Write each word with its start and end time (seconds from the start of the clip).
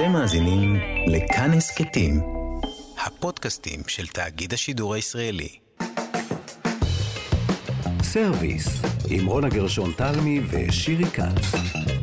אתם 0.00 0.12
מאזינים 0.12 0.76
לכאן 1.06 1.50
הסכתים, 1.52 2.20
הפודקאסטים 3.06 3.80
של 3.86 4.06
תאגיד 4.06 4.52
השידור 4.52 4.94
הישראלי. 4.94 5.48
סרוויס, 8.02 8.82
עם 9.10 9.26
רונה 9.26 9.48
גרשון 9.48 9.92
תלמי 9.96 10.40
ושירי 10.50 11.04
כץ. 11.04 11.99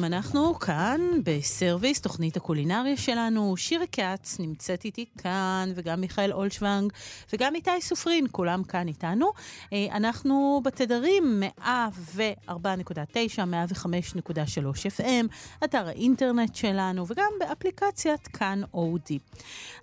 לכם, 0.00 0.04
אנחנו 0.04 0.58
כאן 0.58 1.00
בסרוויס, 1.24 2.00
תוכנית 2.00 2.36
הקולינריה 2.36 2.96
שלנו. 2.96 3.56
שירי 3.56 3.86
כץ 3.92 4.36
נמצאת 4.38 4.84
איתי 4.84 5.04
כאן, 5.18 5.72
וגם 5.74 6.00
מיכאל 6.00 6.32
אולשוונג, 6.32 6.92
וגם 7.32 7.54
איתי 7.54 7.70
סופרין, 7.80 8.26
כולם 8.32 8.64
כאן 8.64 8.88
איתנו. 8.88 9.32
אה, 9.72 9.86
אנחנו 9.92 10.60
בתדרים 10.64 11.42
104.9, 11.58 12.48
105.3 12.48 14.98
FM, 14.98 15.26
אתר 15.64 15.88
האינטרנט 15.88 16.54
שלנו, 16.54 17.04
וגם 17.08 17.32
באפליקציית 17.40 18.26
כאן 18.26 18.62
אודי. 18.74 19.18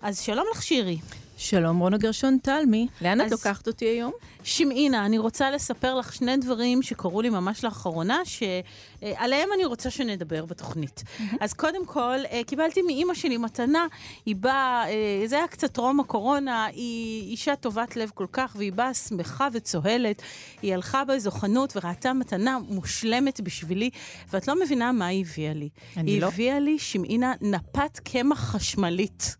אז 0.02 0.20
שלום 0.20 0.46
לך, 0.52 0.62
שירי. 0.62 0.98
שלום, 1.40 1.78
רונה 1.78 1.98
גרשון 1.98 2.38
תלמי. 2.42 2.86
לאן 3.00 3.20
את 3.20 3.30
לוקחת 3.30 3.66
אותי 3.66 3.84
היום? 3.84 4.12
שמעינה, 4.44 5.06
אני 5.06 5.18
רוצה 5.18 5.50
לספר 5.50 5.94
לך 5.94 6.14
שני 6.14 6.36
דברים 6.36 6.82
שקרו 6.82 7.22
לי 7.22 7.30
ממש 7.30 7.64
לאחרונה, 7.64 8.18
שעליהם 8.24 9.48
אני 9.54 9.64
רוצה 9.64 9.90
שנדבר 9.90 10.44
בתוכנית. 10.44 11.02
Mm-hmm. 11.02 11.36
אז 11.40 11.52
קודם 11.52 11.86
כל, 11.86 12.16
אה, 12.30 12.40
קיבלתי 12.46 12.82
מאימא 12.82 13.14
שלי 13.14 13.36
מתנה, 13.36 13.86
היא 14.26 14.36
באה, 14.36 14.88
אה, 14.88 15.22
זה 15.26 15.36
היה 15.36 15.48
קצת 15.48 15.72
טרום 15.72 16.00
הקורונה, 16.00 16.64
היא 16.64 17.30
אישה 17.30 17.56
טובת 17.56 17.96
לב 17.96 18.10
כל 18.14 18.26
כך, 18.32 18.56
והיא 18.58 18.72
באה 18.72 18.94
שמחה 18.94 19.48
וצוהלת. 19.52 20.22
היא 20.62 20.74
הלכה 20.74 21.04
באיזו 21.04 21.30
חנות 21.30 21.76
וראתה 21.76 22.12
מתנה 22.12 22.58
מושלמת 22.68 23.40
בשבילי, 23.40 23.90
ואת 24.32 24.48
לא 24.48 24.60
מבינה 24.60 24.92
מה 24.92 25.06
היא 25.06 25.24
הביאה 25.24 25.52
לי. 25.52 25.68
היא 25.96 26.20
לא. 26.20 26.26
הביאה 26.26 26.60
לי, 26.60 26.78
שמעינה, 26.78 27.32
נפת 27.40 27.98
קמח 28.04 28.38
חשמלית. 28.38 29.36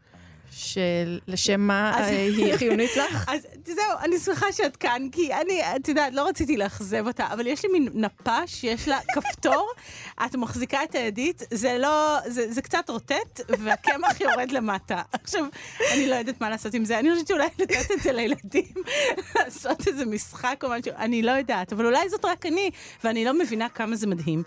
שלשם 0.59 1.61
מה. 1.61 1.93
אה, 1.99 2.07
היא 2.07 2.57
חיונית 2.57 2.97
לך? 2.97 3.25
אז 3.29 3.47
זהו, 3.75 3.99
אני 4.01 4.19
שמחה 4.19 4.53
שאת 4.53 4.77
כאן, 4.77 5.09
כי 5.13 5.35
אני, 5.35 5.77
את 5.77 5.89
יודעת, 5.89 6.15
לא 6.15 6.29
רציתי 6.29 6.57
לאכזב 6.57 7.07
אותה, 7.07 7.27
אבל 7.33 7.47
יש 7.47 7.65
לי 7.65 7.73
מין 7.73 7.89
נפה 7.95 8.47
שיש 8.47 8.89
לה 8.89 8.99
כפתור, 9.15 9.71
את 10.27 10.37
מחזיקה 10.37 10.85
את 10.85 10.95
הידית, 10.95 11.43
זה 11.51 11.79
לא, 11.79 12.19
זה, 12.27 12.53
זה 12.53 12.63
קצת 12.63 12.91
רוטט, 12.91 13.41
והקמח 13.49 14.21
יורד 14.25 14.51
למטה. 14.51 15.03
עכשיו, 15.13 15.45
אני 15.93 16.07
לא 16.07 16.15
יודעת 16.15 16.41
מה 16.41 16.51
לעשות 16.51 16.75
עם 16.75 16.85
זה, 16.85 16.99
אני 16.99 17.11
חושבת 17.13 17.29
שאולי 17.29 17.49
לתת 17.59 17.91
את 17.93 18.03
זה 18.03 18.13
לילדים, 18.13 18.73
לעשות 19.37 19.89
איזה 19.89 20.07
משחק 20.07 20.61
או 20.65 20.69
משהו, 20.69 20.93
אני 20.97 21.23
לא 21.23 21.31
יודעת, 21.31 21.73
אבל 21.73 21.87
אולי 21.87 22.09
זאת 22.09 22.25
רק 22.25 22.47
אני, 22.47 22.71
ואני 23.05 23.25
לא 23.25 23.39
מבינה 23.39 23.69
כמה 23.69 23.97
זה 23.97 24.07
מדהים. 24.07 24.43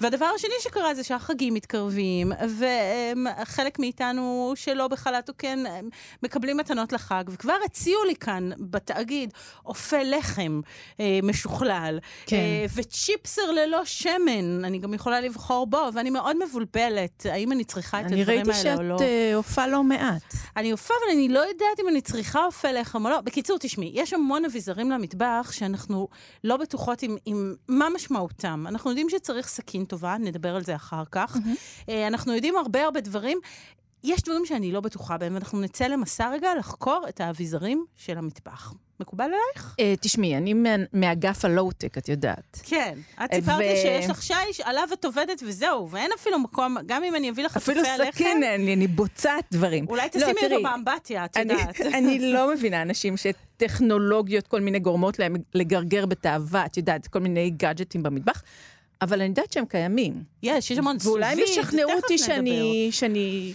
והדבר 0.00 0.26
השני 0.34 0.54
שקרה 0.60 0.94
זה 0.94 1.04
שהחגים 1.04 1.54
מתקרבים, 1.54 2.32
וחלק 2.58 3.78
מאיתנו 3.78 4.52
שלא 4.56 4.88
בחל"ת 4.88 5.28
או 5.28 5.34
כן, 5.38 5.46
כן 5.66 5.84
מקבלים 6.22 6.56
מתנות 6.56 6.92
לחג, 6.92 7.24
וכבר 7.28 7.56
הציעו 7.64 8.04
לי 8.04 8.16
כאן 8.16 8.50
בתאגיד 8.70 9.32
אופה 9.66 10.02
לחם 10.02 10.60
אה, 11.00 11.18
משוכלל, 11.22 11.98
כן. 12.26 12.36
אה, 12.36 12.66
וצ'יפסר 12.74 13.50
ללא 13.50 13.84
שמן, 13.84 14.64
אני 14.64 14.78
גם 14.78 14.94
יכולה 14.94 15.20
לבחור 15.20 15.66
בו, 15.66 15.88
ואני 15.94 16.10
מאוד 16.10 16.36
מבולבלת, 16.44 17.26
האם 17.30 17.52
אני 17.52 17.64
צריכה 17.64 18.00
את 18.00 18.04
הדברים 18.06 18.50
האלה 18.50 18.74
או 18.76 18.82
לא. 18.82 18.96
אני 18.96 19.04
ראיתי 19.04 19.32
שאת 19.32 19.34
אופה 19.34 19.66
לא 19.66 19.84
מעט. 19.84 20.34
אני 20.56 20.72
אופה, 20.72 20.94
אבל 20.94 21.12
אני 21.12 21.28
לא 21.28 21.38
יודעת 21.38 21.80
אם 21.80 21.88
אני 21.88 22.00
צריכה 22.00 22.44
אופה 22.44 22.72
לחם 22.72 23.04
או 23.04 23.10
לא. 23.10 23.20
בקיצור, 23.20 23.58
תשמעי, 23.58 23.90
יש 23.94 24.12
המון 24.12 24.44
אביזרים 24.44 24.90
למטבח 24.90 25.50
שאנחנו 25.52 26.08
לא 26.44 26.56
בטוחות 26.56 27.02
עם, 27.02 27.16
עם 27.24 27.54
מה 27.68 27.88
משמעותם. 27.94 28.64
אנחנו 28.68 28.90
יודעים 28.90 29.10
שצריך 29.10 29.48
סכין 29.48 29.84
טובה, 29.84 30.16
נדבר 30.20 30.56
על 30.56 30.64
זה 30.64 30.74
אחר 30.74 31.02
כך. 31.10 31.36
Mm-hmm. 31.36 31.90
אנחנו 32.06 32.34
יודעים 32.34 32.56
הרבה 32.56 32.84
הרבה 32.84 33.00
דברים. 33.00 33.38
יש 34.06 34.22
דברים 34.22 34.46
שאני 34.46 34.72
לא 34.72 34.80
בטוחה 34.80 35.18
בהם, 35.18 35.34
ואנחנו 35.34 35.60
נצא 35.60 35.86
למסע 35.86 36.30
רגע 36.32 36.54
לחקור 36.58 37.04
את 37.08 37.20
האביזרים 37.20 37.84
של 37.96 38.18
המטבח. 38.18 38.74
מקובל 39.00 39.24
עלייך? 39.24 39.74
Uh, 39.80 40.00
תשמעי, 40.00 40.36
אני 40.36 40.54
מאגף 40.92 41.44
הלואו-טק, 41.44 41.98
את 41.98 42.08
יודעת. 42.08 42.60
כן. 42.62 42.98
את 43.24 43.34
סיפרת 43.34 43.58
לי 43.58 43.76
שיש 43.76 44.10
לך 44.10 44.22
שיש, 44.22 44.60
עליו 44.64 44.88
את 44.92 45.04
עובדת 45.04 45.42
וזהו, 45.46 45.90
ואין 45.90 46.10
אפילו 46.14 46.38
מקום, 46.38 46.76
גם 46.86 47.04
אם 47.04 47.14
אני 47.14 47.30
אביא 47.30 47.44
לך 47.44 47.56
אפילו 47.56 47.82
סכין 48.10 48.42
אין 48.42 48.64
לי, 48.64 48.74
אני 48.74 48.86
בוצעת 48.86 49.44
דברים. 49.52 49.86
אולי 49.88 50.08
תשימי 50.08 50.32
לא, 50.42 50.56
אותו 50.56 50.62
באמבטיה, 50.62 51.24
את 51.24 51.36
יודעת. 51.36 51.80
אני 51.98 52.32
לא 52.32 52.50
מבינה 52.54 52.82
אנשים 52.82 53.14
שטכנולוגיות, 53.16 54.46
כל 54.46 54.60
מיני 54.60 54.78
גורמות 54.78 55.18
להם 55.18 55.36
לגרגר 55.54 56.06
בתאווה, 56.06 56.66
את 56.66 56.76
יודעת, 56.76 57.06
כל 57.06 57.20
מיני 57.20 57.50
גאדג'טים 57.50 58.02
במטבח. 58.02 58.42
אבל 59.02 59.20
אני 59.20 59.28
יודעת 59.28 59.52
שהם 59.52 59.64
קיימים. 59.66 60.22
יש, 60.42 60.70
יש 60.70 60.78
המון 60.78 60.98
סביב, 60.98 61.12
ואולי 61.12 61.44
משכנעו 61.44 61.92
אותי 61.92 62.18
שאני, 62.18 62.88
שאני 62.90 63.52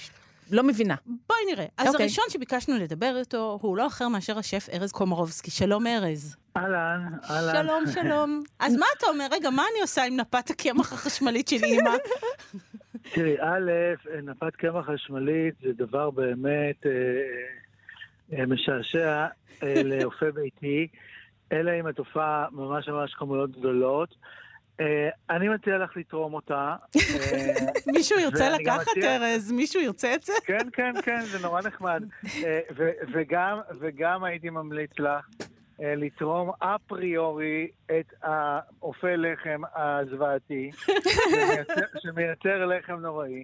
לא 0.52 0.64
מבינה. 0.64 0.96
בואי 1.06 1.40
נראה. 1.52 1.66
אז 1.78 1.88
okay. 1.88 1.90
אוקיי. 1.90 2.04
הראשון 2.04 2.26
שביקשנו 2.30 2.78
לדבר 2.78 3.18
איתו 3.20 3.60
הוא 3.62 3.78
לא 3.78 3.88
אחר 3.88 4.08
מאשר 4.08 4.38
השף 4.38 4.68
ארז 4.74 4.92
קומרובסקי. 4.92 5.52
שלום 5.52 5.88
ארז. 5.88 6.36
אהלן, 6.58 7.08
אהלן. 7.30 7.64
שלום, 7.64 7.84
שלום. 8.04 8.44
אז 8.60 8.76
מה 8.76 8.86
אתה 8.98 9.08
אומר? 9.08 9.28
רגע, 9.32 9.50
מה 9.50 9.64
אני 9.74 9.82
עושה 9.82 10.04
עם 10.04 10.16
נפת 10.16 10.50
הקמח 10.50 10.94
החשמלית 10.94 11.48
של 11.48 11.64
אימא? 11.64 11.92
תראי, 13.14 13.36
א', 13.40 13.72
נפת 14.24 14.56
קמח 14.56 14.86
חשמלית 14.86 15.56
זה 15.62 15.74
דבר 15.74 16.10
באמת 16.10 16.86
אה, 16.86 16.92
אה, 18.38 18.46
משעשע 18.46 19.28
אה, 19.64 19.84
לאופה 19.90 20.32
ביתי, 20.32 20.88
אלא 21.52 21.72
אם 21.80 21.88
התופעה 21.88 22.46
ממש 22.52 22.90
ממש 22.90 23.14
כמויות 23.14 23.52
גדולות. 23.52 24.16
אה, 24.82 25.10
אני 25.30 25.50
מציע 25.50 25.78
לך 25.78 25.98
לתרום 25.98 26.34
אותה. 26.34 26.76
אה, 26.96 27.54
מישהו 27.96 28.20
ירצה 28.20 28.50
לקחת, 28.50 28.98
ארז? 29.04 29.52
מישהו 29.52 29.82
ירצה 29.82 30.16
את 30.16 30.24
זה? 30.24 30.34
כן, 30.46 30.68
כן, 30.74 30.94
כן, 31.04 31.22
זה 31.22 31.40
נורא 31.40 31.62
נחמד. 31.62 32.04
אה, 32.44 32.60
וגם 33.82 34.24
הייתי 34.24 34.50
ממליץ 34.50 34.92
לך 35.00 35.26
לתרום 35.84 36.52
אפריורי 36.60 37.68
את 37.86 38.14
האופה 38.22 39.16
לחם 39.16 39.62
הזוועתי, 39.76 40.72
שמייצר 42.02 42.66
לחם 42.66 42.94
נוראי, 42.94 43.44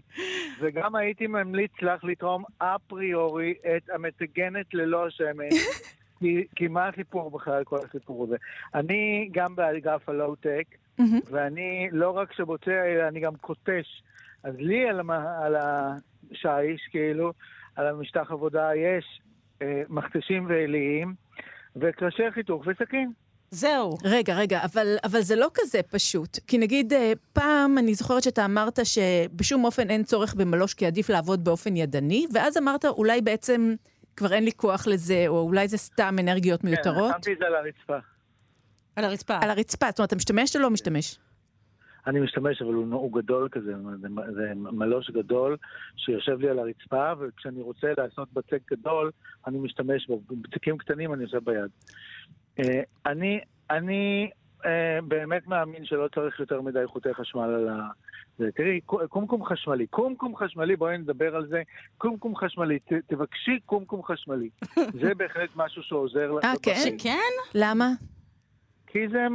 וגם 0.59 0.95
הייתי 0.95 1.27
ממליץ 1.27 1.71
לך 1.81 2.03
לתרום 2.03 2.43
אפריורי 2.57 3.53
את 3.75 3.89
המטגנת 3.89 4.73
ללא 4.73 5.09
שמן. 5.09 5.49
כי 6.55 6.67
מה 6.69 6.87
הסיפור 6.87 7.31
בכלל, 7.31 7.63
כל 7.63 7.79
הסיפור 7.89 8.23
הזה? 8.23 8.35
אני 8.75 9.29
גם 9.31 9.55
באגף 9.55 10.09
הלואו-טק, 10.09 10.65
Mm-hmm. 10.99 11.31
ואני 11.31 11.87
לא 11.91 12.09
רק 12.09 12.33
שבוצע, 12.33 12.85
אלא 12.85 13.07
אני 13.07 13.19
גם 13.19 13.35
קוטש. 13.35 14.03
אז 14.43 14.53
לי 14.57 14.89
על, 14.89 15.01
על 15.41 15.55
השיש, 15.55 16.81
כאילו, 16.91 17.33
על 17.75 17.87
המשטח 17.87 18.31
עבודה, 18.31 18.69
יש 18.75 19.21
אה, 19.61 19.81
מכתשים 19.89 20.45
ועיליים, 20.49 21.13
וקרשי 21.75 22.31
חיתוך 22.31 22.63
וסכין. 22.67 23.11
זהו. 23.51 23.97
רגע, 24.03 24.35
רגע, 24.35 24.59
אבל, 24.63 24.97
אבל 25.03 25.21
זה 25.21 25.35
לא 25.35 25.47
כזה 25.53 25.79
פשוט. 25.91 26.39
כי 26.47 26.57
נגיד, 26.57 26.93
אה, 26.93 27.13
פעם 27.33 27.77
אני 27.77 27.93
זוכרת 27.93 28.23
שאתה 28.23 28.45
אמרת 28.45 28.79
שבשום 28.83 29.65
אופן 29.65 29.89
אין 29.89 30.03
צורך 30.03 30.33
במלוש, 30.33 30.73
כי 30.73 30.85
עדיף 30.85 31.09
לעבוד 31.09 31.43
באופן 31.43 31.75
ידני, 31.75 32.25
ואז 32.33 32.57
אמרת, 32.57 32.85
אולי 32.85 33.21
בעצם 33.21 33.75
כבר 34.15 34.33
אין 34.33 34.43
לי 34.43 34.51
כוח 34.51 34.87
לזה, 34.87 35.23
או 35.27 35.39
אולי 35.39 35.67
זה 35.67 35.77
סתם 35.77 36.15
אנרגיות 36.19 36.61
כן, 36.61 36.67
מיותרות. 36.67 37.11
כן, 37.11 37.17
שמתי 37.17 37.33
את 37.33 37.37
זה 37.37 37.45
על 37.45 37.55
הרצפה. 37.55 37.97
על 38.97 39.05
הרצפה. 39.05 39.37
על 39.41 39.49
הרצפה, 39.49 39.85
זאת 39.89 39.99
אומרת, 39.99 40.07
אתה 40.07 40.15
משתמש 40.15 40.55
או 40.55 40.61
לא 40.61 40.69
משתמש? 40.69 41.19
אני 42.07 42.19
משתמש, 42.19 42.61
אבל 42.61 42.73
הוא, 42.73 42.93
הוא 42.93 43.13
גדול 43.13 43.49
כזה, 43.51 43.73
זה, 44.01 44.07
זה 44.35 44.51
מלוש 44.55 45.11
גדול 45.11 45.57
שיושב 45.97 46.39
לי 46.39 46.49
על 46.49 46.59
הרצפה, 46.59 47.13
וכשאני 47.19 47.61
רוצה 47.61 47.87
לעשות 47.97 48.33
בצק 48.33 48.71
גדול, 48.71 49.11
אני 49.47 49.57
משתמש 49.57 50.07
בו. 50.07 50.21
בצקים 50.41 50.77
קטנים 50.77 51.13
אני 51.13 51.23
עושה 51.23 51.39
ביד. 51.39 51.69
אה, 52.59 52.81
אני, 53.05 53.39
אני 53.69 54.29
אה, 54.65 54.99
באמת 55.07 55.47
מאמין 55.47 55.85
שלא 55.85 56.07
צריך 56.15 56.39
יותר 56.39 56.61
מדי 56.61 56.79
חוטי 56.85 57.13
חשמל 57.13 57.41
על 57.41 57.69
ה... 57.69 57.87
זה, 58.37 58.49
תראי, 58.55 58.81
קומקום 59.09 59.45
חשמלי. 59.45 59.87
קומקום 59.87 60.35
חשמלי, 60.35 60.75
בואי 60.75 60.97
נדבר 60.97 61.35
על 61.35 61.47
זה. 61.47 61.61
קומקום 61.97 62.35
חשמלי, 62.35 62.79
ת, 62.79 62.93
תבקשי 63.07 63.59
קומקום 63.65 64.03
חשמלי. 64.03 64.49
זה 65.01 65.13
בהחלט 65.17 65.49
משהו 65.55 65.83
שעוזר 65.83 66.31
לך. 66.31 66.45
אה, 66.45 66.53
כן? 66.63 66.97
שכן? 66.99 67.33
למה? 67.55 67.87
כי 68.87 69.07
זה 69.07 69.27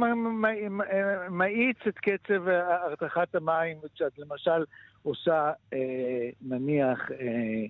מאיץ 1.29 1.77
את 1.87 1.97
קצב 1.97 2.47
הרתחת 2.47 3.35
המים, 3.35 3.77
כשאת 3.93 4.19
למשל 4.19 4.65
עושה, 5.03 5.51
אה, 5.73 6.29
נניח, 6.41 7.11
אה, 7.11 7.65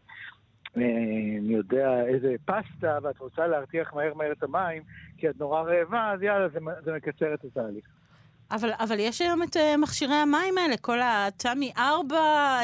אני 0.75 1.53
יודע, 1.53 2.05
איזה 2.05 2.35
פסטה, 2.45 2.97
ואת 3.03 3.17
רוצה 3.17 3.47
להרתיח 3.47 3.93
מהר 3.93 4.13
מהר 4.13 4.31
את 4.31 4.43
המים, 4.43 4.83
כי 5.17 5.29
את 5.29 5.39
נורא 5.39 5.61
רעבה, 5.61 6.11
אז 6.11 6.21
יאללה, 6.21 6.49
זה, 6.49 6.59
זה 6.83 6.93
מקצר 6.93 7.33
את 7.33 7.43
התהליך. 7.43 7.85
אבל, 8.53 8.71
אבל 8.79 8.99
יש 8.99 9.21
היום 9.21 9.43
את 9.43 9.55
uh, 9.55 9.77
מכשירי 9.77 10.15
המים 10.15 10.57
האלה, 10.57 10.77
כל 10.77 10.99
התמי 11.03 11.71
4, 11.77 12.15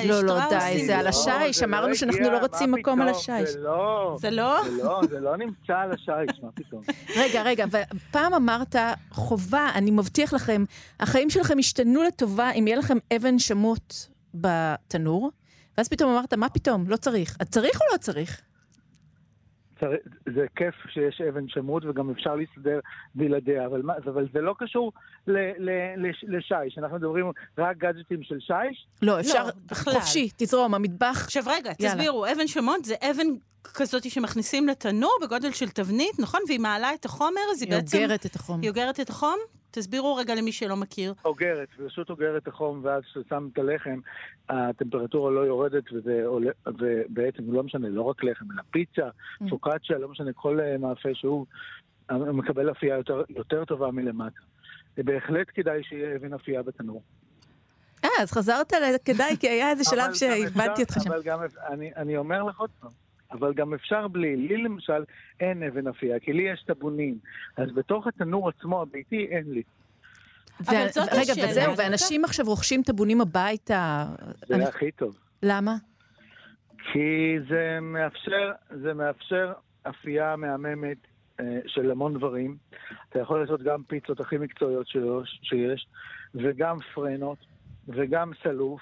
לא, 0.05 0.23
לא. 0.23 0.39
די, 0.49 0.85
זה 0.85 0.97
על 0.97 1.03
לא, 1.03 1.09
השיש, 1.09 1.57
זה 1.57 1.65
אמרנו 1.65 1.87
לא 1.87 1.93
שאנחנו 1.93 2.29
לא 2.29 2.37
רוצים 2.37 2.71
מקום 2.71 3.01
על 3.01 3.09
השיש. 3.09 3.49
זה 3.49 3.59
לא, 3.59 4.15
זה 4.19 4.31
לא? 4.31 4.61
זה 4.63 4.83
לא, 4.83 5.01
זה 5.09 5.19
לא 5.19 5.37
נמצא 5.37 5.73
על 5.73 5.91
השיש, 5.91 6.39
מה 6.43 6.49
פתאום. 6.53 6.81
רגע, 7.15 7.43
רגע, 7.43 7.65
פעם 8.11 8.33
אמרת, 8.33 8.75
חובה, 9.11 9.69
אני 9.75 9.91
מבטיח 9.91 10.33
לכם, 10.33 10.63
החיים 10.99 11.29
שלכם 11.29 11.59
ישתנו 11.59 12.03
לטובה 12.03 12.51
אם 12.51 12.67
יהיה 12.67 12.77
לכם 12.77 12.97
אבן 13.15 13.39
שמות 13.39 14.09
בתנור, 14.33 15.31
ואז 15.77 15.89
פתאום 15.89 16.11
אמרת, 16.11 16.33
מה 16.33 16.49
פתאום, 16.49 16.87
לא 16.87 16.95
צריך. 16.95 17.37
אז 17.39 17.49
צריך 17.49 17.81
או 17.81 17.85
לא 17.93 17.97
צריך? 17.97 18.41
צר- 19.79 19.91
זה 20.35 20.45
כיף 20.55 20.75
שיש 20.93 21.21
אבן 21.21 21.47
שמות 21.47 21.85
וגם 21.85 22.09
אפשר 22.09 22.35
להסתדר 22.35 22.79
בלעדיה, 23.15 23.65
אבל, 23.65 23.81
מה, 23.81 23.93
אבל 23.97 24.27
זה 24.33 24.41
לא 24.41 24.55
קשור 24.59 24.91
ל, 25.27 25.37
ל, 25.57 25.69
לש, 25.97 26.25
לשיש. 26.27 26.77
אנחנו 26.77 26.97
מדברים 26.97 27.31
רק 27.57 27.77
גאדג'טים 27.77 28.23
של 28.23 28.39
שיש, 28.39 28.85
לא, 29.01 29.19
אפשר, 29.19 29.45
בכלל. 29.65 29.93
חופשי, 29.93 30.29
תזרום, 30.37 30.73
המטבח. 30.75 31.21
עכשיו 31.23 31.43
רגע, 31.47 31.71
יאללה. 31.79 31.95
תסבירו, 31.95 32.25
אבן 32.25 32.47
שמות 32.47 32.85
זה 32.85 32.95
אבן 33.11 33.27
כזאת 33.63 34.11
שמכניסים 34.11 34.67
לתנור 34.67 35.17
בגודל 35.21 35.51
של 35.51 35.69
תבנית, 35.69 36.19
נכון? 36.19 36.39
והיא 36.47 36.59
מעלה 36.59 36.93
את 36.93 37.05
החומר, 37.05 37.41
אז 37.51 37.61
היא 37.61 37.69
היא 37.71 37.79
בעצם... 37.79 37.97
אוגרת 37.97 38.25
את 38.25 38.35
החום. 38.35 38.61
היא 38.61 38.69
אוגרת 38.69 38.99
את 38.99 39.09
החום? 39.09 39.37
תסבירו 39.71 40.15
רגע 40.15 40.35
למי 40.35 40.51
שלא 40.51 40.75
מכיר. 40.75 41.13
אוגרת, 41.25 41.67
פשוט 41.87 42.09
אוגרת 42.09 42.47
החום, 42.47 42.79
ואז 42.83 43.03
כששם 43.03 43.49
את 43.53 43.57
הלחם, 43.57 43.99
הטמפרטורה 44.49 45.31
לא 45.31 45.39
יורדת, 45.39 45.83
וזה 45.93 46.21
עולה, 46.25 46.51
ובעצם 46.67 47.53
לא 47.53 47.63
משנה, 47.63 47.89
לא 47.89 48.01
רק 48.01 48.23
לחם, 48.23 48.45
אלא 48.53 48.61
פיצה, 48.71 49.09
פוקאצ'ה, 49.49 49.93
לא 49.93 50.09
משנה, 50.09 50.33
כל 50.33 50.59
אה, 50.59 50.77
מאפה 50.77 51.09
שהוא 51.13 51.45
אה, 52.11 52.17
מקבל 52.17 52.71
אפייה 52.71 52.95
יותר, 52.95 53.23
יותר 53.29 53.65
טובה 53.65 53.91
מלמטה. 53.91 54.39
בהחלט 54.97 55.47
כדאי 55.53 55.83
שיהיה 55.83 56.15
אבן 56.15 56.33
אפייה 56.33 56.63
בתנור. 56.63 57.01
אה, 58.03 58.09
אז 58.19 58.31
חזרת 58.31 58.73
לכדאי, 58.95 59.37
כי 59.39 59.49
היה 59.49 59.69
איזה 59.69 59.83
שלב 59.83 60.13
שהבנתי 60.13 60.81
אותך 60.81 60.93
שם. 61.03 61.11
אבל 61.11 61.23
גם, 61.23 61.39
אני, 61.67 61.91
אני 61.95 62.17
אומר 62.17 62.43
לך 62.43 62.59
עוד 62.59 62.69
פעם, 62.79 62.91
אבל 63.31 63.53
גם 63.53 63.73
אפשר 63.73 64.07
בלי. 64.07 64.35
לי 64.35 64.57
למשל 64.57 65.03
אין 65.39 65.63
אבן 65.63 65.87
אפייה, 65.87 66.19
כי 66.19 66.33
לי 66.33 66.43
יש 66.43 66.63
טבונים. 66.67 67.17
אז 67.57 67.71
בתוך 67.75 68.07
התנור 68.07 68.49
עצמו, 68.49 68.81
הביתי, 68.81 69.27
אין 69.31 69.51
לי. 69.51 69.61
אבל 70.67 70.87
זאת 70.89 71.09
רגע, 71.11 71.19
השאלה. 71.21 71.47
וזהו, 71.49 71.77
ואנשים 71.77 72.25
עכשיו 72.25 72.45
רוכשים 72.45 72.81
טבונים 72.83 73.21
הביתה. 73.21 74.05
זה 74.47 74.55
אני- 74.55 74.63
הכי 74.63 74.91
טוב. 74.91 75.17
למה? 75.43 75.75
כי 76.93 77.35
זה 77.49 77.77
מאפשר, 77.81 78.51
זה 78.81 78.93
מאפשר 78.93 79.53
אפייה 79.89 80.35
מהממת 80.35 80.97
אה, 81.39 81.45
של 81.67 81.91
המון 81.91 82.13
דברים. 82.13 82.57
אתה 83.09 83.19
יכול 83.19 83.41
לעשות 83.41 83.63
גם 83.63 83.83
פיצות 83.83 84.19
הכי 84.19 84.37
מקצועיות 84.37 84.87
שיש, 84.87 85.39
שיש 85.43 85.87
וגם 86.35 86.77
פרנות, 86.93 87.37
וגם 87.87 88.31
סלוף, 88.43 88.81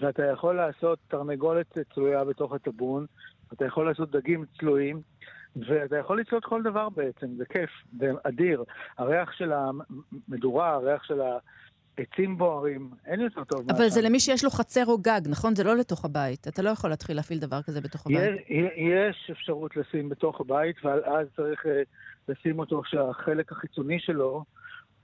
ואתה 0.00 0.22
יכול 0.32 0.56
לעשות 0.56 0.98
תרנגולת 1.08 1.78
צלויה 1.94 2.24
בתוך 2.24 2.52
הטבון, 2.52 3.06
אתה 3.56 3.64
יכול 3.64 3.88
לעשות 3.88 4.10
דגים 4.10 4.44
צלויים, 4.58 5.00
ואתה 5.56 5.96
יכול 5.96 6.20
לצלות 6.20 6.44
כל 6.44 6.62
דבר 6.62 6.88
בעצם, 6.88 7.26
זה 7.36 7.44
כיף, 7.44 7.70
זה 7.98 8.10
אדיר. 8.22 8.64
הריח 8.98 9.32
של 9.32 9.52
המדורה, 9.52 10.74
הריח 10.74 11.04
של 11.04 11.20
העצים 11.98 12.38
בוערים, 12.38 12.90
אין 13.06 13.20
יותר 13.20 13.44
טוב 13.44 13.60
אבל 13.60 13.88
זה 13.88 14.00
מהשם. 14.00 14.08
למי 14.08 14.20
שיש 14.20 14.44
לו 14.44 14.50
חצר 14.50 14.86
או 14.86 14.98
גג, 14.98 15.20
נכון? 15.28 15.54
זה 15.54 15.64
לא 15.64 15.76
לתוך 15.76 16.04
הבית. 16.04 16.48
אתה 16.48 16.62
לא 16.62 16.70
יכול 16.70 16.90
להתחיל 16.90 17.16
להפעיל 17.16 17.38
דבר 17.38 17.62
כזה 17.62 17.80
בתוך 17.80 18.06
הבית. 18.06 18.40
יש, 18.48 18.70
יש 18.76 19.30
אפשרות 19.30 19.76
לשים 19.76 20.08
בתוך 20.08 20.40
הבית, 20.40 20.84
ואז 20.84 21.26
צריך 21.36 21.66
אה, 21.66 21.82
לשים 22.28 22.58
אותו 22.58 22.82
שהחלק 22.84 23.52
החיצוני 23.52 24.00
שלו 24.00 24.44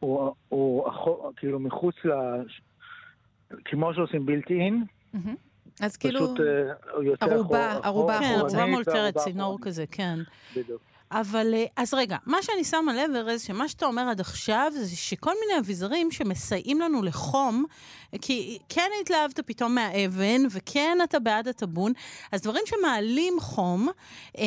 הוא, 0.00 0.34
הוא 0.48 0.88
אחו, 0.88 1.30
כאילו 1.36 1.60
מחוץ 1.60 1.94
ל... 2.04 2.10
כמו 3.64 3.94
שעושים 3.94 4.26
בילט 4.26 4.50
אין, 4.50 4.84
מהמם. 5.12 5.34
אז 5.80 5.96
כאילו, 5.96 6.20
פשוט 6.20 6.40
אה, 6.40 7.02
יוצא 7.04 7.24
ערובה, 7.24 7.72
אחורה- 7.72 7.86
ערובה 7.86 8.18
כן, 8.18 8.24
אחורנית, 8.34 8.54
ערובה 8.54 8.66
מולתרת, 8.66 9.18
צינור 9.18 9.46
אחורנית. 9.46 9.64
כזה, 9.66 9.84
כן. 9.90 10.18
בדיוק. 10.56 10.80
אבל, 11.14 11.54
אה, 11.54 11.64
אז 11.76 11.94
רגע, 11.94 12.16
מה 12.26 12.42
שאני 12.42 12.64
שמה 12.64 12.92
לב, 12.94 13.14
ארז, 13.16 13.42
שמה 13.42 13.68
שאתה 13.68 13.86
אומר 13.86 14.02
עד 14.08 14.20
עכשיו, 14.20 14.72
זה 14.74 14.96
שכל 14.96 15.30
מיני 15.40 15.60
אביזרים 15.60 16.10
שמסייעים 16.10 16.80
לנו 16.80 17.02
לחום, 17.02 17.64
כי 18.20 18.58
כן 18.68 18.90
התלהבת 19.00 19.40
פתאום 19.40 19.74
מהאבן, 19.74 20.42
וכן 20.50 20.98
אתה 21.04 21.18
בעד 21.18 21.48
הטבון, 21.48 21.92
אז 22.32 22.40
דברים 22.42 22.62
שמעלים 22.66 23.40
חום, 23.40 23.88
אה, 24.38 24.44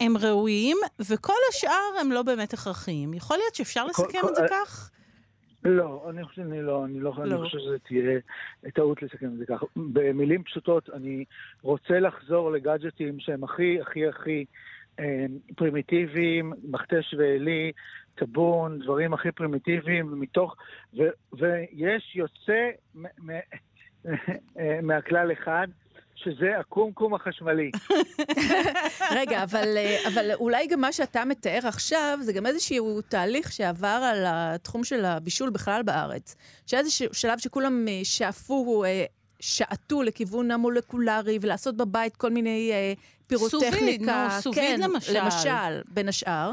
הם 0.00 0.16
ראויים, 0.16 0.76
וכל 1.00 1.32
השאר 1.50 1.70
הם 2.00 2.12
לא 2.12 2.22
באמת 2.22 2.52
הכרחיים. 2.52 3.14
יכול 3.14 3.36
להיות 3.36 3.54
שאפשר 3.54 3.86
כל- 3.92 4.02
לסכם 4.04 4.20
כל- 4.20 4.28
את 4.28 4.34
זה 4.34 4.42
אה, 4.42 4.48
כך? 4.48 4.90
לא, 5.64 6.06
אני 6.10 6.24
חושב 6.24 6.42
שאני 6.42 6.62
לא, 6.62 6.84
אני 6.84 7.00
לא, 7.00 7.12
לא. 7.16 7.24
אני 7.24 7.44
חושב 7.44 7.58
שזה 7.58 7.78
תהיה 7.78 8.20
טעות 8.74 9.02
לסכם 9.02 9.26
את 9.26 9.38
זה 9.38 9.46
ככה. 9.46 9.66
במילים 9.76 10.42
פשוטות, 10.42 10.90
אני 10.90 11.24
רוצה 11.62 12.00
לחזור 12.00 12.50
לגאדג'טים 12.50 13.20
שהם 13.20 13.44
הכי 13.44 13.80
הכי 13.80 14.06
הכי 14.08 14.44
אה, 15.00 15.26
פרימיטיביים, 15.56 16.52
מכתש 16.64 17.14
ועלי, 17.18 17.72
טבון, 18.14 18.78
דברים 18.78 19.14
הכי 19.14 19.32
פרימיטיביים, 19.32 20.20
מתוך, 20.20 20.56
ו, 20.98 21.02
ויש 21.32 22.16
יוצא 22.16 22.70
מ- 22.94 23.30
מ- 23.30 23.40
אה, 24.58 24.78
מהכלל 24.82 25.32
אחד, 25.32 25.68
שזה 26.16 26.58
הקומקום 26.60 27.14
החשמלי. 27.14 27.70
רגע, 29.18 29.42
אבל, 29.42 29.76
אה, 29.76 29.98
אבל 30.08 30.30
אולי 30.34 30.66
גם 30.66 30.80
מה 30.80 30.92
שאתה 30.92 31.24
מתאר 31.24 31.60
עכשיו, 31.64 32.18
זה 32.22 32.32
גם 32.32 32.46
איזשהו 32.46 33.00
תהליך 33.00 33.52
שעבר 33.52 33.88
על 34.12 34.24
התחום 34.26 34.84
של 34.84 35.04
הבישול 35.04 35.50
בכלל 35.50 35.82
בארץ. 35.82 36.36
שהיה 36.66 36.80
איזשהו 36.80 37.14
שלב 37.14 37.38
שכולם 37.38 37.88
אה, 37.88 38.00
שאפו, 38.04 38.84
אה, 38.84 39.04
שעטו 39.40 40.02
לכיוון 40.02 40.50
המולקולרי, 40.50 41.38
ולעשות 41.40 41.76
בבית 41.76 42.16
כל 42.16 42.30
מיני 42.30 42.72
פירוטכניקה. 43.26 44.28
נו, 44.34 44.40
סוביד 44.42 44.62
כן, 44.64 44.80
למשל. 44.80 45.12
למשל, 45.24 45.80
בין 45.88 46.08
השאר. 46.08 46.52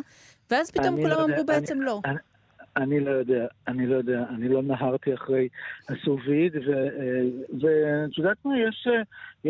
ואז 0.52 0.72
פתאום 0.72 0.96
כולם 0.96 1.10
לא 1.10 1.24
אמרו 1.24 1.46
בעצם 1.46 1.78
אני- 1.78 1.86
לא. 1.86 2.02
אני- 2.06 2.16
אני 2.78 3.00
לא 3.00 3.12
יודע, 3.12 3.46
אני 3.68 3.88
לא 3.88 3.96
יודע, 3.96 4.24
אני 4.36 4.50
לא 4.50 4.62
נהרתי 4.62 5.14
אחרי 5.14 5.48
הסוביד, 5.90 6.56
ו- 6.56 6.74
אה, 6.74 7.22
ואת 7.62 8.18
יודעת 8.18 8.38
מה, 8.46 8.60
יש, 8.60 8.88
אה, 8.88 9.02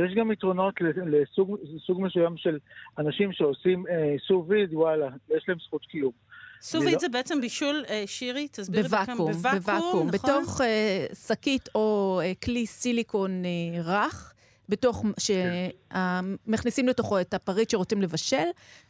יש 0.06 0.14
גם 0.16 0.32
יתרונות 0.32 0.74
לסוג 1.06 1.58
סוג 1.86 2.02
מסוים 2.02 2.38
של 2.38 2.58
אנשים 2.98 3.34
שעושים 3.34 3.84
אה, 3.90 4.16
סוביד, 4.28 4.74
וואלה, 4.74 5.10
יש 5.38 5.46
להם 5.48 5.58
זכות 5.68 5.86
קיום. 5.86 6.12
סוביד 6.62 6.94
לא- 6.94 7.00
זה 7.00 7.10
בעצם 7.10 7.42
בישול, 7.42 7.84
אה, 7.90 8.04
שירי, 8.06 8.48
תסבירי 8.48 8.84
בוואקום, 8.88 9.32
בוואקום, 9.32 10.08
נכון? 10.08 10.12
בתוך 10.12 10.62
אה, 10.62 11.06
שקית 11.28 11.70
או 11.76 12.20
אה, 12.24 12.32
כלי 12.44 12.66
סיליקון 12.66 13.32
אה, 13.46 13.82
רך, 13.84 14.34
בתוך, 14.72 15.06
שמכניסים 15.18 16.88
לתוכו 16.88 17.22
את 17.22 17.34
הפריט 17.34 17.70
שרוצים 17.70 18.02
לבשל, 18.02 18.48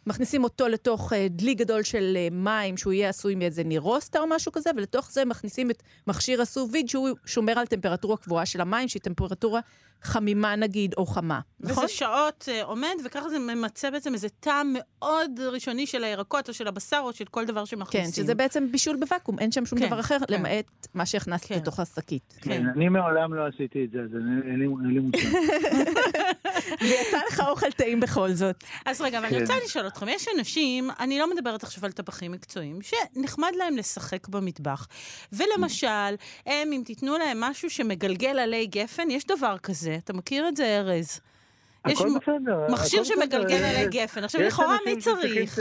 מכניסים 0.07 0.43
אותו 0.43 0.67
לתוך 0.67 1.13
אה, 1.13 1.27
דלי 1.29 1.53
גדול 1.53 1.83
של 1.83 2.13
אה, 2.15 2.27
מים, 2.31 2.77
שהוא 2.77 2.93
יהיה 2.93 3.09
עשוי 3.09 3.35
מאיזה 3.35 3.63
נירוסטה 3.63 4.19
או 4.19 4.27
משהו 4.27 4.51
כזה, 4.51 4.69
ולתוך 4.75 5.11
זה 5.11 5.25
מכניסים 5.25 5.71
את 5.71 5.83
מכשיר 6.07 6.41
הסוביד, 6.41 6.89
שהוא 6.89 7.09
שומר 7.25 7.59
על 7.59 7.65
טמפרטורה 7.65 8.17
קבועה 8.17 8.45
של 8.45 8.61
המים, 8.61 8.87
שהיא 8.87 9.01
טמפרטורה 9.01 9.59
חמימה 10.03 10.55
נגיד, 10.55 10.93
או 10.97 11.05
חמה, 11.05 11.39
נכון? 11.59 11.83
וזה 11.83 11.93
שעות 11.93 12.49
אה, 12.51 12.63
עומד, 12.63 12.95
וככה 13.05 13.29
זה 13.29 13.39
ממצה 13.39 13.91
בעצם 13.91 14.13
איזה 14.13 14.29
טעם 14.29 14.73
מאוד 14.73 15.39
ראשוני 15.39 15.85
של 15.85 16.03
הירקות, 16.03 16.49
או 16.49 16.53
של 16.53 16.67
הבשר, 16.67 17.01
או 17.03 17.13
של 17.13 17.25
כל 17.25 17.45
דבר 17.45 17.65
שמכניסים. 17.65 18.11
כן, 18.11 18.11
שזה 18.11 18.35
בעצם 18.35 18.71
בישול 18.71 18.95
בוואקום, 18.95 19.39
אין 19.39 19.51
שם 19.51 19.65
שום 19.65 19.79
כן, 19.79 19.87
דבר 19.87 19.99
אחר, 19.99 20.17
כן. 20.19 20.33
למעט 20.33 20.87
מה 20.93 21.05
שהכנסת 21.05 21.45
כן. 21.45 21.55
לתוך 21.55 21.79
השקית. 21.79 22.33
כן. 22.41 22.65
אני 22.75 22.89
מעולם 22.89 23.33
לא 23.33 23.47
עשיתי 23.47 23.85
את 23.85 23.91
זה, 23.91 23.99
אז 23.99 24.09
אין 24.15 24.59
לי 24.59 24.65
אין 24.65 24.93
לי 24.93 24.99
מושג. 24.99 25.27
ויצא 26.81 27.19
לך 27.27 27.39
אוכל 27.47 27.71
טעים 27.71 27.99
בכל 27.99 28.31
זאת. 28.31 28.63
אז 28.85 29.01
רגע, 29.01 29.17
אבל 29.17 29.25
אני 29.25 29.35
כן. 29.35 29.41
רוצה 29.41 29.53
לשאול 29.65 29.87
אתכם, 29.87 30.09
יש 30.09 30.27
אנשים, 30.37 30.89
אני 30.99 31.19
לא 31.19 31.29
מדברת 31.35 31.63
עכשיו 31.63 31.85
על 31.85 31.91
טבחים 31.91 32.31
מקצועיים, 32.31 32.79
שנחמד 32.81 33.51
להם 33.57 33.77
לשחק 33.77 34.27
במטבח. 34.27 34.87
ולמשל, 35.33 36.15
הם, 36.45 36.71
אם 36.73 36.81
תיתנו 36.85 37.17
להם 37.17 37.41
משהו 37.41 37.69
שמגלגל 37.69 38.39
עלי 38.39 38.67
גפן, 38.67 39.11
יש 39.11 39.25
דבר 39.25 39.57
כזה, 39.57 39.95
אתה 40.03 40.13
מכיר 40.13 40.47
את 40.47 40.57
זה, 40.57 40.77
ארז? 40.79 41.21
יש. 41.87 41.99
מכשיר. 42.69 43.03
שמגלגל 43.03 43.63
עלי 43.63 43.87
גפן. 43.87 44.23
עכשיו, 44.23 44.41
לכאורה, 44.41 44.77
אנשים 44.87 44.95
מי 44.95 45.01
צריך? 45.01 45.59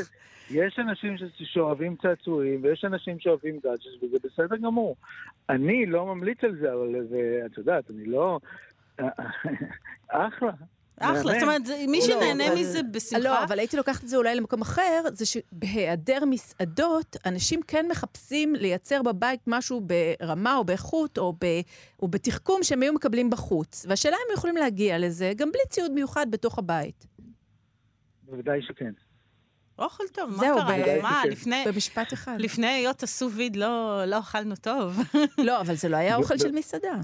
יש 0.50 0.78
אנשים 0.78 1.16
שאוהבים 1.44 1.96
צעצועים, 2.02 2.60
ויש 2.62 2.84
אנשים 2.84 3.20
שאוהבים 3.20 3.58
גאדג'ס, 3.64 4.02
וזה 4.02 4.16
בסדר 4.24 4.56
גמור. 4.56 4.96
אני 5.48 5.86
לא 5.86 6.06
ממליץ 6.06 6.38
על 6.44 6.56
זה, 6.60 6.72
אבל 6.72 7.06
זה, 7.10 7.42
את 7.46 7.58
יודעת, 7.58 7.90
אני 7.90 8.04
לא... 8.04 8.38
אחלה. 8.96 9.10
אחלה, 10.08 10.50
מהמם. 11.00 11.16
זאת 11.34 11.42
אומרת, 11.42 11.66
זה- 11.66 11.84
מי 11.88 11.98
לא, 11.98 12.04
שנהנה 12.04 12.46
אבל- 12.48 12.54
מזה 12.60 12.80
בשמחה. 12.82 13.18
לא, 13.24 13.44
אבל 13.44 13.58
הייתי 13.58 13.76
לוקחת 13.76 14.04
את 14.04 14.08
זה 14.08 14.16
אולי 14.16 14.34
למקום 14.34 14.60
אחר, 14.60 15.02
זה 15.12 15.26
שבהיעדר 15.26 16.24
מסעדות, 16.24 17.16
אנשים 17.26 17.60
כן 17.62 17.86
מחפשים 17.90 18.54
לייצר 18.54 19.02
בבית 19.02 19.40
משהו 19.46 19.80
ברמה 20.20 20.56
או 20.56 20.64
באיכות 20.64 21.18
או, 21.18 21.32
ב, 21.40 21.44
או 22.02 22.08
בתחכום 22.08 22.62
שהם 22.62 22.82
היו 22.82 22.92
מקבלים 22.92 23.30
בחוץ. 23.30 23.86
והשאלה 23.88 24.16
אם 24.16 24.30
הם 24.30 24.34
יכולים 24.36 24.56
להגיע 24.56 24.98
לזה 24.98 25.32
גם 25.36 25.52
בלי 25.52 25.62
ציוד 25.68 25.90
מיוחד 25.92 26.26
בתוך 26.30 26.58
הבית. 26.58 27.06
בוודאי 28.22 28.62
שכן. 28.62 28.92
אוכל 29.78 30.04
טוב, 30.12 30.30
מה 30.30 30.42
קרה? 30.42 30.64
ב- 30.86 31.02
מה. 31.02 31.22
לפני... 31.30 31.64
במשפט 31.66 32.12
אחד. 32.12 32.36
לפני 32.38 32.66
היות 32.66 33.02
עשו 33.02 33.30
ויד 33.30 33.56
לא 33.56 34.04
לא 34.06 34.18
אכלנו 34.18 34.56
טוב. 34.56 34.98
לא, 35.38 35.60
אבל 35.60 35.74
זה 35.74 35.88
לא 35.88 35.96
היה 35.96 36.16
אוכל 36.16 36.38
של 36.38 36.52
מסעדה. 36.52 36.94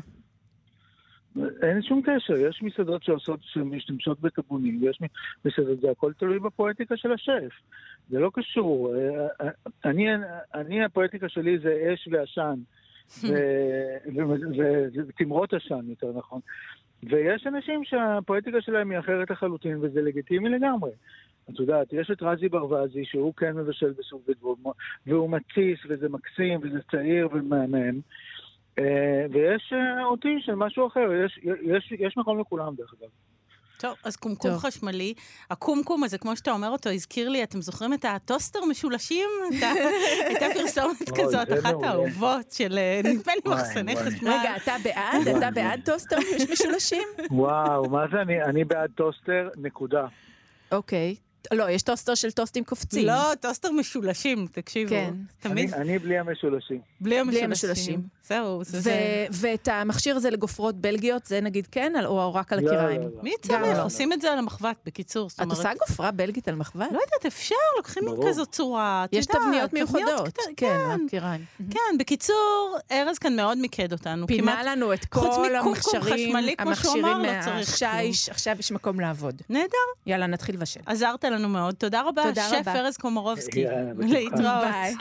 אין 1.63 1.83
שום 1.83 2.03
קשר, 2.05 2.37
יש 2.37 2.63
מסעדות 2.63 3.03
שעושות, 3.03 3.41
שמשתמשות 3.43 4.21
בטבונים, 4.21 4.83
ויש 4.83 5.01
מסעדות, 5.45 5.81
זה 5.81 5.91
הכל 5.91 6.13
תלוי 6.13 6.39
בפואטיקה 6.39 6.97
של 6.97 7.13
השף. 7.13 7.53
זה 8.09 8.19
לא 8.19 8.31
קשור. 8.35 8.95
אה, 8.95 9.49
אני, 9.85 10.07
אני 10.55 10.85
הפואטיקה 10.85 11.29
שלי 11.29 11.59
זה 11.59 11.95
אש 11.95 12.09
ועשן, 12.13 12.55
ותמרות 15.09 15.55
עשן, 15.55 15.85
יותר 15.89 16.13
נכון. 16.19 16.41
ויש 17.03 17.47
אנשים 17.47 17.85
שהפואטיקה 17.85 18.61
שלהם 18.61 18.91
היא 18.91 18.99
אחרת 18.99 19.31
לחלוטין, 19.31 19.79
וזה 19.81 20.03
לגיטימי 20.03 20.49
לגמרי. 20.49 20.91
את 21.51 21.61
יודעת, 21.61 21.93
יש 21.93 22.11
את 22.11 22.23
רזי 22.23 22.49
ברווזי, 22.49 23.05
שהוא 23.05 23.35
כן 23.35 23.53
מבשל 23.57 23.93
בסוג 23.99 24.23
ודבוב, 24.29 24.59
והוא 25.07 25.31
מתסיס, 25.31 25.79
וזה 25.89 26.09
מקסים, 26.09 26.61
וזה 26.63 26.79
צעיר 26.91 27.29
ומהמם. 27.33 28.01
אה, 28.79 28.85
ויש 29.33 29.73
אה, 29.73 30.05
אותי 30.05 30.37
של 30.41 30.55
משהו 30.55 30.87
אחר, 30.87 31.09
יש, 31.25 31.39
יש, 31.63 31.93
יש 31.99 32.15
מקום 32.17 32.41
לכולם 32.41 32.75
דרך 32.77 32.95
אגב. 33.01 33.09
טוב, 33.79 33.95
אז 34.05 34.17
קומקום 34.17 34.51
טוב. 34.51 34.61
חשמלי. 34.61 35.15
הקומקום 35.51 36.05
הזה, 36.05 36.19
כמו 36.19 36.37
שאתה 36.37 36.51
אומר 36.51 36.69
אותו, 36.69 36.91
הזכיר 36.91 37.29
לי, 37.29 37.43
אתם 37.43 37.61
זוכרים 37.61 37.93
את 37.95 38.05
הטוסטר 38.05 38.59
משולשים? 38.71 39.29
הייתה- 39.51 40.47
פרסומת 40.55 41.11
כזאת, 41.21 41.49
אחת. 41.59 41.75
האהובות 41.83 42.53
של, 42.53 42.79
אה, 42.79 43.01
נדמה 43.05 43.33
לי, 43.35 43.41
מחסני. 43.53 43.97
חשמל. 43.97 44.29
רגע, 44.31 44.57
אתה 44.57 44.73
בעד? 44.85 45.29
אתה 45.37 45.51
בעד 45.51 45.81
טוסטר 45.85 46.17
משולשים? 46.53 47.03
וואו, 47.31 47.91
מה 47.91 48.05
זה 48.13 48.21
אני? 48.23 48.43
אני 48.43 48.65
בעד 48.65 48.91
טוסטר, 48.95 49.49
נקודה. 49.57 50.07
אוקיי. 50.73 51.17
לא, 51.55 51.71
יש 51.71 51.83
טוסטר 51.83 52.15
של 52.15 52.31
טוסטים 52.31 52.65
קופצים. 52.65 53.07
לא, 53.07 53.35
טוסטר 53.41 53.71
משולשים, 53.71 54.47
תקשיבו. 54.53 54.91
כן. 54.91 55.15
תמיד 55.41 55.75
אני, 55.75 55.83
אני 55.83 55.99
בלי 55.99 56.19
המשולשים. 56.19 56.81
בלי 57.01 57.11
בלי 57.25 57.43
המשולשים. 57.43 57.45
המשולשים. 57.45 58.03
זהו, 58.29 58.65
זה... 58.65 58.79
ו- 58.79 58.81
זה- 58.81 59.27
ואת 59.31 59.69
המכשיר 59.69 60.17
הזה 60.17 60.31
לגופרות 60.31 60.75
בלגיות, 60.75 61.27
זה 61.27 61.41
נגיד 61.41 61.67
כן, 61.71 61.93
על- 61.99 62.07
או 62.07 62.35
רק 62.35 62.53
על 62.53 62.61
לא, 62.61 62.69
הקיריים? 62.69 63.01
לא, 63.01 63.07
לא. 63.17 63.23
מי 63.23 63.31
גם 63.31 63.61
צריך? 63.63 63.79
לא. 63.79 63.85
עושים 63.85 64.13
את 64.13 64.21
זה 64.21 64.33
על 64.33 64.39
המחבת, 64.39 64.77
בקיצור. 64.87 65.29
זאת 65.29 65.37
את 65.41 65.45
אומרת... 65.45 65.57
עושה 65.59 65.71
גופרה 65.89 66.11
בלגית 66.11 66.49
על 66.49 66.55
מחבת? 66.55 66.93
לא 66.93 67.01
יודעת, 67.01 67.27
אפשר, 67.27 67.55
לוקחים. 67.77 68.03
כזאת 68.29 68.49
צורה, 68.53 69.05
את 69.05 69.13
יש 69.13 69.27
יודעת, 69.29 69.43
תבניות 69.43 69.73
מיוחדות. 69.73 70.29
כן, 70.35 70.43
כן, 70.57 70.77
הקיריים. 71.07 71.45
כן. 71.71 71.99
בקיצור, 71.99 72.77
ארז 72.93 73.19
כאן 73.19 73.37
מאוד 73.37 73.59
מיקד 73.59 73.93
אותנו. 73.93 74.27
פינה 74.27 74.53
כמעט- 74.53 74.67
לנו 74.67 74.93
את 74.93 75.15
חוץ 75.15 75.35
כל 75.35 75.43
מקומקום 75.59 75.69
המכשירים, 75.69 76.03
חשמלי, 76.37 76.57
כמו 76.57 76.77
שהוא 76.77 76.93
המכשירים 76.93 77.05
אמר, 77.07 77.37
לא 77.37 77.43
צריך 77.45 77.83
מהשיש, 77.83 78.29
עכשיו 78.29 78.57
יש 78.59 78.73
מקום 78.73 79.01
לעבוד. 79.01 79.43
נהדר, 79.49 79.67
יאללה, 80.07 80.27
נתחיל 80.27 80.55
לבשל. 80.55 80.81
עזרת 80.87 81.25
לנו 81.25 81.36
מאוד. 81.45 81.75
תודה 81.75 82.03
רבה, 82.03 82.23
תודה 82.23 82.43
שף 82.51 82.57
רבה. 82.69 82.81
ארז 82.81 82.97
קומורובסקי. 82.97 83.65
להתראות. 83.99 84.65
ביי. 84.65 84.95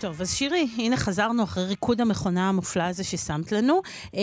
טוב, 0.00 0.20
אז 0.20 0.34
שירי, 0.34 0.66
הנה 0.78 0.96
חזרנו 0.96 1.42
אחרי 1.42 1.64
ריקוד 1.64 2.00
המכונה 2.00 2.48
המופלא 2.48 2.82
הזה 2.82 3.04
ששמת 3.04 3.52
לנו, 3.52 3.80
אה, 4.14 4.20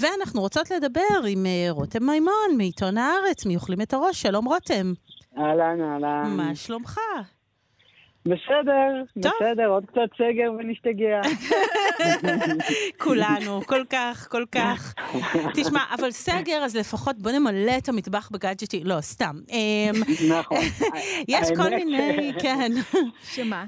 ואנחנו 0.00 0.40
רוצות 0.40 0.70
לדבר 0.70 1.00
עם 1.28 1.46
אה, 1.46 1.66
רותם 1.70 2.02
מימון 2.02 2.56
מעיתון 2.56 2.98
הארץ, 2.98 3.46
מאוכלים 3.46 3.80
את 3.80 3.92
הראש. 3.92 4.22
שלום 4.22 4.44
רותם, 4.44 4.92
אהלן, 5.38 5.80
אהלן. 5.80 6.36
מה 6.36 6.54
שלומך? 6.54 6.98
בסדר, 8.24 9.04
טוב. 9.22 9.32
בסדר, 9.40 9.66
עוד 9.66 9.84
קצת 9.86 10.08
סגר 10.14 10.52
ונשתגע. 10.58 11.20
כולנו, 13.04 13.60
כל 13.66 13.84
כך, 13.90 14.28
כל 14.30 14.44
כך. 14.52 14.94
תשמע, 15.54 15.80
אבל 15.98 16.10
סגר, 16.10 16.56
אז 16.64 16.76
לפחות 16.76 17.16
בוא 17.18 17.30
נמלא 17.30 17.78
את 17.78 17.88
המטבח 17.88 18.30
בגאדג'טי, 18.32 18.84
לא, 18.84 19.00
סתם. 19.00 19.36
אה, 19.52 20.00
נכון. 20.38 20.58
יש 21.28 21.48
כל 21.56 21.70
מיני, 21.70 22.32
כן. 22.42 22.72
שמה? 23.24 23.64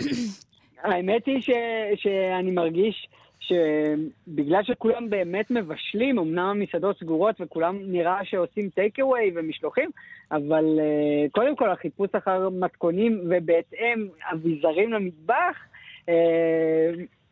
האמת 0.84 1.26
היא 1.26 1.40
ש- 1.40 1.50
שאני 2.02 2.50
מרגיש 2.50 3.08
שבגלל 3.40 4.62
שכולם 4.62 5.10
באמת 5.10 5.50
מבשלים, 5.50 6.18
אמנם 6.18 6.38
המסעדות 6.38 6.98
סגורות 6.98 7.40
וכולם 7.40 7.78
נראה 7.82 8.24
שעושים 8.24 8.68
טייק 8.68 9.00
אווי 9.00 9.32
ומשלוחים, 9.34 9.90
אבל 10.32 10.64
uh, 10.64 11.30
קודם 11.32 11.56
כל 11.56 11.70
החיפוש 11.70 12.08
אחר 12.12 12.48
מתכונים 12.48 13.20
ובהתאם 13.30 14.08
אביזרים 14.32 14.92
למטבח, 14.92 15.56
uh, 16.06 16.10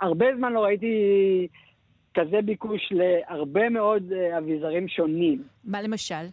הרבה 0.01 0.27
זמן 0.37 0.53
לא 0.53 0.65
ראיתי 0.65 0.97
כזה 2.15 2.43
ביקוש 2.45 2.93
להרבה 2.93 3.69
מאוד 3.69 4.13
uh, 4.13 4.39
אביזרים 4.39 4.89
שונים. 4.89 5.43
מה 5.65 5.83
למשל? 5.83 6.25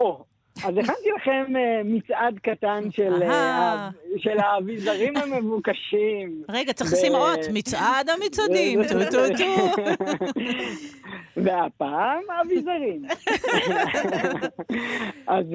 או, 0.00 0.24
אז 0.56 0.78
הכנתי 0.78 1.10
לכם 1.16 1.56
אה, 1.56 1.80
מצעד 1.84 2.38
קטן 2.38 2.90
של, 2.90 3.22
אה. 3.22 3.88
של 4.16 4.38
האביזרים 4.38 5.16
המבוקשים. 5.16 6.42
רגע, 6.48 6.72
צריך 6.72 6.92
לשים 6.92 7.14
אות, 7.14 7.38
מצעד 7.54 8.08
המצעדים, 8.10 8.80
טו 8.84 8.94
טו 9.10 9.36
טו. 9.38 9.82
והפעם 11.36 12.22
אביזרים. 12.40 13.02
אז 15.26 15.46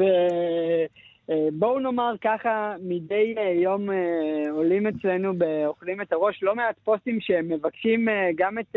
אה, 1.30 1.48
בואו 1.54 1.80
נאמר 1.80 2.16
ככה, 2.22 2.76
מדי 2.82 3.36
יום 3.64 3.90
עולים 4.52 4.88
אצלנו 4.88 5.38
באוכלים 5.38 6.02
את 6.02 6.14
הראש 6.14 6.44
לא 6.44 6.56
מעט 6.56 6.76
פוסטים 6.84 7.18
שמבקשים 7.22 8.08
גם 8.36 8.60
את 8.60 8.76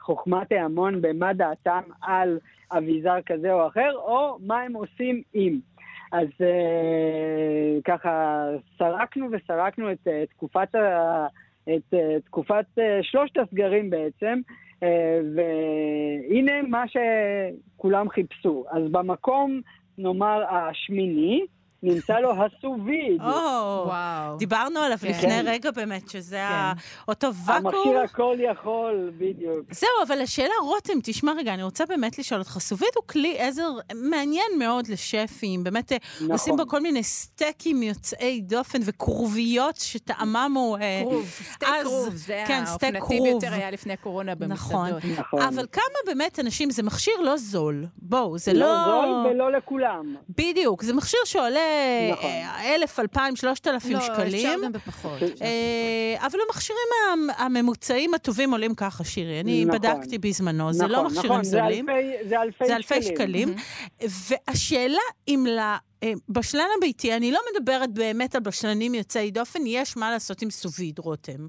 חוכמת 0.00 0.52
ההמון 0.52 1.02
במה 1.02 1.32
דעתם 1.32 1.82
על 2.02 2.38
אביזר 2.70 3.16
כזה 3.26 3.52
או 3.52 3.66
אחר, 3.66 3.92
או 3.96 4.38
מה 4.40 4.60
הם 4.60 4.72
עושים 4.72 5.22
עם. 5.34 5.58
אז 6.12 6.28
אה, 6.40 7.80
ככה 7.84 8.46
סרקנו 8.78 9.28
וסרקנו 9.32 9.92
את 9.92 10.08
אה, 10.08 10.24
תקופת, 10.26 10.74
ה, 10.74 11.26
את 11.64 11.94
אה, 11.94 12.20
תקופת 12.24 12.66
אה, 12.78 12.98
שלושת 13.02 13.36
הסגרים 13.36 13.90
בעצם, 13.90 14.40
אה, 14.82 15.20
והנה 15.34 16.62
מה 16.62 16.84
שכולם 16.88 18.08
חיפשו. 18.08 18.64
אז 18.70 18.82
במקום, 18.90 19.60
נאמר, 19.98 20.44
השמיני, 20.50 21.46
נמצא 21.86 22.14
לו 22.18 22.30
הסוביד. 22.32 23.20
או, 23.20 23.26
וואו. 23.86 24.36
דיברנו 24.38 24.80
עליו 24.80 24.98
כן. 25.00 25.08
לפני 25.08 25.40
רגע 25.44 25.70
באמת, 25.70 26.08
שזה 26.10 26.44
ה- 26.44 26.72
אותו 27.08 27.28
ואקום. 27.46 27.66
המכשיר 27.66 27.98
הכל 28.00 28.36
יכול, 28.52 29.10
בדיוק. 29.18 29.72
זהו, 29.74 29.88
אבל 30.06 30.20
השאלה, 30.20 30.54
רותם, 30.62 30.92
תשמע 31.02 31.32
רגע, 31.38 31.54
אני 31.54 31.62
רוצה 31.62 31.86
באמת 31.86 32.18
לשאול 32.18 32.40
אותך, 32.40 32.58
סובית 32.58 32.96
הוא 32.96 33.04
כלי 33.06 33.38
עזר 33.38 33.68
מעניין 33.94 34.46
מאוד 34.58 34.88
לשפים, 34.88 35.64
באמת 35.64 35.92
אה, 35.92 35.96
נכון. 36.16 36.32
עושים 36.32 36.56
בו 36.56 36.66
כל 36.68 36.80
מיני 36.80 37.02
סטייקים 37.02 37.82
יוצאי 37.82 38.40
דופן 38.40 38.78
וכרוביות 38.84 39.76
שטעמם 39.76 40.52
הוא... 40.56 40.78
אה, 40.78 41.00
כרוב, 41.04 41.26
סטייק 41.54 41.70
אז- 41.80 41.86
כרוב, 41.86 42.08
זה 42.14 42.44
כן, 42.46 42.64
האופנתי 42.66 42.98
כרוב. 43.00 43.22
ביותר 43.40 43.52
היה 43.54 43.70
לפני 43.70 43.92
הקורונה 43.92 44.32
נכון. 44.48 44.48
במסעדות. 44.90 45.18
נכון. 45.18 45.42
אבל 45.42 45.66
כמה 45.72 45.84
באמת 46.06 46.38
אנשים, 46.40 46.70
זה 46.70 46.82
מכשיר 46.82 47.20
לא 47.20 47.36
זול. 47.36 47.84
בואו, 47.98 48.38
זה 48.38 48.52
לא 48.52 48.60
לא... 48.60 48.84
זול 48.84 49.26
ולא 49.34 49.52
לכולם. 49.52 50.16
בדיוק, 50.28 50.82
זה 50.82 50.92
מכשיר 50.94 51.20
שעולה 51.24 51.60
נכון. 52.12 52.30
אה, 52.30 52.74
אלף, 52.74 53.00
אלפיים, 53.00 53.36
שלושת 53.36 53.66
אלפים 53.66 53.92
לא, 53.92 54.00
שקלים. 54.00 54.34
אפשר 54.34 54.64
גם 54.64 54.72
בפחות. 54.72 55.22
אה, 55.42 56.26
אבל 56.26 56.38
המכשירים 56.48 56.80
המ- 57.12 57.30
הממוצעים 57.56 58.14
הטובים 58.14 58.50
עולים 58.52 58.74
ככה, 58.74 59.04
שירי. 59.04 59.40
אני 59.40 59.64
נכון. 59.64 59.78
בדקתי 59.80 60.18
בזמנו, 60.18 60.72
זה 60.72 60.86
לא 60.86 61.02
נכון, 61.02 61.12
מכשירים 61.16 61.44
זולים. 61.44 61.86
זה 62.28 62.42
אלפי 62.42 62.64
זה 62.66 62.76
אלפי 62.76 63.02
שקלים. 63.02 63.54
והשאלה 64.02 64.98
אם 65.28 65.46
לבשלן 66.28 66.66
הביתי, 66.78 67.16
אני 67.16 67.32
לא 67.32 67.40
מדברת 67.54 67.90
באמת 67.92 68.34
על 68.34 68.40
בשלנים 68.40 68.94
יוצאי 68.94 69.30
דופן, 69.30 69.60
יש 69.66 69.96
מה 69.96 70.10
לעשות 70.10 70.42
עם 70.42 70.50
סוביד, 70.50 70.98
רותם. 70.98 71.46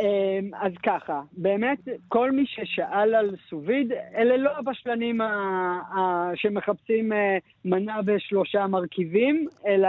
אמ, 0.00 0.50
אז 0.60 0.72
ככה, 0.82 1.20
באמת, 1.32 1.78
כל 2.08 2.30
מי 2.30 2.46
ששאל 2.46 3.14
על 3.14 3.34
סוביד, 3.48 3.92
אלה 4.14 4.36
לא 4.36 4.50
הבשלנים 4.58 5.20
ה- 5.20 5.80
ה- 5.96 6.30
שמחפשים 6.34 7.12
אה, 7.12 7.38
מנה 7.64 8.02
בשלושה 8.02 8.66
מרכיבים, 8.66 9.46
אלא 9.66 9.88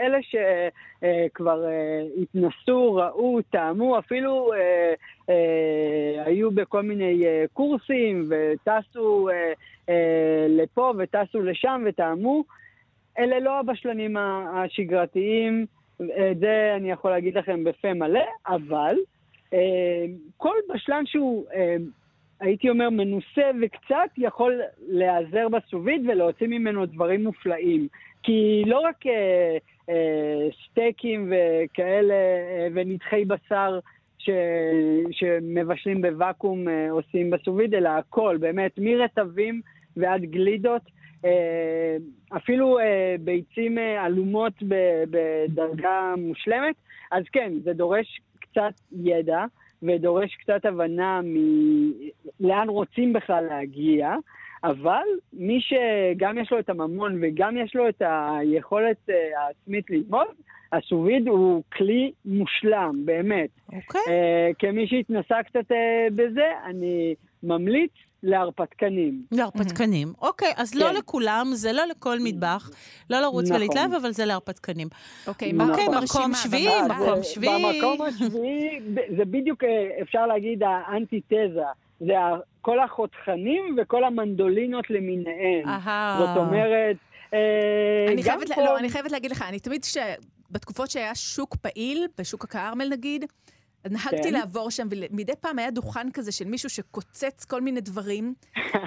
אלה 0.00 0.18
שכבר 0.22 1.64
התנסו, 2.22 2.94
ראו, 2.94 3.42
טעמו, 3.42 3.98
אפילו 3.98 4.52
אה, 4.52 4.92
אה, 5.30 6.24
היו 6.24 6.50
בכל 6.50 6.82
מיני 6.82 7.26
אה, 7.26 7.44
קורסים 7.52 8.28
וטסו 8.30 9.28
אה, 9.28 9.52
אה, 9.88 10.46
לפה 10.48 10.92
וטסו 10.98 11.40
לשם 11.42 11.82
וטעמו. 11.86 12.44
אלה 13.18 13.40
לא 13.40 13.58
הבשלנים 13.58 14.16
השגרתיים, 14.54 15.66
את 16.02 16.38
זה 16.38 16.72
אני 16.76 16.90
יכול 16.90 17.10
להגיד 17.10 17.38
לכם 17.38 17.64
בפה 17.64 17.94
מלא, 17.94 18.24
אבל 18.46 18.94
אה, 18.94 19.19
כל 20.36 20.54
בשלן 20.74 21.06
שהוא, 21.06 21.44
אה, 21.54 21.76
הייתי 22.40 22.70
אומר, 22.70 22.90
מנוסה 22.90 23.50
וקצת, 23.62 24.10
יכול 24.18 24.60
להיעזר 24.88 25.48
בסוביד 25.48 26.02
ולהוציא 26.08 26.46
ממנו 26.46 26.86
דברים 26.86 27.24
מופלאים. 27.24 27.88
כי 28.22 28.62
לא 28.66 28.80
רק 28.80 29.06
אה, 29.06 29.56
אה, 29.88 30.48
סטייקים 30.66 31.32
וכאלה 31.32 32.14
ונתחי 32.74 33.24
בשר 33.24 33.78
ש, 34.18 34.30
שמבשלים 35.10 36.02
בוואקום 36.02 36.68
אה, 36.68 36.90
עושים 36.90 37.30
בסוביד, 37.30 37.74
אלא 37.74 37.88
הכל, 37.88 38.36
באמת, 38.40 38.72
מרטבים 38.78 39.60
ועד 39.96 40.22
גלידות. 40.22 40.82
אה, 41.24 41.96
אפילו 42.36 42.78
אה, 42.78 43.14
ביצים 43.20 43.78
עלומות 43.78 44.52
בדרגה 45.10 46.14
מושלמת. 46.18 46.74
אז 47.10 47.24
כן, 47.32 47.52
זה 47.64 47.72
דורש 47.72 48.20
קצת 48.50 48.80
ידע 48.92 49.44
ודורש 49.82 50.34
קצת 50.34 50.64
הבנה 50.64 51.20
מלאן 52.40 52.68
רוצים 52.68 53.12
בכלל 53.12 53.44
להגיע, 53.44 54.14
אבל 54.64 55.04
מי 55.32 55.60
שגם 55.60 56.38
יש 56.38 56.52
לו 56.52 56.58
את 56.58 56.70
הממון 56.70 57.18
וגם 57.22 57.56
יש 57.56 57.74
לו 57.74 57.88
את 57.88 58.02
היכולת 58.06 59.10
אה, 59.10 59.40
העצמית 59.40 59.90
ללמוד, 59.90 60.26
הסוביד 60.72 61.28
הוא 61.28 61.62
כלי 61.72 62.12
מושלם, 62.24 63.02
באמת. 63.04 63.50
אוקיי? 63.66 64.00
אה, 64.08 64.50
כמי 64.58 64.86
שהתנסה 64.86 65.42
קצת 65.42 65.72
אה, 65.72 66.06
בזה, 66.14 66.48
אני 66.64 67.14
ממליץ 67.42 67.92
להרפתקנים. 68.22 69.22
להרפתקנים. 69.32 70.12
אוקיי, 70.22 70.52
אז 70.56 70.74
לא 70.74 70.88
כן. 70.88 70.94
לכולם, 70.94 71.46
זה 71.52 71.72
לא 71.72 71.84
לכל 71.86 72.18
מטבח, 72.20 72.70
לא 73.10 73.20
לרוץ 73.20 73.44
נכון. 73.44 73.56
ולהתלהב, 73.56 73.94
אבל 73.94 74.12
זה 74.12 74.24
להרפתקנים. 74.24 74.88
אוקיי, 75.26 75.52
נכון. 75.52 75.70
אוקיי? 75.70 75.88
מקום 75.88 76.34
שביעי? 76.34 76.82
מקום 76.82 77.22
שביעי. 77.22 77.74
במקום 77.74 78.06
השביעי, 78.06 78.80
זה 79.16 79.24
בדיוק, 79.24 79.64
אה, 79.64 80.02
אפשר 80.02 80.26
להגיד, 80.26 80.62
האנטיתזה. 80.62 81.62
זה 82.00 82.14
כל 82.60 82.80
החותכנים 82.80 83.76
וכל 83.82 84.04
המנדולינות 84.04 84.90
למיניהן. 84.90 85.68
אהה. 85.68 86.16
זאת 86.18 86.36
אומרת, 86.36 86.96
אה, 87.34 88.06
אני 88.08 88.22
גם 88.22 88.38
חייבת, 88.38 88.52
פה... 88.52 88.62
לא, 88.62 88.78
אני 88.78 88.88
חייבת 88.88 89.12
להגיד 89.12 89.30
לך, 89.30 89.44
אני 89.48 89.58
תמיד, 89.58 89.84
ש... 89.84 89.96
בתקופות 90.50 90.90
שהיה 90.90 91.14
שוק 91.14 91.56
פעיל, 91.56 92.06
בשוק 92.18 92.44
הכרמל 92.44 92.88
נגיד, 92.88 93.24
אז 93.84 93.92
נהגתי 93.92 94.28
כן. 94.28 94.32
לעבור 94.32 94.70
שם, 94.70 94.88
ומדי 94.90 95.32
פעם 95.40 95.58
היה 95.58 95.70
דוכן 95.70 96.10
כזה 96.10 96.32
של 96.32 96.44
מישהו 96.44 96.70
שקוצץ 96.70 97.44
כל 97.44 97.60
מיני 97.60 97.80
דברים. 97.80 98.34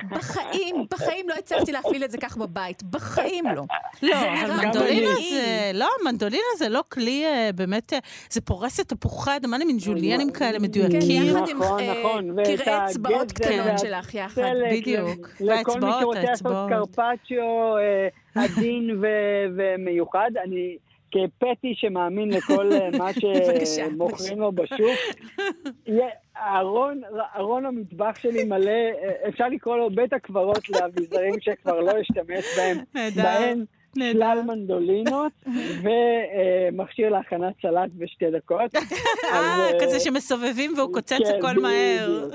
בחיים, 0.10 0.76
בחיים 0.92 1.30
לא 1.30 1.34
הצלחתי 1.40 1.72
להפעיל 1.72 2.04
את 2.04 2.12
זה 2.12 2.18
כך 2.18 2.38
בבית. 2.38 2.84
בחיים 2.84 3.46
לא. 3.46 3.64
לא, 4.04 4.20
זה 4.20 4.34
אבל 4.34 4.54
נראה 4.54 4.66
מנדולינה 4.66 5.12
מדהים. 5.12 5.30
זה, 5.30 5.72
לא, 5.74 5.90
מנדולינה 6.06 6.44
זה 6.58 6.70
לא 6.70 6.84
כלי 6.90 7.26
אה, 7.26 7.50
באמת, 7.56 7.94
אה, 7.94 8.00
זה 8.30 8.42
פורס 8.42 8.80
את 8.80 8.90
תפוחי 8.90 9.36
אדמה 9.36 9.58
למין 9.58 9.78
ג'וליינים 9.80 10.32
כאלה 10.32 10.58
כן, 10.58 10.64
מדויקים. 10.64 11.24
יחד 11.24 11.50
עם 11.50 11.58
נכון, 11.60 11.80
אה, 11.80 12.00
נכון, 12.00 12.44
קרעי 12.44 12.86
אצבעות 12.86 13.32
קטנות 13.32 13.80
שלך 13.80 14.16
יחד. 14.16 14.42
בדיוק. 14.72 15.30
לכל 15.40 15.44
מי 15.44 15.50
והאצבעות, 15.50 16.02
שרוצה 16.02 16.22
לעשות 16.22 16.30
האצבעות. 16.30 16.70
קרפצ'יו 16.70 17.78
אה, 17.78 18.44
עדין 18.44 18.90
ומיוחד, 19.56 20.32
אני 20.44 20.78
כפטי 21.14 21.74
שמאמין 21.76 22.30
לכל 22.30 22.72
אה, 22.74 22.90
מה 22.98 23.10
שמוכרים 23.76 24.40
לו 24.40 24.52
בשוק, 24.52 25.00
ארון, 26.38 27.02
ארון 27.36 27.66
המטבח 27.66 28.20
שלי 28.20 28.44
מלא, 28.44 28.72
אה, 28.72 29.30
אפשר 29.30 29.48
לקרוא 29.48 29.78
לו 29.78 29.90
בית 29.90 30.14
הקברות 30.14 30.70
לאביזרים 30.70 31.34
שכבר 31.40 31.80
לא 31.80 32.02
אשתמש 32.02 32.46
בהם, 32.58 32.78
נהדר. 32.96 33.54
שלל 33.96 34.42
מנדולינות 34.46 35.32
ומכשיר 35.84 37.10
להכנת 37.10 37.54
סלט 37.62 37.90
בשתי 37.98 38.26
דקות. 38.32 38.76
אה, 38.76 38.80
אה, 39.34 39.70
כזה 39.82 40.00
שמסובבים 40.00 40.74
והוא 40.78 40.94
קוצץ 40.94 41.12
כן, 41.18 41.36
הכל 41.40 41.60
מהר. 41.60 42.30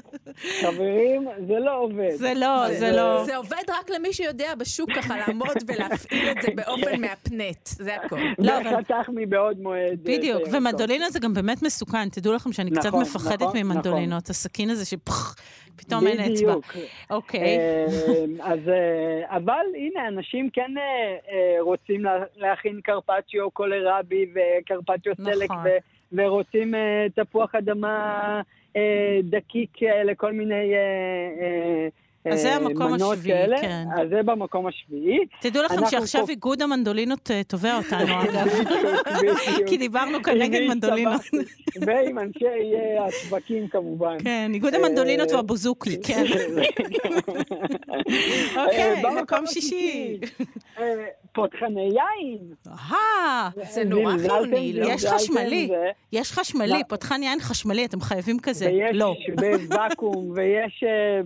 חברים, 0.63 1.29
זה 1.49 1.59
לא 1.59 1.79
עובד. 1.81 2.11
זה 2.15 2.33
לא, 2.37 2.65
זה 2.69 2.79
זה- 2.79 2.93
לא. 2.97 3.25
זה 3.25 3.37
עובד 3.37 3.63
רק 3.81 3.91
למי 3.91 4.13
שיודע 4.13 4.55
בשוק 4.55 4.91
ככה 4.93 5.17
לעמוד 5.17 5.57
ולהפעיל 5.67 6.29
את 6.31 6.43
זה 6.43 6.49
באופן 6.57 7.01
מהפנט, 7.01 7.67
זה 7.67 7.95
הכל. 7.97 8.17
לא, 8.39 8.59
אבל- 8.59 8.75
וחתך 8.75 9.11
מבעוד 9.15 9.61
מועד. 9.61 9.79
אה, 10.09 10.17
בדיוק, 10.17 10.43
ומנדולינה 10.53 11.11
זה 11.11 11.19
גם 11.19 11.35
באמת 11.35 11.63
מסוכן. 11.63 12.09
תדעו 12.09 12.33
לכם 12.33 12.53
שאני 12.53 12.71
קצת 12.71 12.87
נכון, 12.87 13.03
מפחדת 13.03 13.43
נכון, 13.43 13.57
ממנדולינות. 13.59 14.31
הסכין 14.31 14.71
הזה 14.71 14.85
שפח, 14.85 15.35
פתאום 15.79 16.07
אין 16.07 16.21
אצבע. 16.21 16.33
בדיוק. 16.33 16.65
אוקיי. 17.11 17.59
אה, 17.59 17.87
אז, 18.43 18.69
אה, 18.69 19.37
אבל 19.37 19.65
הנה, 19.75 20.09
אנשים 20.09 20.51
כן 20.51 20.75
אה, 20.79 20.83
אה, 21.33 21.57
רוצים 21.61 22.05
לה- 22.05 22.25
להכין 22.37 22.81
קרפצ'יו 22.85 23.51
קולרבי 23.51 24.27
וקרפצ'יו 24.35 25.13
סלק, 25.25 25.51
נכון. 25.51 25.65
ו- 25.65 25.79
ורוצים 26.13 26.75
תפוח 27.15 27.55
אדמה 27.55 28.41
דקיק 29.23 29.71
לכל 30.05 30.33
מיני 30.33 30.73
אז 32.33 32.41
זה 32.41 32.49
אה, 32.49 32.57
המקום 32.57 32.93
מנות 32.93 33.13
השביעי, 33.19 33.37
כאלה. 33.39 33.61
כן. 33.61 33.85
אז 34.03 34.09
זה 34.09 34.23
במקום 34.25 34.67
השביעי. 34.67 35.19
תדעו 35.41 35.63
לכם 35.63 35.77
שעכשיו 35.91 36.27
פה- 36.27 36.31
איגוד 36.33 36.63
המנדולינות 36.63 37.31
אה, 37.31 37.43
תובע 37.43 37.77
אותנו, 37.77 38.15
אגב. 38.23 38.49
כי 39.67 39.77
דיברנו 39.77 40.23
כאן 40.23 40.39
נגד 40.39 40.61
מנדולינות. 40.69 41.21
ועם 41.87 42.19
אנשי 42.19 42.45
אה, 42.75 43.05
השווקים 43.07 43.69
כמובן. 43.69 44.17
כן, 44.25 44.51
איגוד 44.55 44.75
אה, 44.75 44.81
המנדולינות 44.81 45.33
והבוזוקי, 45.33 45.97
כן. 46.03 46.25
אוקיי, 48.57 48.83
אה, 48.83 48.95
במקום 49.03 49.19
מקום 49.23 49.47
שישי. 49.47 50.19
אה, 50.79 50.95
פותחני 51.33 51.81
יין. 51.83 52.39
אה, 52.69 53.49
זה 53.71 53.85
נורא 53.85 54.13
חיוני, 54.19 54.73
לא? 54.73 54.87
יש 54.87 55.07
חשמלי. 55.07 55.71
יש 56.13 56.33
חשמלי? 56.33 56.83
פותחן 56.89 57.23
יין 57.23 57.41
חשמלי, 57.41 57.85
אתם 57.85 58.01
חייבים 58.01 58.39
כזה. 58.43 58.67
ויש 58.67 58.97
לא. 58.97 59.15
בוואקום, 59.37 60.31
ויש 60.35 60.85
אה, 60.87 61.21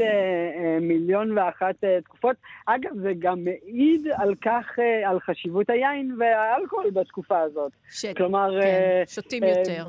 באמת 0.00 0.12
אה, 0.12 0.74
אה, 0.74 0.80
מיליון 0.80 1.38
ואחת 1.38 1.84
אה, 1.84 1.98
תקופות. 2.04 2.36
אגב, 2.66 2.90
זה 3.02 3.12
גם 3.18 3.44
מעיד 3.44 4.08
על 4.16 4.34
כך, 4.34 4.78
על 5.04 5.20
חשיבות 5.20 5.70
היין 5.70 6.16
והאלכוהול 6.18 6.90
בתקופה 6.90 7.40
הזאת. 7.40 7.72
ש... 7.90 8.06
כלומר, 8.06 8.60
כן, 8.60 9.02
שותים 9.06 9.42
יותר. 9.44 9.86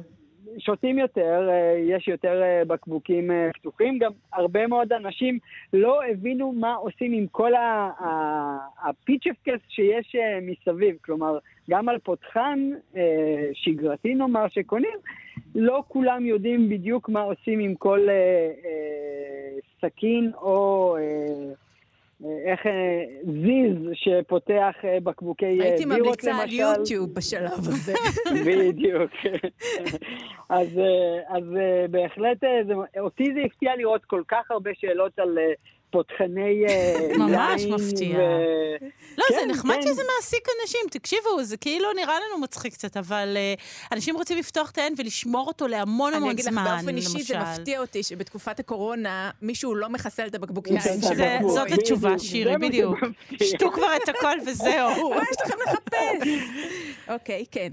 שותים 0.60 1.00
יותר, 1.00 1.50
יש 1.90 2.08
יותר 2.08 2.42
בקבוקים 2.68 3.32
פתוחים. 3.54 3.98
גם 4.00 4.12
הרבה 4.34 4.68
מאוד 4.68 4.94
אנשים 4.94 5.40
לא 5.74 6.04
הבינו 6.12 6.52
מה 6.52 6.74
עושים 6.74 7.14
עם 7.14 7.28
כל 7.32 7.52
הפיצ'פקס 8.84 9.60
שיש 9.70 10.16
מסביב. 10.42 10.96
כלומר, 11.02 11.38
גם 11.70 11.90
על 11.90 11.98
פותחן 12.00 12.70
שגרתי 13.54 14.16
נאמר 14.16 14.48
שקונים, 14.50 14.98
לא 15.56 15.84
כולם 15.88 16.26
יודעים 16.26 16.70
בדיוק 16.70 17.10
מה 17.10 17.22
עושים 17.22 17.60
עם 17.60 17.76
כל 17.76 18.10
אה, 18.10 18.16
אה, 18.66 19.60
סכין 19.82 20.32
או... 20.42 20.96
אה, 20.98 21.54
אה, 22.26 22.52
איך 22.52 22.66
אה, 22.66 23.04
זיז 23.24 23.90
שפותח 23.94 24.76
אה, 24.84 24.98
בקבוקי 25.04 25.46
אה, 25.46 25.66
הייתי 25.66 25.86
בירות 25.86 26.24
למשל. 26.24 26.38
ממליצה 26.38 26.42
על 26.42 26.78
יוטיוב 26.78 27.14
בשלב 27.14 27.52
הזה. 27.58 27.94
בדיוק. 28.48 29.12
אז, 30.50 30.78
אה, 30.78 31.38
אז 31.38 31.44
אה, 31.58 31.86
בהחלט, 31.90 32.44
אה, 32.44 32.64
זה, 32.68 32.74
אותי 33.00 33.34
זה 33.34 33.40
הפתיע 33.46 33.76
לראות 33.76 34.06
כל 34.06 34.24
כך 34.28 34.52
הרבה 34.52 34.72
שאלות 34.74 35.20
על 35.20 35.38
אה, 35.38 35.54
פותחני 35.92 36.42
אה, 36.68 36.72
יין. 36.74 37.22
ממש 37.22 37.66
מפתיע. 37.66 38.18
ו- 38.20 38.86
לא, 39.18 39.26
זה 39.30 39.36
כן, 39.42 39.50
נחמד 39.52 39.76
כן. 39.76 39.82
שזה 39.82 40.02
מעסיק 40.16 40.48
אנשים. 40.62 40.82
תקשיבו, 40.92 41.44
זה 41.44 41.58
כאילו 41.58 41.86
נראה 41.96 42.14
לנו 42.28 42.42
מצחיק 42.42 42.74
קצת, 42.74 42.98
אבל 42.98 43.34
אה, 43.38 43.54
אנשים 43.92 44.16
רוצים 44.16 44.38
לפתוח 44.38 44.72
את 44.72 44.78
העין 44.78 44.94
ולשמור 44.98 45.48
אותו 45.48 45.68
להמון 45.68 46.08
אני 46.14 46.18
המון 46.18 46.30
אגיד 46.32 46.46
לך, 46.46 46.52
זמן, 46.52 46.64
באופן 46.78 46.96
אישי 46.98 47.24
זה 47.24 47.34
למשל. 47.36 47.52
מפתיע 47.52 47.80
אותי 47.82 48.04
שבתקופת 48.04 48.60
הקורונה 48.60 49.30
מישהו 49.42 49.76
לא 49.76 49.90
מחסל 49.90 50.28
את 50.28 50.36
הבקבוק 50.36 50.68
זה 50.68 50.74
יין 50.74 51.02
שלו. 51.02 51.16
זה- 51.16 51.38
בטוח, 51.40 51.52
זאת 51.52 51.72
התשובה, 51.72 52.20
שירי, 52.20 52.52
זה 52.52 52.58
בדיוק. 52.58 52.98
שתו 53.44 53.72
כבר 53.72 53.96
את 54.04 54.10
הכל 54.10 54.38
וזהו. 54.48 55.10
מה 55.16 55.24
יש 55.32 55.38
לכם 55.46 55.58
לחפש? 55.68 56.28
אוקיי, 57.10 57.46
כן. 57.52 57.70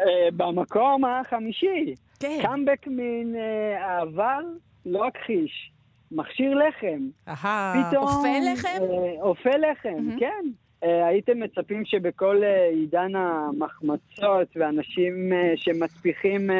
אה, 0.00 0.04
במקום 0.36 1.04
החמישי, 1.04 1.94
כן. 2.20 2.38
קאמבק 2.42 2.86
מן 2.86 3.34
אה, 3.36 3.40
העבר, 3.86 4.38
לא 4.86 5.08
אכחיש. 5.08 5.72
מכשיר 6.12 6.54
לחם. 6.54 7.08
אהה. 7.28 7.90
אופה 7.96 8.28
לחם? 8.52 8.78
אה, 8.82 9.22
אופה 9.22 9.50
לחם, 9.50 10.18
כן. 10.18 10.44
אה, 10.84 11.06
הייתם 11.06 11.40
מצפים 11.40 11.84
שבכל 11.84 12.44
אה, 12.44 12.68
עידן 12.68 13.12
המחמצות 13.14 14.48
ואנשים 14.56 15.32
שמספיחים 15.56 16.50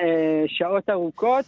אה, 0.00 0.44
שעות 0.46 0.90
ארוכות, 0.90 1.44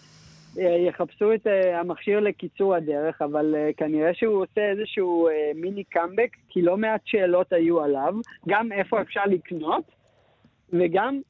יחפשו 0.86 1.34
את 1.34 1.46
המכשיר 1.74 2.20
לקיצור 2.20 2.74
הדרך, 2.74 3.22
אבל 3.22 3.54
אה, 3.54 3.70
כנראה 3.76 4.14
שהוא 4.14 4.42
עושה 4.42 4.70
איזשהו 4.70 5.28
מיני 5.54 5.84
קאמבק, 5.84 6.36
כי 6.48 6.62
לא 6.62 6.76
מעט 6.76 7.00
שאלות 7.04 7.52
היו 7.52 7.80
עליו, 7.80 8.14
גם 8.48 8.72
איפה 8.72 9.00
אפשר 9.00 9.24
לקנות, 9.26 9.84
וגם 10.72 11.20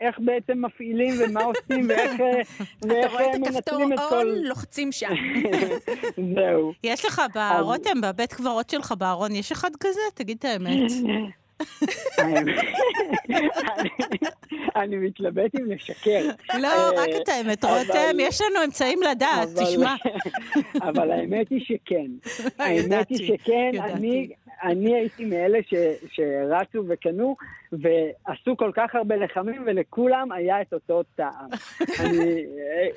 איך 0.00 0.18
בעצם 0.18 0.64
מפעילים 0.64 1.14
ומה 1.20 1.44
עושים 1.50 1.88
ואיך, 1.88 2.20
אה, 2.20 2.40
אתה 2.40 2.88
ואיך 2.88 3.12
רואה 3.12 3.24
אה, 3.24 3.30
את 3.30 3.40
הכפתור 3.46 3.78
מנצלים 3.78 3.92
את 3.92 3.98
און, 3.98 4.08
כל... 4.10 4.36
לוחצים 4.42 4.92
שם. 4.92 5.14
זהו. 6.34 6.72
יש 6.84 7.04
לך 7.04 7.22
ברותם, 7.34 8.00
בבית 8.00 8.32
קברות 8.32 8.70
שלך 8.70 8.92
בארון, 8.98 9.34
יש 9.34 9.52
אחד 9.52 9.70
כזה? 9.80 10.00
תגיד 10.14 10.36
את 10.38 10.44
האמת. 10.44 10.90
אני 14.76 14.96
מתלבט 14.96 15.54
אם 15.60 15.70
לשקר. 15.70 16.28
לא, 16.58 16.68
אה, 16.68 16.90
רק 17.02 17.08
את 17.22 17.28
האמת, 17.28 17.64
אבל- 17.64 17.78
רותם, 17.78 18.16
יש 18.20 18.40
לנו 18.40 18.64
אמצעים 18.64 19.02
לדעת, 19.10 19.48
תשמע. 19.62 19.94
אבל 20.82 21.10
האמת 21.10 21.50
היא 21.50 21.60
שכן. 21.64 22.10
האמת 22.58 23.08
היא 23.08 23.28
שכן. 23.28 23.70
אני, 23.82 24.28
אני 24.62 24.94
הייתי 24.94 25.24
מאלה 25.24 25.58
ש, 25.66 25.74
שרצו 26.12 26.84
וקנו, 26.88 27.36
ועשו 27.72 28.56
כל 28.56 28.70
כך 28.74 28.94
הרבה 28.94 29.16
לחמים, 29.16 29.62
ולכולם 29.66 30.32
היה 30.32 30.62
את 30.62 30.72
אותו 30.72 31.02
טעם. 31.02 31.48
אני, 32.00 32.46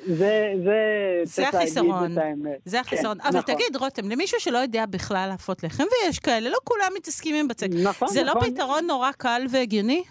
זה, 0.06 0.54
זה, 0.64 1.22
זה 1.24 1.34
צריך 1.34 1.54
להגיד 1.54 1.60
החיסרון. 1.60 2.12
את 2.12 2.18
האמת. 2.18 2.60
זה 2.66 2.80
החיסרון. 2.80 3.18
כן, 3.20 3.28
אבל 3.28 3.40
נכון. 3.40 3.56
תגיד, 3.56 3.76
רותם, 3.76 4.10
למישהו 4.10 4.40
שלא 4.40 4.58
יודע 4.58 4.86
בכלל 4.86 5.28
להפות 5.30 5.64
לחם, 5.64 5.84
ויש 5.84 6.20
כאלה, 6.20 6.50
לא 6.50 6.58
כולם 6.64 6.92
מתעסקים 6.96 7.36
עם 7.36 7.48
בצק. 7.48 7.68
נכון, 7.84 8.08
זה 8.08 8.24
לא 8.24 8.34
נכון. 8.36 8.54
פתרון 8.54 8.88
נורא 8.88 9.12
קל 9.18 9.42
והגיוני? 9.52 10.04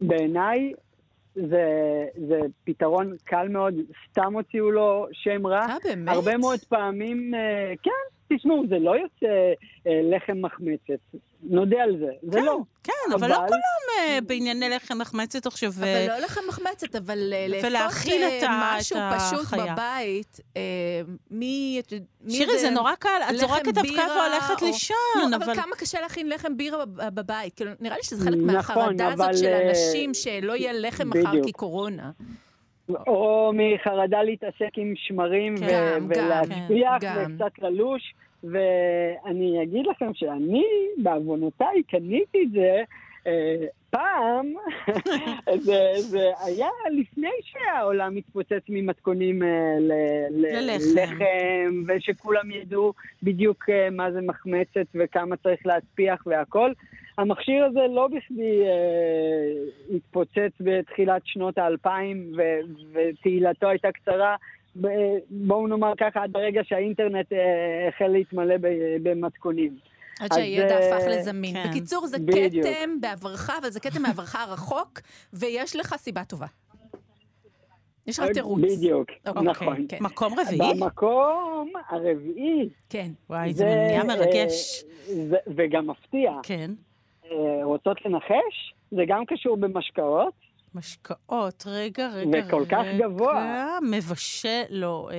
בעיניי 0.00 0.72
זה, 1.34 1.64
זה 2.28 2.40
פתרון 2.64 3.16
קל 3.24 3.48
מאוד, 3.48 3.74
סתם 4.10 4.34
הוציאו 4.34 4.70
לו 4.70 5.06
שם 5.12 5.46
רע. 5.46 5.60
אה, 5.60 5.76
באמת? 5.84 6.08
הרבה 6.08 6.36
מאוד 6.36 6.60
פעמים, 6.68 7.34
אה, 7.34 7.72
כן, 7.82 7.90
תשמעו, 8.32 8.62
זה 8.68 8.78
לא 8.78 8.90
יוצא 8.96 9.26
אה, 9.86 10.00
לחם 10.16 10.36
מחמצת, 10.42 11.00
נודה 11.42 11.82
על 11.82 11.96
זה, 11.98 12.06
זה 12.22 12.38
כן, 12.38 12.44
לא. 12.44 12.58
כן, 12.82 12.92
אבל 13.14 13.28
לא 13.28 13.36
אבל- 13.36 13.46
כולם 13.48 13.58
אה, 13.98 14.18
בענייני 14.26 14.68
לחם 14.68 14.98
מחמצת 14.98 15.46
עכשיו. 15.46 15.70
אבל 15.78 15.84
אה, 15.86 16.06
לא 16.08 16.24
לחם 16.24 16.40
מחמצת, 16.48 16.96
אבל 16.96 17.32
ה- 18.44 18.76
משהו 18.78 18.96
את 18.96 19.02
פשוט 19.20 19.40
החיה. 19.42 19.72
בבית, 19.74 20.40
אה, 20.56 20.62
מי... 21.30 21.80
מי 22.20 22.30
שירי, 22.32 22.58
זה 22.58 22.70
נורא 22.70 22.94
קל, 22.94 23.08
את 23.30 23.36
זורקת 23.38 23.78
אבקה 23.78 24.06
והולכת 24.16 24.62
או- 24.62 24.66
לישון, 24.66 24.96
לא, 25.30 25.36
אבל... 25.36 25.44
אבל 25.44 25.54
כמה 25.54 25.76
קשה 25.76 26.00
להכין 26.00 26.28
לחם 26.28 26.56
בירה 26.56 26.84
בב- 26.86 27.08
בבית. 27.14 27.54
כאילו, 27.54 27.70
נראה 27.80 27.96
לי 27.96 28.02
שזה 28.02 28.24
חלק 28.24 28.34
נכון, 28.38 28.46
מהחרדה 28.54 29.06
הזאת 29.12 29.20
אבל, 29.26 29.36
של 29.36 29.46
אה, 29.46 29.68
אנשים 29.70 30.14
שלא 30.14 30.52
יהיה 30.52 30.72
לחם 30.72 31.08
מחר 31.08 31.28
בדיוק. 31.30 31.46
כי 31.46 31.52
קורונה. 31.52 32.10
או 33.06 33.52
מחרדה 33.54 34.22
להתעסק 34.22 34.70
עם 34.76 34.92
שמרים 34.96 35.56
כן, 35.56 35.98
ו- 36.08 36.14
גם, 36.14 36.98
גם. 37.00 37.16
וקצת 37.34 37.58
ללוש, 37.58 38.14
ואני 38.44 39.62
אגיד 39.62 39.86
לכם 39.86 40.14
שאני, 40.14 40.64
בעוונותיי, 40.96 41.82
קניתי 41.82 42.42
את 42.42 42.50
זה 42.50 42.82
אה, 43.26 43.56
פעם, 43.90 44.52
זה, 45.66 45.80
זה 45.98 46.30
היה 46.40 46.68
לפני 46.92 47.30
שהעולם 47.42 48.16
התפוצץ 48.16 48.62
ממתכונים 48.68 49.42
אה, 49.42 49.48
ל- 49.80 49.92
ללחם. 50.30 50.84
לחם, 50.96 51.82
ושכולם 51.86 52.50
ידעו 52.50 52.92
בדיוק 53.22 53.64
אה, 53.70 53.88
מה 53.90 54.12
זה 54.12 54.20
מחמצת 54.20 54.86
וכמה 54.94 55.36
צריך 55.36 55.66
להצפיח 55.66 56.22
והכל. 56.26 56.72
המכשיר 57.18 57.64
הזה 57.64 57.80
לא 57.90 58.08
בכדי 58.08 58.62
אה, 58.64 59.96
התפוצץ 59.96 60.52
בתחילת 60.60 61.22
שנות 61.24 61.58
האלפיים, 61.58 62.32
ו- 62.36 62.60
ותהילתו 62.92 63.68
הייתה 63.68 63.88
קצרה. 63.92 64.36
בואו 65.30 65.66
נאמר 65.66 65.92
ככה, 66.00 66.22
עד 66.22 66.36
הרגע 66.36 66.60
שהאינטרנט 66.64 67.32
אה, 67.32 67.88
החל 67.88 68.06
להתמלא 68.06 68.54
במתכונים. 69.02 69.76
עד 70.20 70.32
אז, 70.32 70.38
שהידע 70.38 70.80
אה, 70.80 70.96
הפך 70.96 71.06
לזמין. 71.10 71.54
כן. 71.54 71.70
בקיצור, 71.70 72.06
זה 72.06 72.18
בדיוק. 72.18 72.66
כתם 72.66 73.00
בעברך, 73.00 73.50
אבל 73.60 73.70
זה 73.70 73.80
כתם 73.80 74.02
מעברך 74.02 74.36
הרחוק, 74.40 75.00
ויש 75.32 75.76
לך 75.76 75.94
סיבה 75.96 76.24
טובה. 76.24 76.46
יש 78.06 78.18
לך 78.18 78.26
תירוץ. 78.34 78.60
בדיוק, 78.62 79.08
אוקיי, 79.26 79.42
נכון. 79.42 79.86
כן. 79.88 79.98
מקום 80.00 80.32
רביעי? 80.38 80.74
במקום 80.80 81.72
הרביעי, 81.88 82.68
כן. 82.90 83.10
וואי, 83.30 83.54
זה 83.54 83.64
נהיה 83.64 84.04
מרגש. 84.04 84.84
אה, 85.08 85.14
זה, 85.28 85.36
וגם 85.56 85.86
מפתיע. 85.86 86.32
כן. 86.42 86.70
אה, 87.30 87.64
רוצות 87.64 88.04
לנחש? 88.04 88.74
זה 88.90 89.02
גם 89.08 89.24
קשור 89.26 89.56
במשקאות. 89.56 90.34
משקאות, 90.74 91.64
רגע, 91.66 92.08
רגע, 92.08 92.38
רגע. 92.38 92.46
וכל 92.46 92.64
כך 92.70 92.84
גבוה. 92.98 93.78
מבשל, 93.82 94.62
לא. 94.70 95.08
אה, 95.12 95.16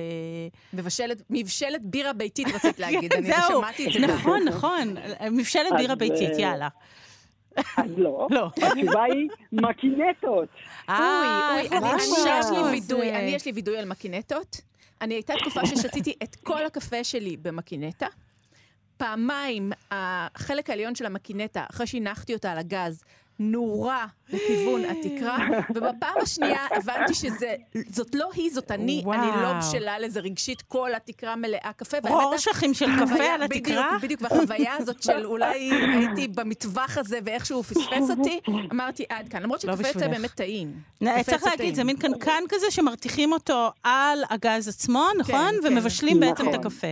מבשלת, 0.72 1.22
מבשלת 1.30 1.80
בירה 1.82 2.12
ביתית 2.12 2.46
רצית 2.54 2.78
להגיד, 2.82 3.12
אני 3.12 3.26
זהו, 3.26 3.58
שמעתי 3.60 3.86
את 3.88 3.92
זה. 3.92 3.98
נכון, 3.98 4.42
נכון. 4.44 4.94
מבשלת 5.30 5.72
בירה 5.76 5.94
ביתית, 5.94 6.30
אה, 6.34 6.40
יאללה. 6.40 6.68
אז 7.56 7.90
לא. 7.96 8.26
לא. 8.36 8.46
התשובה 8.56 9.02
היא 9.02 9.28
מקינטות. 9.52 10.48
אה, 10.88 11.50
אוי, 11.54 11.60
אוי, 11.60 11.68
אני, 11.68 11.80
לא 11.80 11.92
אני, 11.92 12.02
יש 12.38 12.50
לי 12.50 12.56
על 12.58 12.64
וידוי? 12.64 13.14
אני 13.14 13.30
יש 13.30 13.46
לי 13.46 13.52
וידוי 13.52 13.78
על 13.78 13.84
מקינטות. 13.84 14.60
אני 15.00 15.14
הייתה 15.14 15.34
תקופה 15.38 15.66
ששתיתי 15.66 16.14
את 16.22 16.36
כל 16.36 16.66
הקפה 16.66 17.04
שלי 17.04 17.36
במקינטה. 17.36 18.06
פעמיים 18.96 19.72
החלק 19.90 20.70
העליון 20.70 20.94
של 20.94 21.06
המקינטה, 21.06 21.64
אחרי 21.70 21.86
שהנחתי 21.86 22.34
אותה 22.34 22.52
על 22.52 22.58
הגז, 22.58 23.04
נורה 23.38 24.06
לכיוון 24.28 24.82
התקרה, 24.84 25.38
ובפעם 25.74 26.14
השנייה 26.22 26.66
הבנתי 26.70 27.14
שזאת 27.14 28.14
לא 28.14 28.28
היא, 28.34 28.50
זאת 28.52 28.70
אני, 28.70 29.02
וואו. 29.04 29.18
אני 29.18 29.42
לא 29.42 29.52
בשלה 29.52 29.98
לזה 29.98 30.20
רגשית, 30.20 30.62
כל 30.62 30.94
התקרה 30.94 31.36
מלאה 31.36 31.70
קפה. 31.76 31.96
רורשכים 32.08 32.74
של 32.74 32.86
קפה 32.86 33.24
על 33.24 33.46
בדיוק, 33.46 33.66
התקרה? 33.68 33.98
בדיוק, 34.02 34.22
והחוויה 34.22 34.74
הזאת 34.78 35.02
של 35.02 35.26
אולי 35.32 35.70
הייתי 35.70 36.28
במטווח 36.28 36.98
הזה 36.98 37.18
ואיכשהו 37.24 37.62
פספס 37.62 38.10
אותי, 38.10 38.40
אמרתי 38.72 39.04
עד 39.08 39.28
כאן. 39.28 39.42
למרות 39.42 39.64
לא 39.64 39.76
שקפה 39.76 39.88
יוצא. 39.88 40.08
באמת 40.08 40.30
טעים. 40.30 40.72
צריך 41.24 41.42
להגיד, 41.42 41.58
טעים. 41.58 41.74
זה 41.74 41.84
מין 41.84 41.96
קנקן 41.96 42.42
כזה 42.48 42.66
שמרתיחים 42.70 43.32
אותו 43.32 43.70
על 43.82 44.18
הגז 44.30 44.68
עצמו, 44.68 45.06
נכון? 45.18 45.50
כן. 45.62 45.66
ומבשלים 45.66 46.20
בעצם 46.20 46.48
את 46.48 46.54
נכון. 46.54 46.60
הקפה. 46.60 46.90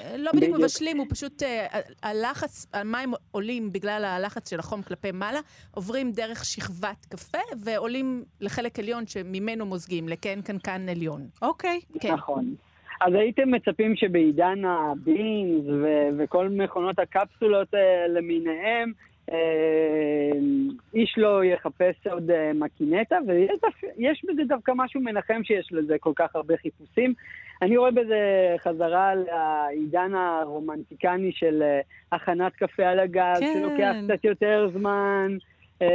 לא 0.00 0.32
בדיוק 0.32 0.34
בדיוק. 0.34 0.58
מבשלים, 0.58 0.98
הוא 0.98 1.06
פשוט, 1.10 1.42
אה, 1.42 1.66
הלחץ, 2.02 2.66
המים 2.74 3.12
עולים 3.30 3.72
בגלל 3.72 4.04
הלחץ 4.04 4.50
של 4.50 4.58
החום 4.58 4.82
כלפי 4.82 5.12
מעלה, 5.12 5.40
עוברים 5.74 6.12
דרך 6.12 6.44
שכבת 6.44 7.06
קפה 7.08 7.38
ועולים 7.64 8.24
לחלק 8.40 8.78
עליון 8.78 9.06
שממנו 9.06 9.66
מוזגים, 9.66 10.08
לקן 10.08 10.42
קנקן 10.42 10.88
עליון. 10.88 11.26
אוקיי. 11.42 11.80
כן. 12.00 12.12
נכון. 12.12 12.54
אז 13.00 13.14
הייתם 13.14 13.50
מצפים 13.50 13.96
שבעידן 13.96 14.64
הבינס 14.64 15.64
ו- 15.66 16.08
וכל 16.18 16.48
מכונות 16.48 16.98
הקפסולות 16.98 17.74
אה, 17.74 18.08
למיניהם, 18.08 18.92
איש 20.94 21.14
לא 21.16 21.44
יחפש 21.44 22.06
עוד 22.10 22.30
אה, 22.30 22.50
מקינטה, 22.54 23.16
ויש 23.26 24.24
בזה 24.24 24.42
דווקא 24.48 24.72
משהו 24.76 25.00
מנחם 25.00 25.40
שיש 25.44 25.68
לזה 25.70 25.96
כל 26.00 26.12
כך 26.16 26.36
הרבה 26.36 26.56
חיפושים. 26.56 27.14
אני 27.62 27.76
רואה 27.76 27.90
בזה 27.90 28.18
חזרה 28.58 29.12
לעידן 29.14 30.14
הרומנטיקני 30.14 31.32
של 31.32 31.62
אה, 31.62 31.80
הכנת 32.12 32.52
קפה 32.56 32.86
על 32.86 33.00
הגז, 33.00 33.40
כן. 33.40 33.54
שלוקח 33.58 33.92
קצת 34.04 34.24
יותר 34.24 34.70
זמן. 34.74 35.36
אה, 35.82 35.88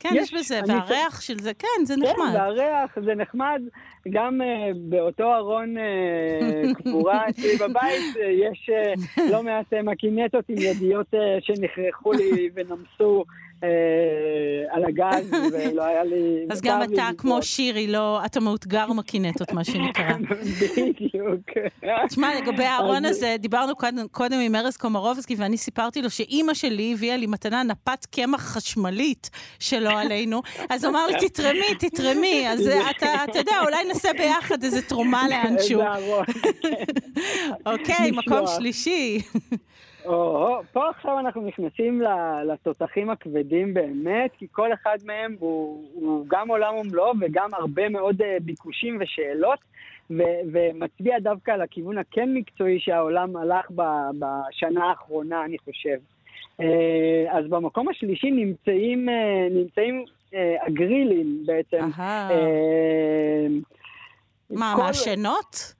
כן, 0.00 0.08
יש, 0.14 0.32
יש 0.32 0.34
בזה, 0.34 0.60
והריח 0.68 1.20
של 1.20 1.38
זה, 1.38 1.54
כן, 1.54 1.84
זה 1.84 1.94
כן, 1.94 2.00
נחמד. 2.02 2.34
והריח 2.34 2.98
זה 3.04 3.14
נחמד. 3.14 3.62
גם 4.10 4.40
uh, 4.40 4.76
באותו 4.76 5.34
ארון 5.34 5.74
uh, 5.76 6.74
קבורה 6.74 7.22
אצלי 7.28 7.56
בבית 7.56 8.14
uh, 8.14 8.18
יש 8.18 8.70
uh, 8.70 9.20
לא 9.30 9.42
מעט 9.42 9.72
uh, 9.72 9.82
מקינטות 9.82 10.44
עם 10.48 10.56
ידיות 10.58 11.14
uh, 11.14 11.16
שנכרחו 11.40 12.12
לי 12.12 12.50
ונמסו 12.54 13.24
uh, 13.60 13.64
על 14.70 14.84
הגז, 14.84 15.32
ולא 15.52 15.84
היה 15.84 16.04
לי... 16.04 16.46
אז 16.50 16.60
גם 16.60 16.82
אתה. 16.82 17.08
כמו 17.18 17.42
שירי, 17.42 17.86
לא, 17.86 18.20
אתה 18.24 18.40
מאותגר 18.40 18.92
מקינטות, 18.92 19.52
מה 19.52 19.64
שנקרא. 19.64 20.12
בדיוק. 20.76 21.50
תשמע, 22.08 22.34
לגבי 22.34 22.64
הארון 22.64 23.04
הזה, 23.04 23.36
דיברנו 23.38 23.76
קודם, 23.76 24.08
קודם 24.10 24.40
עם 24.40 24.54
ארז 24.54 24.76
קומרובסקי, 24.76 25.34
ואני 25.38 25.56
סיפרתי 25.56 26.02
לו 26.02 26.10
שאימא 26.10 26.54
שלי 26.54 26.92
הביאה 26.92 27.16
לי 27.16 27.26
מתנה 27.26 27.62
נפת 27.62 28.06
קמח 28.10 28.40
חשמלית 28.40 29.30
שלא 29.58 30.00
עלינו, 30.00 30.42
אז 30.70 30.84
הוא 30.84 30.90
אמר 30.90 31.06
לי, 31.06 31.28
תתרמי, 31.28 31.74
תתרמי, 31.78 32.48
אז 32.48 32.66
אתה, 32.66 33.24
אתה 33.24 33.38
יודע, 33.38 33.56
אולי 33.64 33.84
נעשה 34.04 34.18
ביחד 34.18 34.62
איזה 34.62 34.82
תרומה 34.82 35.22
לאנשהו. 35.30 35.80
אוקיי, 37.72 38.10
מקום. 38.10 38.46
שלישי. 38.46 39.18
פה 40.72 40.90
עכשיו 40.90 41.18
אנחנו 41.18 41.46
נכנסים 41.46 42.02
לתותחים 42.46 43.10
הכבדים 43.10 43.74
באמת, 43.74 44.30
כי 44.38 44.46
כל 44.52 44.72
אחד 44.72 44.96
מהם 45.04 45.36
הוא, 45.38 45.84
הוא 45.94 46.24
גם 46.28 46.48
עולם 46.48 46.74
ומלואו 46.74 47.12
וגם 47.20 47.48
הרבה 47.54 47.88
מאוד 47.88 48.22
אה, 48.22 48.36
ביקושים 48.40 48.98
ושאלות, 49.00 49.58
ו- 50.10 50.40
ומצביע 50.52 51.18
דווקא 51.18 51.50
על 51.50 51.60
הכיוון 51.62 51.98
הכן 51.98 52.34
מקצועי 52.34 52.80
שהעולם 52.80 53.36
הלך 53.36 53.70
ב- 53.74 54.10
בשנה 54.18 54.84
האחרונה, 54.84 55.44
אני 55.44 55.58
חושב. 55.58 55.96
אה, 56.60 57.38
אז 57.38 57.44
במקום 57.48 57.88
השלישי 57.88 58.30
נמצאים, 58.30 59.08
אה, 59.08 59.48
נמצאים 59.50 60.04
הגרילים 60.66 61.42
בעצם. 61.46 61.90
מה, 64.50 64.72
כל- 64.76 64.82
מעשנות? 64.82 65.74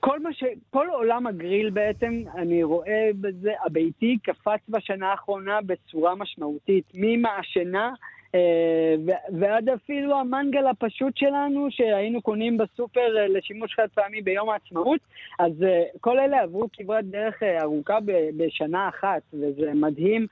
כל 0.00 0.20
מה 0.20 0.32
ש... 0.32 0.44
כל 0.70 0.86
עולם 0.92 1.26
הגריל 1.26 1.70
בעצם, 1.70 2.22
אני 2.36 2.62
רואה 2.62 3.10
בזה, 3.20 3.52
הביתי 3.64 4.18
קפץ 4.22 4.60
בשנה 4.68 5.10
האחרונה 5.10 5.58
בצורה 5.66 6.14
משמעותית. 6.14 6.84
ממעשנה 6.94 7.92
אה, 8.34 8.94
ועד 9.40 9.68
אפילו 9.68 10.20
המנגל 10.20 10.66
הפשוט 10.66 11.16
שלנו, 11.16 11.66
שהיינו 11.70 12.22
קונים 12.22 12.56
בסופר 12.56 13.16
אה, 13.18 13.28
לשימוש 13.28 13.74
חד 13.74 13.86
פעמי 13.94 14.22
ביום 14.22 14.50
העצמאות, 14.50 15.00
אז 15.38 15.52
אה, 15.62 15.82
כל 16.00 16.18
אלה 16.18 16.42
עברו 16.42 16.68
כברת 16.72 17.04
דרך 17.04 17.42
ארוכה 17.42 17.98
בשנה 18.36 18.88
אחת, 18.88 19.22
וזה 19.32 19.72
מדהים 19.74 20.26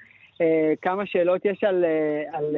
כמה 0.83 1.07
שאלות 1.07 1.45
יש 1.45 1.65
על... 1.65 1.85
על 2.33 2.57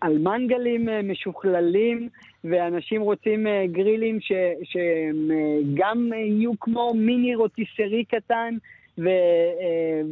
על 0.00 0.18
מנגלים 0.18 0.88
משוכללים, 1.04 2.08
ואנשים 2.44 3.02
רוצים 3.02 3.46
אה, 3.46 3.66
גרילים 3.66 4.20
ש, 4.20 4.32
שהם 4.64 5.30
אה, 5.30 5.58
גם 5.74 6.10
אה, 6.12 6.18
יהיו 6.18 6.52
כמו 6.60 6.94
מיני 6.94 7.34
רוטיסרי 7.34 8.04
קטן, 8.04 8.54
ו, 8.98 9.08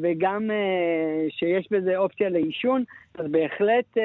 וגם 0.02 0.50
שיש 1.28 1.68
בזה 1.70 1.96
אופציה 1.96 2.28
לעישון, 2.28 2.84
אז 3.14 3.26
בהחלט 3.30 3.96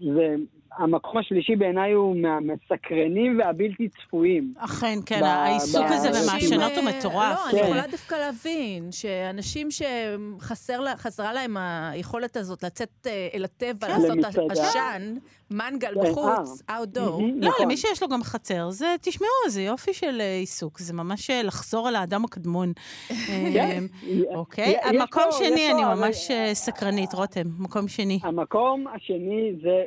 זה, 0.00 0.34
המקום 0.78 1.18
השלישי 1.18 1.56
בעיניי 1.56 1.92
הוא 1.92 2.16
מהמסקרנים 2.16 3.38
והבלתי 3.38 3.88
צפויים. 3.88 4.54
אכן, 4.58 4.98
כן, 5.06 5.20
ב- 5.20 5.24
העיסוק 5.24 5.82
ב- 5.82 5.92
הזה 5.92 6.08
במעשנות 6.08 6.72
הוא 6.76 6.84
מטורף. 6.84 7.38
לא, 7.38 7.50
אני 7.50 7.58
כן. 7.60 7.64
יכולה 7.66 7.86
דווקא 7.90 8.14
להבין 8.14 8.92
שאנשים 8.92 9.68
שחסרה 9.70 11.32
להם 11.32 11.56
היכולת 11.56 12.36
הזאת 12.36 12.62
לצאת 12.62 13.06
אה, 13.06 13.28
אל 13.34 13.44
הטבע, 13.44 13.88
לעשות 13.88 14.10
למסעדה. 14.10 14.52
עשן, 14.68 15.14
מנגל 15.50 15.94
כן, 15.94 16.10
בחוץ, 16.10 16.62
אה. 16.70 16.78
outdoor. 16.78 16.98
לא, 17.00 17.18
נכון. 17.48 17.64
למי 17.64 17.76
שיש 17.76 18.02
לו 18.02 18.08
גם 18.08 18.22
חצר, 18.22 18.70
זה, 18.70 18.94
תשמעו, 19.00 19.28
זה 19.48 19.62
יופי 19.62 19.94
של 19.94 20.20
אה, 20.20 20.36
עיסוק, 20.38 20.78
זה 20.78 20.92
ממש 20.92 21.30
לחזור 21.30 21.88
על 21.88 21.96
האדם 21.96 22.24
הקדמון. 22.24 22.72
כן. 23.54 23.84
אה, 24.06 24.36
אוקיי, 24.36 24.76
המקום 24.82 25.24
שני, 25.30 25.72
אני 25.72 25.84
ממש 25.84 26.30
סקרנית, 26.52 27.12
רותם, 27.12 27.46
מקום 27.58 27.88
שני. 27.88 28.18
המקום 28.22 28.84
השני 28.94 29.52
זה, 29.62 29.82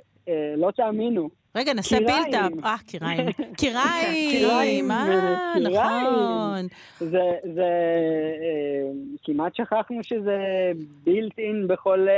לא 0.57 0.71
תאמינו, 0.71 1.29
רגע, 1.57 1.73
נעשה. 1.73 1.97
בילדאפ. 1.99 2.51
אה, 2.63 2.75
קיריים. 2.87 3.25
קיריים, 3.59 4.91
אה. 4.91 5.53
נכון. 5.59 6.67
זה, 6.99 7.21
זה 7.53 7.61
אה, 8.41 8.91
כמעט 9.23 9.55
שכחנו 9.55 10.03
שזה 10.03 10.37
בילט 11.03 11.39
אין 11.39 11.67
בכל 11.67 12.07
אה, 12.09 12.13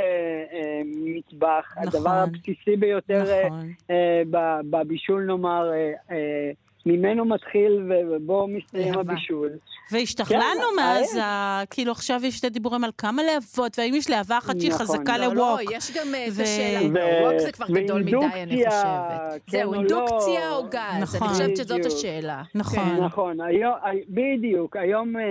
אה, 0.53 0.81
מטבח. 0.85 1.73
נכון. 1.77 1.87
הדבר 1.87 2.09
הבסיסי 2.09 2.75
ביותר 2.79 3.23
אה, 3.31 3.45
נכון. 3.45 3.71
אה, 3.89 4.21
בבישול 4.69 5.23
נאמר, 5.25 5.71
אה, 5.71 5.91
אה, 6.11 6.51
ממנו 6.85 7.25
מתחיל 7.25 7.91
ובו 8.09 8.47
מסתיים. 8.47 8.93
הבישול. 8.99 9.49
והשתכללנו 9.91 10.43
כן, 10.69 10.75
מאז. 10.81 11.17
ה- 11.21 11.61
כאילו 11.69 11.91
עכשיו 11.91 12.21
יש 12.23 12.37
שתי 12.37 12.49
דיבורים 12.49 12.83
על 12.83 12.91
כמה 12.97 13.23
להבות, 13.23 13.79
והאם 13.79 13.93
יש 13.95 14.09
להבה 14.09 14.37
אחת 14.37 14.59
שהיא 14.59 14.71
נכון. 14.71 14.85
חזקה 14.85 15.17
לא, 15.17 15.25
לא, 15.25 15.33
לווק. 15.33 15.61
יש 15.71 15.91
גם 15.97 16.15
אה, 16.15 16.27
את 16.27 16.31
ו- 16.35 16.41
השאלה, 16.41 16.79
ו- 16.93 17.29
ווק 17.29 17.39
זה 17.39 17.51
כבר 17.51 17.65
גדול 17.67 18.01
מדי, 18.03 18.15
אני 18.43 18.65
חושבת. 18.65 19.41
כן 19.47 19.57
זהו, 19.57 19.73
או 19.73 19.79
אינדוקציה 19.79 20.49
לא. 20.49 20.55
או 20.57 20.63
גז? 20.69 20.79
נכון. 21.01 21.27
אני 21.27 21.33
חושבת 21.33 21.57
שזאת. 21.57 21.85
השאלה. 21.85 22.41
נכון. 22.55 22.79
כן. 22.97 23.03
נכון, 23.03 23.41
היום, 23.41 23.73
בדיוק, 24.09 24.75
היום 24.75 25.17
אה, 25.17 25.21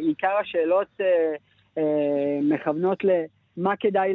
עיקר 0.00 0.36
השאלות 0.40 0.86
אה, 1.00 1.06
אה, 1.78 1.82
למה 3.56 3.76
כדאי 3.76 4.12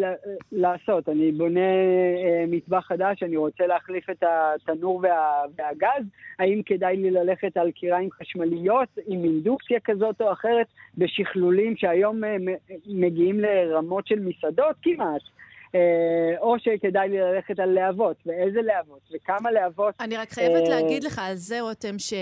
לעשות. 0.52 1.10
אני 1.10 1.32
בונה 1.32 1.60
אה, 1.60 2.46
מטבח 2.48 2.86
חדש, 2.88 3.24
אני 3.24 3.38
רוצה 3.38 3.68
להחליף 3.68 4.10
את 4.10 4.24
התנור 4.24 5.00
וה, 5.04 5.42
והגז, 5.58 6.06
האם 6.40 6.62
כדאי 6.66 6.98
לי 6.98 7.12
ללכת 7.12 7.58
על 7.58 7.72
קיריים 7.72 8.10
חשמליות 8.12 8.90
עם 9.08 9.24
אינדוקציה 9.24 9.80
כזאת 9.84 10.22
או 10.22 10.32
אחרת, 10.32 10.68
בשכלולים 10.98 11.78
שהיום 11.78 12.24
אה, 12.24 12.36
מגיעים 12.88 13.40
לרמות 13.40 14.08
של 14.08 14.20
מסעדות 14.20 14.76
כמעט. 14.82 15.22
אה, 15.76 16.40
או 16.40 16.56
שכדאי 16.60 17.10
לי 17.10 17.18
ללכת 17.20 17.60
על 17.60 17.70
להבות, 17.70 18.18
ואיזה 18.26 18.62
להבות, 18.62 19.02
וכמה 19.16 19.52
להבות. 19.52 19.96
אני 20.00 20.18
רק 20.18 20.30
חייבת 20.30 20.68
להגיד 20.68 21.04
לך 21.04 21.20
על 21.20 21.36
זה, 21.36 21.62
רותם, 21.62 22.00
ש... 22.00 22.14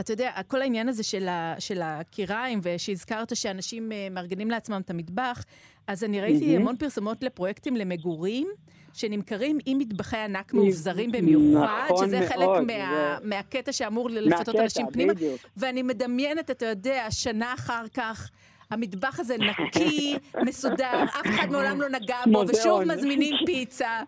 אתה 0.00 0.12
יודע, 0.12 0.30
כל 0.46 0.62
העניין 0.62 0.88
הזה 0.88 1.02
של, 1.02 1.28
ה, 1.28 1.54
של 1.58 1.80
הקיריים, 1.82 2.60
ושהזכרת 2.62 3.36
שאנשים 3.36 3.92
אה, 3.92 4.08
מארגנים 4.10 4.50
לעצמם 4.50 4.80
את 4.84 4.90
המטבח, 4.90 5.44
אז 5.86 6.04
אני 6.04 6.20
ראיתי 6.20 6.46
מהמם. 6.46 6.60
המון 6.60 6.76
פרסומות 6.76 7.22
לפרויקטים 7.22 7.76
למגורים, 7.76 8.48
שנמכרים 8.94 9.58
עם 9.66 9.78
מטבחי 9.78 10.16
ענק 10.16 10.54
מאובזרים 10.54 11.12
במיוחד, 11.12 11.84
נכון 11.90 12.06
שזה 12.06 12.26
חלק 12.28 12.38
מאוד, 12.38 12.64
מה, 12.64 13.16
זה- 13.20 13.26
מהקטע 13.28 13.72
שאמור 13.72 14.10
לפתות 14.10 14.56
אנשים 14.56 14.86
פנימה. 14.92 15.14
בדיוק. 15.14 15.40
ואני 15.56 15.82
מדמיינת, 15.82 16.50
אתה 16.50 16.66
יודע, 16.66 17.06
שנה 17.10 17.54
אחר 17.54 17.84
כך, 17.94 18.30
המטבח 18.70 19.20
הזה 19.20 19.36
נקי, 19.38 20.16
מסודר, 20.46 21.04
אף 21.04 21.26
אחד 21.26 21.48
מעולם 21.50 21.80
לא 21.80 21.88
נגע 21.88 22.16
בו, 22.32 22.44
ושוב. 22.48 22.84
מזמינים 22.84 23.34
פיצה. 23.46 24.00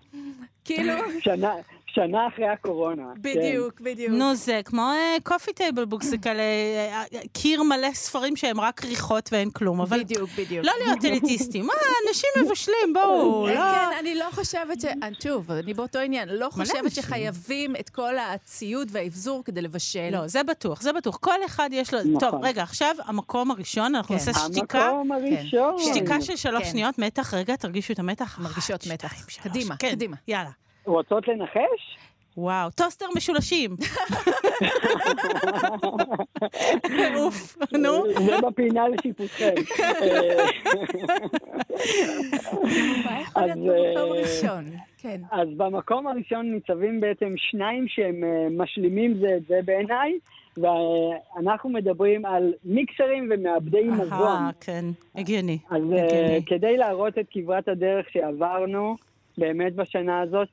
כאילו, 0.65 0.93
שנה, 1.21 1.55
שנה 1.95 2.29
אחרי 2.29 2.47
הקורונה. 2.49 3.03
כן. 3.15 3.21
בדיוק, 3.23 3.81
בדיוק. 3.81 4.13
נו, 4.13 4.35
זה 4.35 4.61
כמו 4.65 4.93
coffee 5.23 5.53
table 5.53 5.85
books, 5.85 6.07
זה 6.07 6.19
כאלה 6.19 6.43
אה, 6.43 7.05
אה, 7.15 7.21
קיר 7.33 7.63
מלא 7.63 7.93
ספרים 7.95 8.37
שהם 8.37 8.61
רק 8.61 8.85
כריכות 8.85 9.29
ואין 9.33 9.51
כלום, 9.51 9.81
אבל 9.81 10.01
בדיוק, 10.01 10.31
בדיוק. 10.39 10.67
לא 10.67 10.73
להיות 10.85 11.05
אליטיסטים. 11.05 11.67
מה, 11.67 11.73
אנשים 12.09 12.31
מבשלים, 12.45 12.93
בואו, 12.95 13.47
כן, 13.49 13.55
לא... 13.55 13.61
כן, 13.61 13.97
אני 14.01 14.15
לא 14.15 14.27
חושבת 14.31 14.81
ש... 14.81 14.85
אני- 14.85 15.15
שוב, 15.23 15.51
אני 15.53 15.75
באותו 15.75 15.99
עניין, 15.99 16.29
לא 16.29 16.49
חושבת. 16.51 16.93
שחייבים 16.93 17.77
את 17.77 17.89
כל 17.89 18.15
הציוד 18.19 18.89
והאבזור 18.93 19.43
כדי 19.45 19.63
לבשל. 19.63 20.09
לא, 20.13 20.27
זה 20.27 20.43
בטוח, 20.43 20.81
זה 20.81 20.93
בטוח. 20.93 21.17
כל 21.17 21.45
אחד 21.47 21.71
יש 21.73 21.95
לו... 21.95 22.01
נכון. 22.01 22.31
טוב, 22.31 22.45
רגע, 22.45 22.63
עכשיו 22.63 22.95
המקום 23.05 23.51
הראשון, 23.51 23.95
אנחנו 23.95 24.09
כן. 24.09 24.15
נעשה 24.15 24.33
שתיקה. 24.35 24.81
המקום 24.83 25.13
הראשון. 25.13 25.77
שתיקה 25.79 26.21
של 26.21 26.37
שלוש 26.37 26.63
כן. 26.63 26.71
שניות, 26.71 26.99
מתח, 26.99 27.35
רגע, 27.35 27.57
תרגישו 27.57 27.93
את 27.93 27.99
המתח. 27.99 28.39
מרגישות 28.43 28.87
מתח. 28.87 29.13
קדימה, 29.43 29.77
כן, 29.77 29.91
קדימה. 29.91 30.17
יאללה. 30.29 30.51
רוצות 30.87 31.29
לנחש? 31.29 31.97
וואו, 32.37 32.71
טוסטר 32.71 33.07
משולשים. 33.17 33.71
אוף, 37.17 37.57
נו. 37.73 38.05
זה 38.27 38.37
בפינה 38.47 38.89
לשיפוטכם. 38.89 39.55
מה 43.05 43.21
יכול 43.21 43.43
להיות 43.43 43.57
אז, 43.57 43.59
במקום 43.59 44.13
אה, 44.13 44.21
ראשון? 44.21 44.65
כן. 44.99 45.21
אז 45.31 45.49
במקום 45.57 46.07
הראשון 46.07 46.53
ניצבים 46.53 47.01
בעצם 47.01 47.35
שניים 47.37 47.89
שהם 47.89 48.25
אה, 48.25 48.49
משלימים 48.51 49.15
זה 49.21 49.37
את 49.37 49.43
זה 49.49 49.61
בעיניי, 49.65 50.19
ואנחנו 50.57 51.71
מדברים 51.71 52.27
על 52.27 52.53
מיקסרים 52.65 53.31
ומעבדי 53.35 53.83
מזון. 53.85 54.13
אהה, 54.13 54.51
כן, 54.61 54.85
הגיוני. 55.15 55.59
אז 55.71 55.83
אה. 55.93 56.39
כדי 56.47 56.77
להראות 56.77 57.19
את 57.19 57.27
כברת 57.31 57.69
הדרך 57.69 58.07
שעברנו 58.13 58.97
באמת 59.39 59.75
בשנה 59.75 60.21
הזאת, 60.21 60.49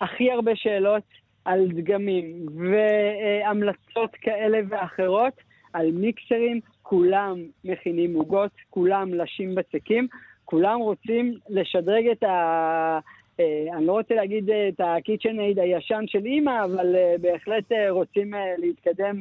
הכי 0.00 0.30
הרבה 0.30 0.56
שאלות 0.56 1.02
על 1.44 1.68
דגמים 1.68 2.46
והמלצות 2.56 4.10
כאלה 4.20 4.58
ואחרות 4.68 5.32
על 5.72 5.90
מיקסרים, 5.92 6.60
כולם 6.82 7.42
מכינים 7.64 8.14
עוגות, 8.14 8.50
כולם 8.70 9.14
לשים 9.14 9.54
בצקים, 9.54 10.06
כולם 10.44 10.80
רוצים 10.80 11.34
לשדרג 11.48 12.06
את 12.08 12.22
ה... 12.22 12.98
אה, 13.40 13.66
אני 13.76 13.86
לא 13.86 13.92
רוצה 13.92 14.14
להגיד 14.14 14.50
אה, 14.50 14.68
את 14.68 14.80
הקיצ'ן-אייד 14.80 15.58
הישן 15.58 16.04
של 16.06 16.26
אימא, 16.26 16.64
אבל 16.64 16.96
אה, 16.96 17.14
בהחלט 17.20 17.64
רוצים 17.90 18.34
להתקדם 18.58 19.20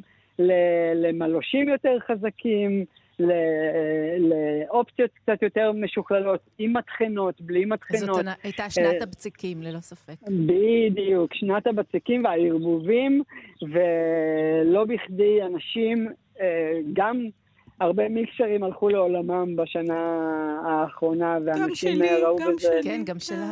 למלושים 0.95 1.69
יותר 1.69 1.97
חזקים, 2.07 2.85
לאופציות 4.19 5.11
קצת 5.13 5.41
יותר 5.41 5.71
משוכללות, 5.71 6.39
עם 6.59 6.77
מטחנות, 6.77 7.41
בלי 7.41 7.59
זאת 7.59 7.69
מטחנות. 7.69 8.25
הייתה 8.43 8.69
שנת 8.69 8.85
אה, 8.85 9.03
הבציקים, 9.03 9.61
ללא 9.61 9.79
ספק. 9.79 10.15
בדיוק, 10.29 11.33
שנת 11.33 11.67
הבצקים 11.67 12.23
והערבובים, 12.23 13.23
ולא 13.61 14.85
בכדי 14.85 15.43
אנשים, 15.43 16.07
אה, 16.41 16.79
גם 16.93 17.25
הרבה 17.79 18.09
מיקסרים 18.09 18.63
הלכו 18.63 18.89
לעולמם 18.89 19.55
בשנה 19.55 19.99
האחרונה, 20.65 21.37
ואנשים 21.45 21.95
שלי, 21.95 22.09
אה, 22.09 22.27
ראו 22.27 22.35
גם 22.37 22.51
בזה... 22.57 22.67
שלי. 22.81 22.83
כן, 22.83 23.01
גם 23.05 23.19
שלה. 23.19 23.51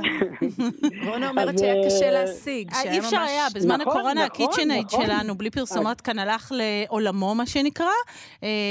רונה 1.08 1.30
אומרת 1.30 1.60
שהיה 1.60 1.76
אה, 1.76 1.86
קשה 1.86 2.12
להשיג, 2.12 2.70
אה, 2.74 2.92
אי 2.94 3.00
אפשר. 3.00 3.20
היה, 3.20 3.46
בזמן 3.56 3.76
נכון, 3.82 3.88
הקורונה 3.98 4.26
נכון, 4.26 4.46
הקיצ'נייד 4.46 4.86
נכון. 4.86 5.06
שלנו, 5.06 5.36
בלי 5.36 5.50
פרסומות 5.50 6.02
כאן, 6.02 6.20
הלך 6.20 6.52
לעולמו, 6.56 7.36
מה 7.36 7.46
שנקרא. 7.46 7.86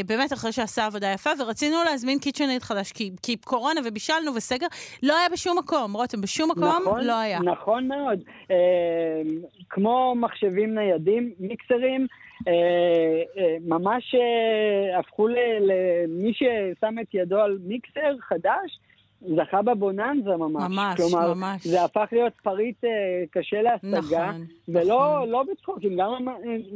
באמת, 0.07 0.33
אחרי 0.33 0.53
שעשה 0.53 0.87
עבודה 0.87 1.13
יפה, 1.13 1.31
ורצינו 1.39 1.77
להזמין 1.85 2.19
KitchenAid 2.19 2.63
חדש, 2.63 2.93
כי- 2.93 3.37
קורונה 3.45 3.81
ובישלנו 3.85 4.35
וסגר, 4.35 4.67
לא 5.03 5.19
היה 5.19 5.29
בשום 5.29 5.59
מקום, 5.59 5.97
רותם, 5.97 6.21
בשום 6.21 6.51
מקום 6.51 6.99
לא 7.03 7.13
היה. 7.13 7.41
נכון 7.41 7.89
מאוד. 7.89 8.19
כמו 9.71 10.15
מחשבים 10.17 10.75
ניידים, 10.75 11.33
מיקסרים, 11.41 12.07
ממש 13.67 14.15
אה, 14.15 14.99
הפכו 14.99 15.29
למי 15.29 16.33
ששם 16.35 16.95
את 17.03 17.15
ידו 17.15 17.39
על 17.41 17.59
מיקסר 17.65 18.17
חדש, 18.21 18.79
זכה 19.37 19.63
בבוננזה 19.63 20.31
ממש. 20.37 20.63
ממש, 20.71 20.97
כלומר, 20.97 21.35
ממש. 21.35 21.67
זה 21.67 21.85
הפך 21.85 22.09
להיות 22.13 22.33
פריט 22.43 22.85
אה, 22.85 22.91
קשה 23.31 23.63
להשגה, 23.63 23.99
נכון, 23.99 24.45
ולא 24.69 24.83
נכון. 25.17 25.29
לא 25.29 25.45
בצחוקים, 25.53 25.97
גם, 25.97 26.27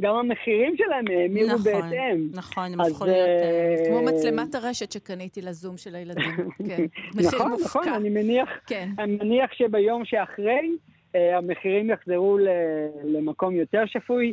גם 0.00 0.14
המחירים 0.14 0.76
שלהם 0.76 1.04
האמירו 1.08 1.48
נכון, 1.48 1.62
בהתאם. 1.64 2.28
נכון, 2.34 2.72
הם 2.72 2.80
הפכו 2.80 3.04
להיות... 3.04 3.16
אה, 3.28 3.74
אה, 3.78 3.86
כמו 3.88 4.02
מצלמת 4.02 4.54
הרשת 4.54 4.92
שקניתי 4.92 5.42
לזום 5.42 5.76
של 5.76 5.94
הילדים. 5.94 6.24
כן. 6.68 6.84
מחיר 7.14 7.28
נכון, 7.28 7.50
מופקע. 7.50 7.66
נכון, 7.80 7.88
אני 7.92 8.08
מניח, 8.10 8.48
כן. 8.66 8.88
אני 8.98 9.16
מניח 9.22 9.52
שביום 9.52 10.04
שאחרי 10.04 10.70
אה, 11.14 11.36
המחירים 11.38 11.90
יחזרו 11.90 12.38
ל- 12.38 12.48
למקום 13.04 13.54
יותר 13.54 13.82
שפוי. 13.86 14.32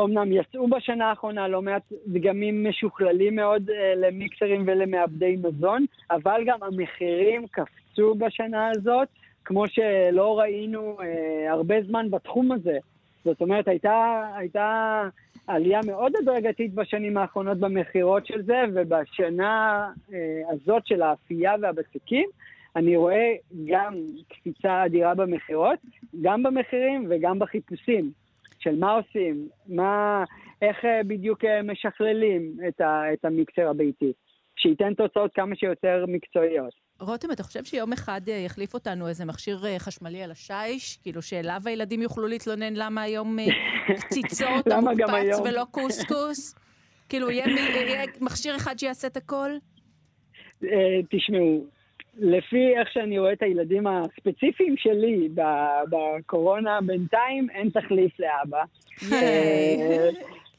אמנם 0.00 0.32
יצאו 0.32 0.68
בשנה 0.68 1.08
האחרונה 1.08 1.48
לא 1.48 1.62
מעט 1.62 1.82
דגמים 2.06 2.68
משוכללים 2.68 3.36
מאוד 3.36 3.70
אה, 3.70 3.94
למיקסרים 3.96 4.62
ולמעבדי 4.66 5.36
מזון, 5.42 5.84
אבל 6.10 6.40
גם 6.46 6.58
המחירים 6.62 7.46
קפצו 7.46 8.14
בשנה 8.14 8.70
הזאת, 8.76 9.08
כמו 9.44 9.68
שלא 9.68 10.38
ראינו 10.38 10.96
אה, 11.00 11.52
הרבה 11.52 11.74
זמן 11.82 12.10
בתחום 12.10 12.52
הזה. 12.52 12.78
זאת 13.24 13.40
אומרת, 13.42 13.68
הייתה, 13.68 14.26
הייתה 14.36 15.02
עלייה 15.46 15.80
מאוד 15.86 16.12
הדרגתית 16.22 16.74
בשנים 16.74 17.16
האחרונות 17.16 17.58
במכירות 17.58 18.26
של 18.26 18.42
זה, 18.42 18.62
ובשנה 18.74 19.86
אה, 20.12 20.18
הזאת 20.50 20.86
של 20.86 21.02
האפייה 21.02 21.54
והבצקים, 21.60 22.28
אני 22.76 22.96
רואה 22.96 23.34
גם 23.66 23.94
קפיצה 24.28 24.84
אדירה 24.84 25.14
במכירות, 25.14 25.78
גם 26.22 26.42
במחירים 26.42 27.06
וגם 27.10 27.38
בחיפושים. 27.38 28.10
של 28.66 28.78
מה 28.78 28.92
עושים, 28.92 29.48
מה, 29.66 30.24
איך 30.62 30.84
אה, 30.84 31.00
בדיוק 31.06 31.44
אה, 31.44 31.62
משכללים 31.62 32.56
את, 32.68 32.80
ה, 32.80 33.02
את 33.12 33.24
המיקסר 33.24 33.68
הביתי, 33.70 34.12
שייתן 34.56 34.94
תוצאות 34.94 35.30
כמה 35.34 35.56
שיותר 35.56 36.04
מקצועיות. 36.08 36.72
רותם, 37.00 37.30
אתה 37.32 37.42
חושב 37.42 37.64
שיום 37.64 37.92
אחד 37.92 38.20
אה, 38.28 38.34
יחליף 38.34 38.74
אותנו 38.74 39.08
איזה 39.08 39.24
מכשיר 39.24 39.58
חשמלי 39.78 40.22
על 40.22 40.30
השיש? 40.30 40.98
כאילו 41.02 41.22
שאליו 41.22 41.60
הילדים 41.64 42.02
יוכלו 42.02 42.26
להתלונן 42.26 42.74
למה 42.74 43.02
היום 43.02 43.36
קציצות 44.00 44.66
המוקפץ 44.66 45.08
היום? 45.10 45.42
ולא 45.42 45.64
קוסקוס? 45.70 46.54
כאילו, 47.08 47.30
יהיה 47.30 47.46
יהיה 47.46 48.04
מכשיר 48.20 48.56
אחד 48.56 48.78
שיעשה 48.78 49.08
את 49.08 49.16
הכל? 49.16 49.50
תשמעו, 51.10 51.64
לפי 52.18 52.76
איך 52.76 52.92
שאני 52.92 53.18
רואה 53.18 53.32
את 53.32 53.42
הילדים 53.42 53.86
הספציפיים 53.86 54.76
שלי 54.76 55.28
בקורונה, 55.90 56.78
בינתיים 56.80 57.50
אין 57.50 57.70
תחליף 57.70 58.12
לאבא. 58.20 58.62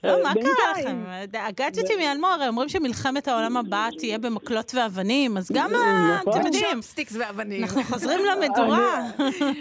לא, 0.04 0.24
מה. 0.24 0.34
קרה 0.34 0.44
לכם? 0.82 1.04
הגאדג'טים 1.34 2.00
ייעלמו, 2.00 2.28
הרי 2.28 2.48
אומרים 2.48 2.70
שמלחמת 2.70 3.28
העולם 3.28 3.58
הבאה 3.58 3.88
תהיה 3.98 4.18
במקלות 4.18 4.72
ואבנים, 4.76 5.38
אז 5.38 5.52
גם, 5.54 5.70
ה- 5.76 6.18
נכון. 6.22 6.34
אתם 6.34 6.46
יודעים, 6.46 6.76
צ'ופסטיקס 6.82 7.16
ואבנים. 7.20 7.64
אנחנו 7.64 7.84
חוזרים 7.84 8.20
למדורה. 8.26 9.02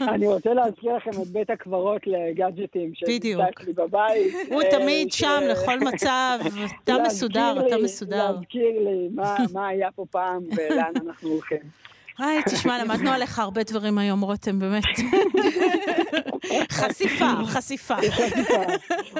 אני 0.08 0.26
רוצה 0.26 0.54
להזכיר 0.54 0.96
לכם 0.96 1.10
את 1.22 1.26
בית 1.26 1.50
הקברות 1.50 2.02
לגאדג'טים, 2.06 2.92
בדיוק. 3.08 3.42
אצלי 3.60 3.72
בבית. 3.72 4.34
הוא 4.50 4.62
אה, 4.62 4.70
תמיד 4.70 5.12
שם 5.12 5.40
לכל 5.48 5.78
מצב, 5.80 6.38
אתה 6.84 6.94
מסודר, 7.06 7.52
לי- 7.52 7.66
אתה 7.66 7.76
מסודר. 7.84 8.32
להזכיר 8.32 8.70
לי 8.84 9.08
מה, 9.14 9.36
מה 9.52 9.68
היה 9.68 9.88
פה 9.96 10.04
פעם 10.10 10.42
ולאן 10.56 10.92
אנחנו 11.06 11.28
הולכים. 11.28 11.86
היי, 12.18 12.42
תשמע, 12.50 12.84
למדנו 12.84 13.10
עליך 13.10 13.38
הרבה 13.38 13.62
דברים 13.62 13.98
היום, 13.98 14.20
רותם, 14.20 14.58
באמת. 14.58 14.84
חשיפה, 16.70 17.30
חשיפה. 17.46 17.94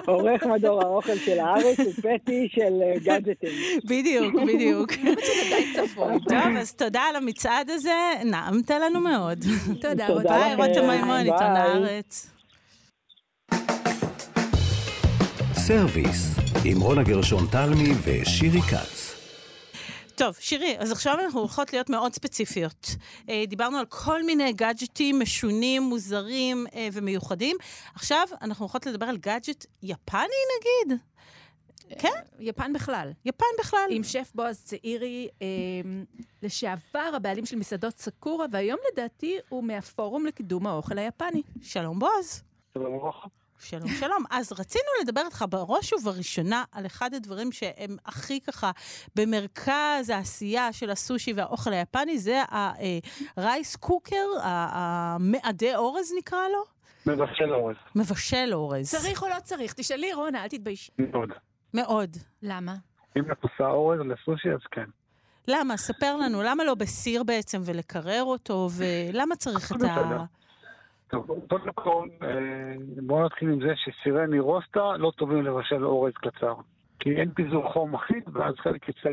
עורך 0.07 0.43
מדור 0.43 0.83
האוכל 0.83 1.17
של 1.17 1.39
הארץ 1.39 1.79
הוא 1.79 1.93
פטי 1.93 2.49
של 2.55 2.83
אה, 2.83 2.99
גאדג'טים. 2.99 3.51
בדיוק, 3.85 4.35
בדיוק. 4.47 4.93
טוב, 6.29 6.57
אז 6.59 6.73
תודה 6.73 7.01
על 7.01 7.17
המצעד 7.17 7.71
הזה, 7.71 7.95
נעמת 8.25 8.71
לנו 8.71 9.01
מאוד. 9.01 9.45
תודה, 9.81 10.07
תודה 10.07 10.09
רותם. 10.09 10.29
ביי. 10.29 10.55
רותם 10.55 10.87
מימון, 10.91 11.17
עיתון. 11.17 11.43
הארץ. 11.43 12.31
סרוויס, 15.53 16.37
עם 16.65 16.81
רונה 16.81 17.03
גרשון 17.03 17.47
תלמי 17.51 17.93
ושירי 18.05 18.61
כץ. 18.61 19.06
טוב, 20.17 20.35
שירי, 20.41 20.77
אז 20.79 20.93
עכשיו 20.93 21.15
אנחנו 21.25 21.41
הולכות 21.41 21.73
להיות 21.73 21.91
מאוד 21.91 22.15
ספציפיות. 22.15 22.87
אה, 23.29 23.45
דיברנו 23.49 23.79
על 23.79 23.87
כל 23.87 24.23
מיני 24.23 24.53
גאדג'טים 24.53 25.21
משונים, 25.21 25.83
מוזרים 25.83 26.67
אה, 26.75 26.89
ומיוחדים. 26.93 27.57
עכשיו 27.95 28.27
אנחנו 28.43 28.65
הולכות 28.65 28.87
לדבר 28.87 29.07
על 29.07 29.17
גאדג'ט 29.17 29.67
יפני 29.83 30.21
נגיד? 30.59 30.99
כן, 31.99 32.21
יפן 32.39 32.73
בכלל. 32.73 33.13
יפן 33.25 33.47
בכלל. 33.59 33.89
עם 33.91 34.03
שף 34.03 34.33
בועז 34.35 34.65
צעירי, 34.65 35.29
אה, 35.43 35.47
לשעבר 36.43 37.11
הבעלים 37.17 37.47
של 37.47 37.57
מסעדות 37.57 37.99
סקורה, 37.99 38.47
והיום 38.53 38.79
לדעתי 38.93 39.37
הוא 39.49 39.65
מהפורום 39.65 40.27
לקידום 40.27 40.67
האוכל 40.67 40.99
היפני. 40.99 41.43
שלום 41.63 41.99
בועז. 41.99 42.43
שלום, 42.75 43.01
שלום. 43.59 44.25
אז 44.31 44.53
רצינו 44.53 44.85
לדבר 45.03 45.21
איתך 45.25 45.45
בראש 45.51 45.93
ובראשונה 45.93 46.65
על 46.73 46.87
אחד 46.87 47.15
הדברים 47.15 47.53
שהם 47.53 47.97
הכי 48.07 48.41
ככה 48.41 48.71
במרכז 49.15 50.11
העשייה 50.11 50.73
של 50.73 50.91
הסושי 50.91 51.33
והאוכל 51.33 51.73
היפני, 51.73 52.19
זה 52.19 52.43
הרייס 53.37 53.77
קוקר, 53.77 54.27
המעדה 54.43 55.77
אורז 55.77 56.13
נקרא 56.19 56.49
לו? 56.49 56.65
מבשל 57.13 57.55
אורז. 57.55 57.77
מבשל 57.95 58.51
אורז. 58.53 58.91
צריך 58.91 59.23
או 59.23 59.29
לא 59.29 59.41
צריך? 59.45 59.73
תשאלי, 59.73 60.13
רונה, 60.13 60.43
אל 60.43 60.49
תתביישי. 60.49 60.93
מאוד. 60.99 61.29
מאוד. 61.75 62.17
למה? 62.43 62.75
אם 63.17 63.33
את 63.33 63.43
עושה 63.43 63.71
אורז 63.71 63.99
לסושי, 64.01 64.49
אז 64.49 64.61
כן. 64.71 64.85
למה? 65.49 65.77
ספר 65.77 66.17
לנו, 66.17 66.43
למה 66.43 66.65
לא 66.65 66.75
בסיר 66.75 67.23
בעצם 67.23 67.63
ולקרר 67.65 68.23
אותו, 68.23 68.69
ולמה 68.77 69.37
צריך 69.37 69.73
את 69.73 69.83
ה... 69.83 70.25
קודם 71.49 71.73
כל, 71.75 72.09
בואו 73.03 73.25
נתחיל 73.25 73.51
עם 73.51 73.61
זה 73.61 73.73
שסירי 73.77 74.27
מרוסטה 74.29 74.97
לא 74.97 75.13
טובים 75.17 75.43
לבשל 75.43 75.85
אורז 75.85 76.13
קצר. 76.15 76.55
כי 77.01 77.17
אין 77.17 77.31
פיזור 77.31 77.73
חום 77.73 77.95
אחיד, 77.95 78.23
ואז 78.33 78.55
חלק 78.55 78.89
יצא 78.89 79.11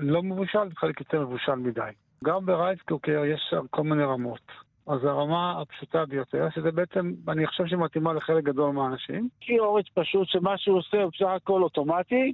לא 0.00 0.22
מבושל, 0.22 0.68
וחלק 0.72 1.00
יצא 1.00 1.18
מבושל 1.18 1.54
מדי. 1.54 1.90
גם 2.24 2.46
ברייס 2.46 2.80
קוקר 2.82 3.24
יש 3.24 3.46
שם 3.50 3.66
כל 3.70 3.82
מיני 3.82 4.04
רמות. 4.04 4.52
אז 4.86 5.04
הרמה 5.04 5.60
הפשוטה 5.60 6.06
ביותר, 6.06 6.48
שזה 6.54 6.70
בעצם, 6.70 7.12
אני 7.28 7.46
חושב 7.46 7.66
שמתאימה 7.66 8.12
לחלק 8.12 8.44
גדול 8.44 8.72
מהאנשים. 8.72 9.28
כי 9.40 9.58
אורז 9.58 9.84
פשוט, 9.94 10.28
שמה 10.28 10.58
שהוא 10.58 10.78
עושה 10.78 11.02
הוא 11.02 11.10
בסך 11.14 11.26
הכל 11.26 11.62
אוטומטי, 11.62 12.32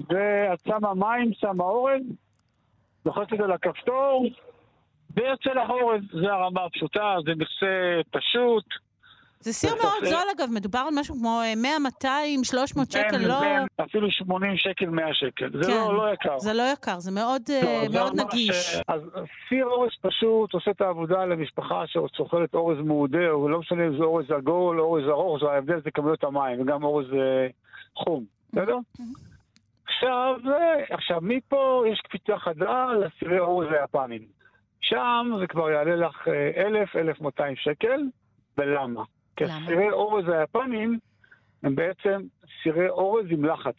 ואת 0.00 0.60
שמה 0.64 0.94
מים, 0.94 1.32
שמה 1.32 1.64
אורז, 1.64 2.02
לוחצת 3.06 3.32
על 3.32 3.52
הכפתור, 3.52 4.26
לך 5.54 5.70
אורז. 5.70 6.00
זה 6.12 6.32
הרמה 6.32 6.64
הפשוטה, 6.64 7.16
זה 7.24 7.32
מכסה 7.36 8.00
פשוט. 8.10 8.64
זה 9.42 9.52
סיר 9.52 9.74
מאוד 9.82 10.04
זול 10.04 10.28
אגב, 10.36 10.48
מדובר 10.52 10.78
על 10.78 10.94
משהו 11.00 11.14
כמו 11.14 11.40
אה, 11.44 11.52
100, 11.56 11.78
200, 11.78 12.44
300 12.44 12.90
שקל, 12.90 13.16
לא... 13.26 13.40
אפילו 13.84 14.10
80 14.10 14.56
שקל, 14.56 14.86
100 14.86 15.14
שקל. 15.14 15.50
זה 15.52 15.70
כן. 15.70 15.76
לא, 15.76 15.96
לא 15.96 16.12
יקר. 16.12 16.38
זה 16.38 16.52
לא 16.52 16.62
יקר, 16.72 16.98
זה 16.98 17.10
מאוד 17.10 17.42
אה, 17.50 17.84
לא, 17.92 18.10
נגיש. 18.24 18.76
אה, 18.76 18.94
אז 18.94 19.00
סיר 19.48 19.66
אורז 19.66 19.90
פשוט 20.00 20.54
עושה 20.54 20.70
את 20.70 20.80
העבודה 20.80 21.24
למשפחה 21.24 21.84
שצוכלת 21.86 22.54
אורז 22.54 22.78
מעודה, 22.84 23.30
או 23.30 23.48
לא 23.48 23.58
משנה 23.58 23.86
אם 23.86 23.96
זה 23.98 24.04
אורז 24.04 24.30
עגול 24.30 24.80
או 24.80 24.84
אורז 24.84 25.08
ארוך, 25.08 25.40
זה 25.40 25.50
ההבדל 25.50 25.80
זה 25.84 25.90
כמויות 25.90 26.24
המים, 26.24 26.60
וגם 26.60 26.84
אורז 26.84 27.06
אה, 27.12 27.46
חום, 27.94 28.24
בסדר? 28.52 28.76
עכשיו, 29.86 30.36
אה, 30.46 30.94
עכשיו, 30.94 31.18
מפה 31.22 31.84
יש 31.92 32.00
קפיצה 32.00 32.38
חדה 32.38 32.86
לסירי 32.92 33.38
אורז 33.38 33.66
היפנים. 33.70 34.39
שם 34.80 35.32
זה 35.40 35.46
כבר 35.46 35.70
יעלה 35.70 35.96
לך 35.96 36.28
אה, 36.28 36.66
1,000, 36.66 36.96
1,200 36.96 37.56
שקל, 37.56 38.00
ולמה? 38.58 39.02
כי? 39.36 39.44
סירי 39.66 39.90
אורז 39.90 40.28
היפנים 40.28 40.98
הם 41.62 41.74
בעצם 41.74 42.22
סירי 42.62 42.88
אורז 42.88 43.26
עם 43.30 43.44
לחץ. 43.44 43.76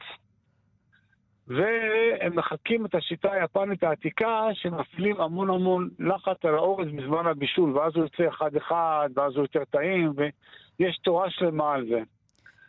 והם 1.47 2.35
מחקים 2.35 2.85
את 2.85 2.95
השיטה 2.95 3.31
היפנית 3.31 3.83
העתיקה, 3.83 4.47
שמפעילים 4.53 5.21
המון 5.21 5.49
המון 5.49 5.89
לחץ 5.99 6.45
על 6.45 6.55
האורז 6.55 6.87
בזמן 6.87 7.27
הבישול, 7.27 7.77
ואז 7.77 7.95
הוא 7.95 8.03
יוצא 8.03 8.27
אחד-אחד, 8.27 9.09
ואז 9.15 9.35
הוא 9.35 9.43
יותר 9.43 9.63
טעים, 9.69 10.13
ויש 10.79 10.97
תורה 10.97 11.29
שלמה 11.29 11.73
על 11.73 11.85
זה. 11.89 12.01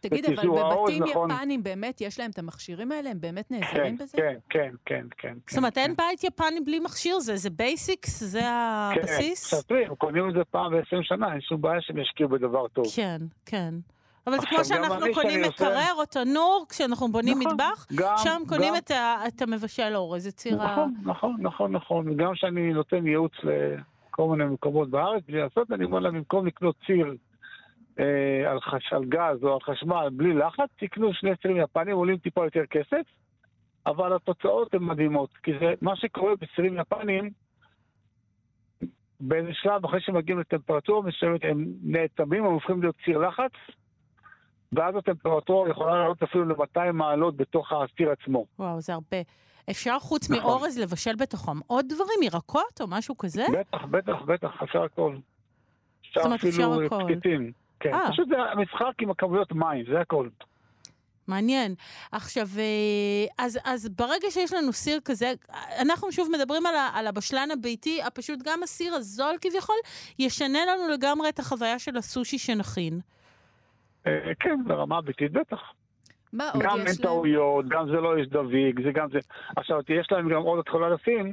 תגיד, 0.02 0.24
אבל 0.24 0.48
בבתים 0.48 1.02
נכון. 1.02 1.30
יפנים 1.30 1.62
באמת 1.62 2.00
יש 2.00 2.20
להם 2.20 2.30
את 2.30 2.38
המכשירים 2.38 2.92
האלה? 2.92 3.10
הם 3.10 3.20
באמת 3.20 3.48
כן, 3.48 3.54
נעזרים 3.60 3.96
בזה? 3.98 4.16
כן, 4.18 4.34
כן, 4.50 4.74
כן, 4.86 5.06
כן. 5.18 5.34
זאת 5.48 5.58
אומרת, 5.58 5.74
כן, 5.74 5.80
אין 5.80 5.94
בית 5.96 6.24
יפני 6.24 6.60
בלי 6.66 6.80
מכשיר, 6.80 7.20
זה 7.20 7.36
זה 7.36 7.50
basics, 7.50 8.20
זה 8.22 8.40
כן. 8.40 9.00
הבסיס? 9.00 9.54
תראי, 9.64 9.86
הם 9.86 9.94
קונים 9.94 10.28
את 10.28 10.34
זה 10.34 10.44
פעם 10.50 10.72
ב-20 10.72 10.96
שנה, 11.02 11.32
אין 11.32 11.40
שום 11.40 11.60
בעיה 11.60 11.80
שהם 11.80 11.98
ישקיעו 11.98 12.28
בדבר 12.28 12.68
טוב. 12.68 12.84
כן, 12.96 13.18
כן. 13.46 13.74
אבל 14.26 14.40
זה 14.40 14.46
כמו 14.46 14.58
גם 14.58 14.64
שאנחנו 14.64 15.06
קונים 15.14 15.42
מקרר 15.42 15.92
או 15.98 16.04
תנור, 16.06 16.66
כשאנחנו 16.68 17.12
בונים 17.12 17.38
נכון, 17.40 17.52
מטבח, 17.52 17.86
גם- 17.94 18.14
שם 18.24 18.42
קונים 18.48 18.68
גם- 18.72 18.76
את 18.76 18.90
ה- 18.90 19.16
את 19.28 19.42
המבשל 19.42 19.92
אורז, 19.94 20.26
את 20.26 20.34
סיר 20.34 20.62
ה... 20.62 20.72
נכון, 20.72 20.94
נכון, 21.04 21.36
נכון, 21.40 21.72
נכון. 21.72 22.08
וגם 22.08 22.32
כשאני 22.34 22.72
נותן 22.72 23.06
ייעוץ 23.06 23.32
לכל 23.42 24.28
מיני 24.28 24.44
מקומות 24.50 24.90
בארץ, 24.90 25.22
בלי 25.28 25.38
לעשות, 25.40 25.72
אני 25.72 25.84
אומר 25.84 25.98
להם, 25.98 26.14
במקום 26.14 26.46
לקנות 26.46 26.74
סיר 26.86 27.14
אה, 28.00 28.50
על, 28.50 28.60
חש, 28.60 28.92
על 28.92 29.04
גז 29.04 29.44
או 29.44 29.54
על 29.54 29.60
חשמל 29.60 30.08
בלי 30.12 30.34
לחץ, 30.34 30.68
תקנו 30.76 31.14
שני 31.14 31.36
סירים 31.36 31.56
יפנים, 31.56 31.96
עולים 31.96 32.18
טיפה 32.18 32.44
יותר 32.44 32.66
כסף, 32.70 33.02
אבל 33.86 34.16
התוצאות 34.16 34.74
הן 34.74 34.82
מדהימות. 34.82 35.30
כי 35.42 35.50
זה 35.60 35.74
מה 35.80 35.96
שקורה 35.96 36.32
בצירים 36.36 36.78
יפנים, 36.80 37.30
באיזה 39.20 39.50
שלב, 39.52 39.84
אחרי 39.84 40.00
שמגיעים 40.00 40.40
לטמפרטורה 40.40 41.08
מסוימת, 41.08 41.40
הם 41.44 41.64
נאטמים, 41.82 42.44
הם 42.44 42.52
הופכים 42.52 42.82
להיות 42.82 42.96
ציר 43.04 43.18
לחץ, 43.18 43.52
ואז 44.72 44.96
הטמפרטורה 44.96 45.70
יכולה 45.70 45.94
לעלות 45.94 46.22
אפילו 46.22 46.44
ל-200 46.44 46.92
מעלות 46.92 47.36
בתוך 47.36 47.72
הסיר 47.72 48.10
עצמו. 48.10 48.46
וואו, 48.58 48.80
זה 48.80 48.92
הרבה. 48.92 49.16
אפשר 49.70 49.98
חוץ 49.98 50.30
נכון. 50.30 50.42
מאורז 50.42 50.78
לבשל 50.78 51.16
בתוכם 51.16 51.58
עוד 51.66 51.86
דברים, 51.88 52.22
ירקות 52.22 52.80
או 52.80 52.86
משהו 52.88 53.18
כזה? 53.18 53.44
בטח, 53.52 53.84
בטח, 53.84 54.22
בטח, 54.26 54.62
אפשר 54.62 54.82
הכל. 54.82 55.16
אפשר 56.00 56.20
זאת 56.20 56.26
אומרת, 56.26 56.40
אפילו. 56.44 56.88
פתיתים. 57.06 57.52
כן, 57.82 57.94
אה. 57.94 58.12
פשוט 58.12 58.28
זה 58.28 58.36
המשחק 58.52 58.92
עם 59.00 59.10
הכמויות 59.10 59.52
מים, 59.52 59.84
זה 59.92 60.00
הכל. 60.00 60.28
מעניין. 61.28 61.74
עכשיו, 62.12 62.46
אה, 62.58 63.44
אז, 63.44 63.58
אז 63.64 63.88
ברגע 63.88 64.30
שיש 64.30 64.52
לנו 64.52 64.72
סיר 64.72 65.00
כזה, 65.04 65.32
אנחנו 65.82 66.12
שוב 66.12 66.28
מדברים 66.32 66.66
על, 66.66 66.74
ה, 66.74 66.90
על 66.94 67.06
הבשלן 67.06 67.48
הביתי, 67.52 68.02
הפשוט 68.02 68.38
גם 68.44 68.62
הסיר 68.62 68.94
הזול 68.94 69.34
כביכול, 69.40 69.76
ישנה 70.18 70.58
לנו 70.66 70.88
לגמרי 70.88 71.28
את 71.28 71.38
החוויה 71.38 71.78
של 71.78 71.96
הסושי 71.96 72.38
שנכין. 72.38 73.00
אה, 74.06 74.32
כן, 74.40 74.60
ברמה 74.66 75.00
ביתית 75.00 75.32
בטח. 75.32 75.72
מה 76.32 76.50
עוד 76.50 76.62
גם 76.62 76.78
אין 76.78 76.86
יש 76.86 77.00
להם? 77.00 77.08
טעויות, 77.08 77.68
גם 77.68 77.86
זה 77.86 78.00
לא 78.00 78.18
יש 78.18 78.28
דביק, 78.28 78.80
זה 78.84 78.92
גם 78.92 79.08
זה. 79.10 79.18
עכשיו, 79.56 79.80
יש 79.88 80.12
להם 80.12 80.28
גם 80.28 80.42
עוד, 80.42 80.58
את 80.58 80.68
יכולה 80.68 80.88
לשים, 80.88 81.32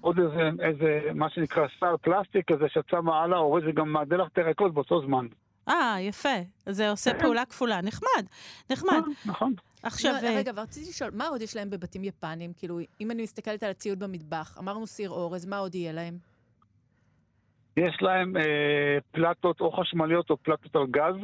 עוד 0.00 0.18
איזה, 0.18 0.50
איזה, 0.60 1.00
מה 1.14 1.30
שנקרא 1.30 1.66
סל 1.80 1.96
פלסטיק 2.02 2.52
כזה 2.52 2.68
שאת 2.68 2.88
שמה 2.90 3.22
על 3.22 3.32
האורז, 3.32 3.62
וגם 3.66 3.92
מעדל 3.92 4.16
לך 4.16 4.28
את 4.32 4.38
הירקות 4.38 4.74
באותו 4.74 5.00
זמן. 5.06 5.26
אה, 5.68 5.96
יפה. 6.00 6.38
זה 6.66 6.90
עושה 6.90 7.10
פעולה 7.20 7.44
כפולה. 7.44 7.80
נחמד, 7.80 8.26
נחמד. 8.70 8.92
אה, 8.92 9.12
נכון. 9.26 9.54
עכשיו, 9.82 10.14
לא, 10.22 10.28
אה, 10.28 10.36
רגע, 10.36 10.52
ורציתי 10.56 10.90
לשאול, 10.90 11.10
מה 11.14 11.28
עוד 11.28 11.42
יש 11.42 11.56
להם 11.56 11.70
בבתים 11.70 12.04
יפנים? 12.04 12.52
כאילו, 12.56 12.78
אם 13.00 13.10
אני 13.10 13.22
מסתכלת 13.22 13.62
על 13.62 13.70
הציוד 13.70 13.98
במטבח, 13.98 14.58
אמרנו 14.58 14.86
סיר 14.86 15.10
אורז, 15.10 15.46
מה 15.46 15.58
עוד 15.58 15.74
יהיה 15.74 15.92
להם? 15.92 16.18
יש 17.76 17.96
להם 18.00 18.36
אה, 18.36 18.98
פלטות 19.10 19.60
או 19.60 19.72
חשמליות 19.72 20.30
או 20.30 20.36
פלטות 20.36 20.76
על 20.76 20.86
גז. 20.90 21.16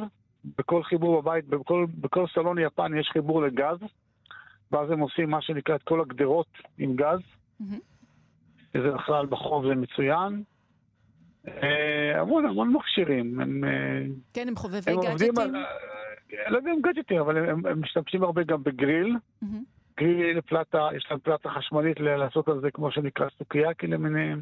בכל 0.57 0.83
חיבור 0.83 1.21
בבית, 1.21 1.45
בכל, 1.45 1.85
בכל 1.97 2.25
סלון 2.33 2.57
יפני 2.59 2.99
יש 2.99 3.09
חיבור 3.13 3.41
לגז, 3.41 3.77
ואז 4.71 4.91
הם 4.91 4.99
עושים 4.99 5.29
מה 5.29 5.41
שנקרא 5.41 5.75
את 5.75 5.83
כל 5.83 6.01
הגדרות 6.01 6.47
עם 6.77 6.95
גז, 6.95 7.19
מהמם. 7.59 7.79
שזה 8.73 8.91
בכלל 8.91 9.25
בחוב 9.25 9.67
זה 9.67 9.75
מצוין. 9.75 10.43
אה, 11.47 12.21
המון 12.21 12.45
המון 12.45 12.73
מכשירים, 12.73 13.39
הם, 13.39 13.63
אה, 13.63 13.69
כן, 14.33 14.47
הם 14.47 14.55
חובבי 14.55 14.91
הם 14.91 14.97
עובדים 14.97 15.37
על... 15.37 15.51
גאדג'טים? 15.51 15.55
אה, 16.45 16.49
לא 16.49 16.57
יודע 16.57 16.71
אם 16.71 16.81
גאדג'טים, 16.81 17.19
אבל 17.19 17.37
הם, 17.37 17.65
הם 17.65 17.81
משתמשים 17.81 18.23
הרבה 18.23 18.43
גם 18.43 18.63
בגריל. 18.63 19.15
מהמם. 19.41 19.63
גריל, 19.99 20.41
פלטה, 20.41 20.89
יש 20.95 21.07
להם 21.09 21.19
פלטה 21.19 21.49
חשמלית 21.49 21.99
לעשות 21.99 22.47
על 22.47 22.61
זה 22.61 22.71
כמו 22.71 22.91
שנקרא 22.91 23.25
סוקיאקי 23.37 23.87
למיניהם. 23.87 24.41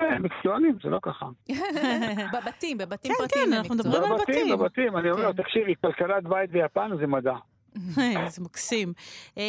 אה, 0.00 0.14
הם 0.14 0.22
מקצוענים, 0.22 0.78
זה 0.82 0.88
לא 0.88 0.98
ככה. 1.02 1.26
בבתים, 2.34 2.78
בבתים 2.78 3.12
כן, 3.12 3.18
פרטיים 3.18 3.46
כן, 3.46 3.52
הם 3.52 3.58
אנחנו. 3.58 3.74
מדברים 3.74 4.02
על 4.02 4.18
בבתים, 4.18 4.34
בתים. 4.34 4.58
בבתים, 4.58 4.96
אני 4.96 5.10
אומר, 5.10 5.32
כן. 5.32 5.42
תקשיבי, 5.42 5.74
כלכלת 5.80 6.24
בית 6.24 6.50
ביפן 6.50 6.90
זה 7.00 7.06
מדע. 7.06 7.36
זה 8.34 8.42
מקסים. 8.42 8.92
אה, 9.38 9.42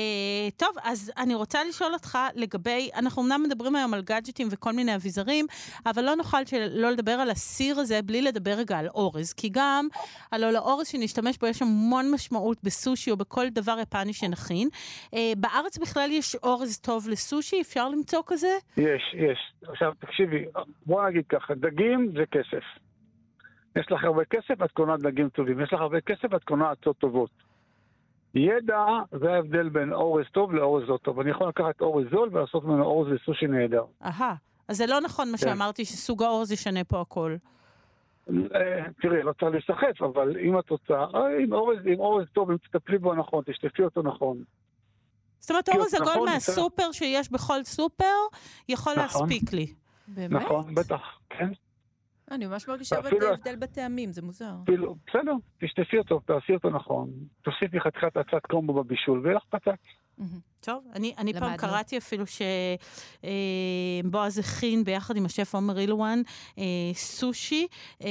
טוב, 0.57 0.69
אז 0.83 1.11
אני 1.17 1.35
רוצה 1.35 1.59
לשאול 1.63 1.93
אותך 1.93 2.17
לגבי, 2.35 2.89
אנחנו 2.95 3.21
אמנם 3.21 3.43
מדברים 3.43 3.75
היום 3.75 3.93
על 3.93 4.01
גאדג'טים 4.01 4.47
וכל 4.51 4.71
מיני 4.71 4.95
אביזרים, 4.95 5.45
אבל 5.85 6.03
לא 6.03 6.15
נוכל 6.15 6.45
שלא 6.45 6.91
לדבר 6.91 7.11
על 7.11 7.29
הסיר 7.29 7.79
הזה 7.79 8.01
בלי 8.01 8.21
לדבר 8.21 8.51
רגע 8.51 8.77
על 8.77 8.87
אורז, 8.87 9.33
כי 9.33 9.49
גם, 9.51 9.87
הלוא 10.31 10.51
לאורז 10.51 10.87
שנשתמש 10.87 11.37
בו 11.37 11.47
יש 11.47 11.61
המון 11.61 12.11
משמעות 12.13 12.57
בסושי 12.63 13.11
או 13.11 13.17
בכל 13.17 13.49
דבר 13.49 13.77
יפני 13.81 14.13
שנכין. 14.13 14.69
אה, 15.13 15.33
בארץ 15.37 15.77
בכלל 15.77 16.09
יש 16.11 16.35
אורז 16.35 16.79
טוב 16.79 17.09
לסושי? 17.09 17.61
אפשר 17.61 17.89
למצוא 17.89 18.21
כזה? 18.25 18.57
יש, 18.77 19.13
יש. 19.13 19.53
עכשיו, 19.67 19.93
תקשיבי, 19.99 20.45
בוא 20.85 21.09
נגיד 21.09 21.23
ככה, 21.29 21.55
דגים 21.55 22.11
זה 22.13 22.23
כסף. 22.31 22.63
יש 23.75 23.91
לך 23.91 24.03
הרבה 24.03 24.25
כסף, 24.25 24.63
את 24.65 24.71
קונה 24.71 24.97
דגים 24.97 25.29
טובים. 25.29 25.59
יש 25.61 25.73
לך 25.73 25.81
הרבה 25.81 26.01
כסף, 26.01 26.35
את 26.35 26.43
קונה 26.43 26.71
עצות 26.71 26.97
טובות. 26.97 27.46
ידע, 28.35 28.85
זה 29.19 29.33
ההבדל 29.33 29.69
בין 29.69 29.93
אורז 29.93 30.25
טוב 30.31 30.53
לאורז 30.53 30.83
לא 30.87 30.97
טוב. 30.97 31.19
אני 31.19 31.29
יכול 31.31 31.47
לקחת 31.47 31.81
אורז 31.81 32.05
זול 32.11 32.29
ולעשות 32.31 32.63
ממנו 32.63 32.83
אורז 32.83 33.07
לסושי 33.11 33.47
נהדר. 33.47 33.83
אהה. 34.03 34.35
אז 34.67 34.77
זה 34.77 34.85
לא 34.85 35.01
נכון 35.01 35.31
מה 35.31 35.37
כן. 35.37 35.47
שאמרתי, 35.47 35.85
שסוג 35.85 36.23
האורז 36.23 36.51
ישנה 36.51 36.83
פה 36.83 37.01
הכל. 37.01 37.35
אה, 38.29 38.33
תראי, 39.01 39.23
לא 39.23 39.33
צריך 39.33 39.51
להיסחף, 39.51 40.01
אבל 40.01 40.37
אם 40.37 40.59
את 40.59 40.69
רוצה, 40.69 40.93
אה, 40.93 41.37
עם 41.43 41.53
אורז, 41.53 41.77
עם 41.85 41.99
אורז 41.99 42.25
טוב, 42.33 42.51
אם 42.51 42.57
תטפלי 42.57 42.97
בו 42.97 43.15
נכון, 43.15 43.43
תשטפי 43.45 43.83
אותו 43.83 44.01
נכון. 44.01 44.43
זאת 45.39 45.51
אומרת, 45.51 45.69
כי 45.69 45.77
אורז 45.77 45.93
נכון, 45.93 46.07
עגול 46.07 46.27
בסדר. 46.27 46.33
מהסופר 46.33 46.91
שיש 46.91 47.31
בכל 47.31 47.63
סופר, 47.63 48.05
יכול 48.69 48.93
נכון. 48.93 49.03
להספיק 49.03 49.53
לי. 49.53 49.73
באמת? 50.07 50.41
נכון, 50.41 50.75
בטח, 50.75 51.01
כן. 51.29 51.49
אני 52.31 52.45
ממש 52.45 52.67
מרגישה 52.67 52.95
ואפילו- 53.03 53.33
הבדל 53.33 53.55
בטעמים, 53.55 54.11
זה 54.11 54.21
מוזר. 54.21 54.51
אפילו, 54.63 54.95
בסדר, 55.07 55.33
תשטפי 55.61 55.97
אותו, 55.97 56.19
תעשי 56.25 56.53
אותו 56.53 56.69
נכון. 56.69 57.09
תוסיפי 57.41 57.79
חתיכת 57.79 58.17
עצת 58.17 58.45
קומבו 58.49 58.73
בבישול, 58.83 59.19
ויהיה 59.19 59.35
לך. 59.37 59.43
מהמם. 60.17 60.39
טוב, 60.59 60.83
אני, 60.95 61.13
אני 61.17 61.33
פעם. 61.33 61.57
קראתי 61.57 61.97
אפילו 61.97 62.23
שבועז 64.03 64.39
הכין 64.39 64.83
ביחד 64.83 65.15
עם 65.17 65.25
השף 65.25 65.55
עומר 65.55 65.79
אילואן 65.79 66.19
אה, 66.57 66.63
סושי 66.93 67.67
אה, 68.03 68.07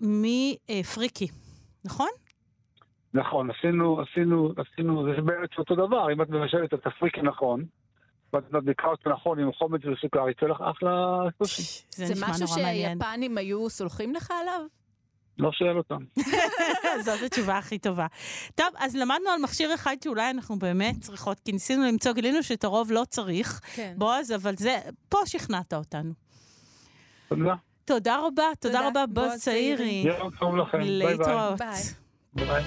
מפריקי, 0.00 1.26
נכון? 1.84 2.08
נכון, 3.14 3.50
עשינו, 3.50 4.00
עשינו, 4.00 4.52
עשינו, 4.56 5.04
זה 5.04 5.22
בעצם 5.22 5.54
אותו 5.58 5.74
דבר, 5.74 6.12
אם 6.12 6.22
את 6.22 6.28
מבשלת 6.30 6.74
את 6.74 6.86
הפריקי 6.86 7.22
נכון, 7.22 7.64
ואת 8.34 8.52
מדליקה 8.52 8.86
אותו 8.86 9.10
נכון 9.10 9.38
עם 9.38 9.52
חומץ 9.52 9.80
וסוכר, 9.84 10.28
יצא 10.28 10.46
לך 10.46 10.60
אחלה 10.60 11.22
סושי. 11.38 11.82
זה, 11.90 12.14
משהו. 12.28 12.48
שיפנים 12.48 13.38
היו 13.38 13.70
סולחים 13.70 14.14
לך 14.14 14.30
עליו? 14.40 14.60
לא 15.38 15.50
שואל 15.52 15.78
אותם. 15.78 15.96
זאת 17.04 17.22
התשובה 17.26 17.58
הכי 17.58 17.78
טובה. 17.78 18.06
טוב, 18.54 18.66
אז 18.78 18.96
למדנו 18.96 19.30
על 19.34 19.40
מכשיר 19.40 19.74
אחד 19.74 19.96
שאולי 20.04 20.30
אנחנו 20.30 20.58
באמת 20.58 21.00
צריכות, 21.00 21.40
כי 21.40 21.52
ניסינו 21.52 21.84
למצוא, 21.84 22.12
גילינו 22.12 22.42
שאת 22.42 22.64
הרוב 22.64 22.92
לא 22.92 23.02
צריך, 23.08 23.60
כן. 23.74 23.94
בועז, 23.96 24.32
אבל 24.32 24.54
זה, 24.56 24.78
פה 25.08 25.18
שכנעת 25.26 25.74
אותנו. 25.74 26.12
תודה. 27.28 27.54
תודה 27.84 28.16
רבה, 28.16 28.44
תודה 28.60 28.78
תודה, 28.78 28.88
רבה, 28.88 29.06
בועז 29.06 29.28
בועז 29.28 29.42
צעירי. 29.42 30.04
יום 30.06 30.30
טוב 30.40 30.56
לכם. 30.56 30.78
ביי 30.78 30.88
ביי. 30.88 31.16
להתראות. 31.16 31.58
ביי. 31.58 32.46
ביי. 32.46 32.64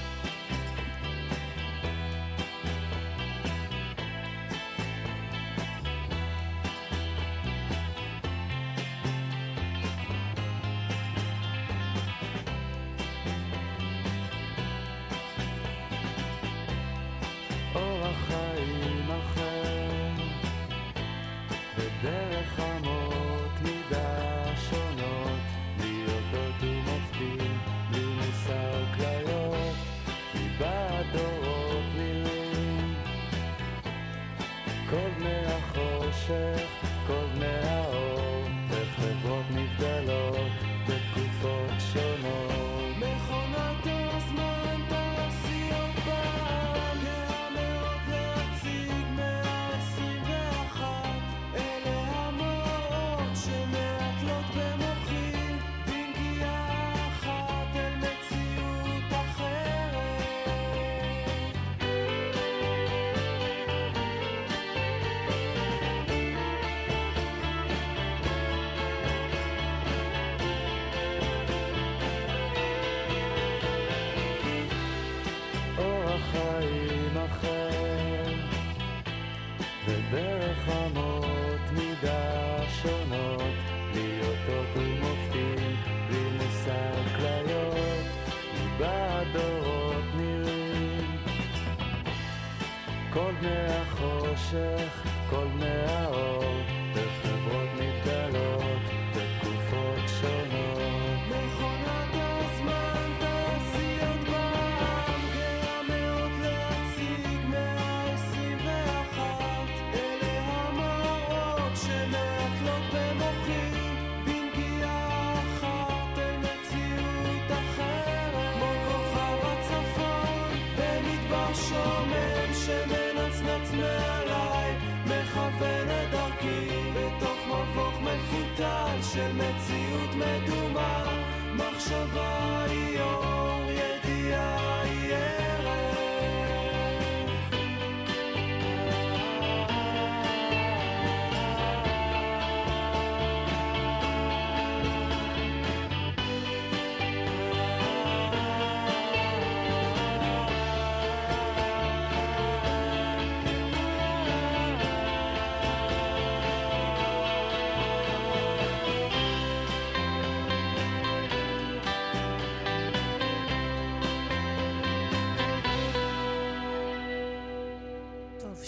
החושך, 94.47 95.03
כל 95.29 95.45
בני 95.57 96.06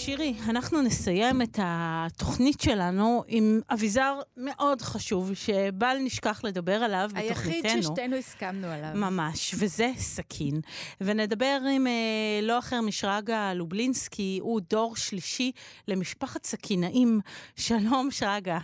שירי, 0.10 0.34
אנחנו 0.50 0.82
נסיים 0.82 1.42
את 1.42 1.60
התוכנית 1.62 2.62
שלנו 2.62 3.24
עם 3.28 3.62
אביזר 3.70 4.20
מאוד 4.38 4.82
חשוב, 4.82 5.34
שבל 5.34 5.98
נשכח 6.04 6.42
לדבר 6.44 6.74
עליו 6.74 7.12
היחיד 7.16 7.66
בתוכניתנו. 7.66 7.84
ששתינו 7.84 8.16
הסכמנו 8.16 8.68
עליו. 8.68 8.92
ממש, 8.96 9.56
וזה 9.58 9.92
סכין. 9.98 10.62
ונדבר 11.02 11.60
עם 11.76 11.88
אה, 11.88 12.40
לא 12.42 12.60
אחר 12.60 12.82
משרגא 12.82 13.54
לובלינסקי, 13.54 14.40
הוא 14.42 14.62
דור 14.70 14.96
שלישי 14.96 15.52
למשפחת 15.88 16.46
סכינאים. 16.46 17.20
שלום, 17.56 18.12
שרגא. 18.12 18.58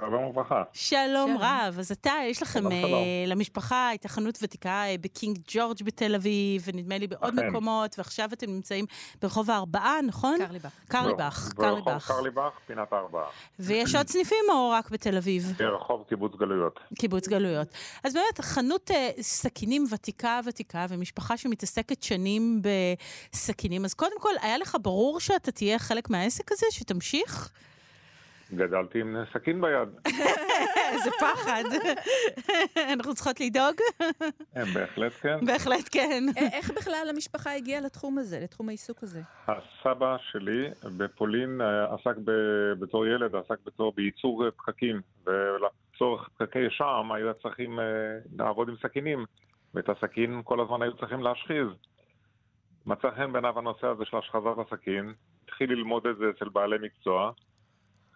שלום 0.00 0.24
וברכה. 0.24 0.62
שלום. 0.72 1.36
רב. 1.40 1.78
אז 1.78 1.92
אתה, 1.92 2.12
יש 2.24 2.42
לכם 2.42 2.60
שלום, 2.60 2.72
אה, 2.72 2.80
שלום. 2.80 3.02
למשפחה, 3.26 3.88
הייתה 3.88 4.08
חנות 4.08 4.38
ותיקה 4.42 4.84
אה, 4.84 4.94
בקינג 5.00 5.38
ג'ורג' 5.48 5.82
בתל 5.84 6.14
אביב, 6.14 6.62
ונדמה 6.66 6.98
לי 6.98 7.06
בעוד. 7.06 7.34
מקומות, 7.34 7.94
ועכשיו 7.98 8.28
אתם 8.32 8.50
נמצאים 8.50 8.86
ברחוב 9.22 9.50
הארבעה, 9.50 10.02
נכון? 10.02 10.38
קרליבך. 10.38 10.70
קרליבך, 10.88 11.52
ברחוב 11.56 11.82
קרליבך. 11.84 12.08
קרליבך, 12.08 12.50
פינת 12.66 12.92
הארבעה. 12.92 13.24
ויש 13.58 13.94
עוד 13.94 14.08
סניפים 14.08 14.44
או 14.52 14.70
רק 14.70 14.90
בתל 14.90 15.16
אביב? 15.16 15.52
ברחוב 15.58 16.04
קיבוץ 16.08 16.36
גלויות. 16.36 16.80
קיבוץ 16.98 17.28
גלויות. 17.28 17.68
אז 18.04 18.14
באמת, 18.14 18.40
חנות 18.40 18.90
אה, 18.90 19.10
סכינים 19.20 19.84
ותיקה 19.90 20.40
ותיקה, 20.44 20.86
ומשפחה 20.88 21.36
שמתעסקת 21.36 22.02
שנים 22.02 22.62
בסכינים. 23.32 23.84
אז 23.84 23.94
קודם 23.94 24.20
כל, 24.20 24.32
היה 24.42 24.58
לך 24.58 24.76
ברור 24.82 25.20
שאתה 25.20 25.52
תהיה 25.52 25.78
חלק 25.78 26.10
מהעסק 26.10 26.52
הזה, 26.52 26.66
שתמשיך? 26.70 27.52
גדלתי 28.54 29.00
עם 29.00 29.16
סכין 29.32 29.60
ביד. 29.60 29.88
איזה 30.92 31.10
פחד. 31.20 31.62
אנחנו 32.92 33.14
צריכות 33.14 33.40
לדאוג? 33.40 33.74
הם 34.54 34.66
בהחלט 34.74 35.12
כן. 35.12 35.46
בהחלט 35.46 35.88
כן. 35.90 36.24
א- 36.36 36.38
איך 36.52 36.70
בכלל 36.70 37.06
המשפחה 37.14 37.54
הגיעה 37.54 37.80
לתחום 37.80 38.18
הזה, 38.18 38.40
לתחום 38.42 38.68
העיסוק 38.68 39.02
הזה? 39.02 39.20
הסבא 39.48 40.16
שלי 40.30 40.68
בפולין 40.98 41.60
אה, 41.60 41.94
עסק 41.94 42.16
בתור 42.78 43.06
ילד, 43.06 43.34
עסק 43.34 43.58
בתור 43.66 43.92
בייצור 43.96 44.44
אה, 44.44 44.50
פקקים. 44.50 45.00
ולצורך 45.26 46.28
פקקי 46.38 46.70
שם 46.70 47.12
היו 47.12 47.34
צריכים 47.42 47.80
אה, 47.80 47.84
לעבוד 48.38 48.68
עם 48.68 48.74
סכינים. 48.82 49.24
ואת 49.74 49.88
הסכין 49.88 50.40
כל 50.44 50.60
הזמן 50.60 50.82
היו 50.82 50.96
צריכים 50.96 51.20
להשחיז. 51.20 51.66
מצא 52.86 53.08
חן 53.16 53.32
בעיניו 53.32 53.58
הנושא 53.58 53.86
הזה 53.86 54.04
של 54.04 54.16
השחזת 54.16 54.66
הסכין, 54.66 55.12
התחיל 55.44 55.72
ללמוד 55.72 56.06
את 56.06 56.16
זה 56.16 56.24
אצל 56.36 56.48
בעלי 56.48 56.76
מקצוע. 56.82 57.32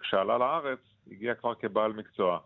כשעלה 0.01 0.39
לארץ, 0.39 0.79
הגיע 1.11 1.35
כבר 1.35 1.55
כבעל 1.55 1.93
מקצוע. 1.93 2.39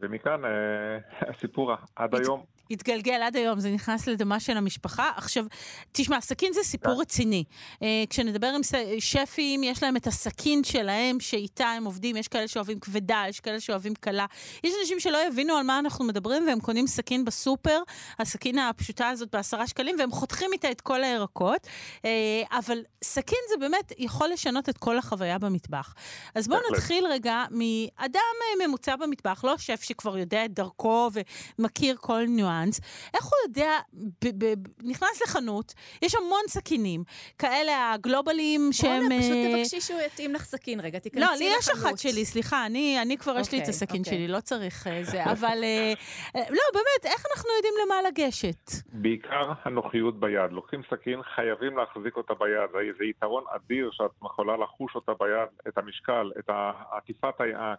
ומכאן 0.00 0.44
אה, 0.44 0.98
הסיפור 1.30 1.72
עד 1.96 2.14
היום. 2.14 2.44
התגלגל 2.72 3.22
עד 3.22 3.36
היום, 3.36 3.60
זה 3.60 3.70
נכנס 3.70 4.06
לדמה 4.06 4.40
של 4.40 4.56
המשפחה. 4.56 5.10
עכשיו, 5.16 5.44
תשמע, 5.92 6.20
סכין 6.20 6.52
זה 6.52 6.60
סיפור 6.62 7.00
רציני. 7.00 7.44
אה, 7.82 8.04
כשנדבר 8.10 8.46
עם 8.46 8.60
שפים, 8.98 9.62
יש 9.62 9.82
להם 9.82 9.96
את 9.96 10.06
הסכין 10.06 10.64
שלהם, 10.64 11.20
שאיתה 11.20 11.66
הם 11.66 11.84
עובדים, 11.84 12.16
יש 12.16 12.28
כאלה 12.28 12.48
שאוהבים 12.48 12.80
כבדה, 12.80 13.24
יש 13.28 13.40
כאלה 13.40 13.60
שאוהבים 13.60 13.94
קלה. 13.94 14.26
יש 14.64 14.74
אנשים 14.80 15.00
שלא 15.00 15.18
יבינו 15.26 15.54
על 15.56 15.62
מה 15.62 15.78
אנחנו 15.78 16.04
מדברים, 16.04 16.46
והם 16.46 16.60
קונים 16.60 16.86
סכין 16.86 17.24
בסופר, 17.24 17.82
הסכין 18.18 18.58
הפשוטה 18.58 19.08
הזאת 19.08 19.28
בעשרה 19.32 19.66
שקלים, 19.66 19.96
והם 19.98 20.10
חותכים 20.10 20.50
איתה 20.52 20.70
את 20.70 20.80
כל 20.80 21.04
הירקות. 21.04 21.66
אה, 22.04 22.42
אבל 22.58 22.78
סכין 23.04 23.38
זה 23.48 23.56
באמת 23.60 23.92
יכול 23.98 24.28
לשנות 24.28 24.68
את 24.68 24.78
כל 24.78 24.98
החוויה 24.98 25.38
במטבח. 25.38 25.94
אז 26.34 26.48
בואו. 26.48 26.60
נתחיל 26.72 27.06
רגע 27.06 27.44
מאדם 27.50 28.34
אה, 28.42 28.66
ממוצע 28.66 28.96
במטבח, 28.96 29.44
לא 29.44 29.58
שף 29.58 29.82
שכבר 29.82 30.18
יודע 30.18 30.44
את 30.44 30.54
דרכו 30.54 31.10
ומכיר 31.58 31.96
כל 32.00 32.24
ניואנס. 32.28 32.61
צ'אנס, 32.62 32.80
איך 33.14 33.24
הוא 33.24 33.32
יודע, 33.48 33.78
ב- 33.94 34.44
ב- 34.44 34.88
נכנס 34.88 35.22
לחנות, 35.22 35.74
יש 36.02 36.14
המון 36.14 36.42
סכינים, 36.48 37.04
כאלה 37.38 37.92
הגלובליים 37.92 38.60
שהם... 38.72 39.02
רונה, 39.02 39.18
פשוט 39.18 39.32
אה, 39.32 39.52
תבקשי 39.56 39.80
שהוא 39.80 40.00
יתאים 40.00 40.34
לך 40.34 40.42
סכין 40.44 40.80
רגע, 40.80 40.98
תיכנסי 40.98 41.20
לא, 41.20 41.26
לחנות. 41.26 41.40
לי 41.40 41.54
יש 41.58 41.68
אחת 41.68 41.98
שלי, 41.98 42.24
סליחה, 42.24 42.66
אני, 42.66 43.02
אני 43.02 43.18
כבר 43.18 43.38
יש 43.38 43.52
לי 43.52 43.58
את 43.58 43.62
אוקיי, 43.62 43.70
הסכין 43.70 44.00
אוקיי. 44.00 44.14
שלי, 44.14 44.28
לא 44.28 44.40
צריך 44.40 44.86
אה, 44.86 45.04
זה, 45.04 45.24
אבל... 45.24 45.58
אה, 45.62 45.92
לא, 46.34 46.62
באמת, 46.74 47.04
איך 47.04 47.24
אנחנו 47.32 47.50
יודעים 47.56 47.74
למה 47.84 47.94
לגשת? 48.08 48.70
בעיקר 48.92 49.52
הנוחיות 49.64 50.20
ביד. 50.20 50.52
לוקחים 50.52 50.82
סכין, 50.90 51.22
חייבים 51.34 51.76
להחזיק 51.76 52.16
אותה 52.16 52.34
ביד. 52.34 52.70
זה, 52.72 52.78
זה 52.98 53.04
יתרון 53.04 53.44
אדיר 53.48 53.90
שאת 53.92 54.10
יכולה 54.24 54.56
לחוש 54.56 54.94
אותה 54.94 55.12
ביד, 55.20 55.48
את 55.68 55.78
המשקל, 55.78 56.32
את 56.38 56.50
עטיפת 56.96 57.34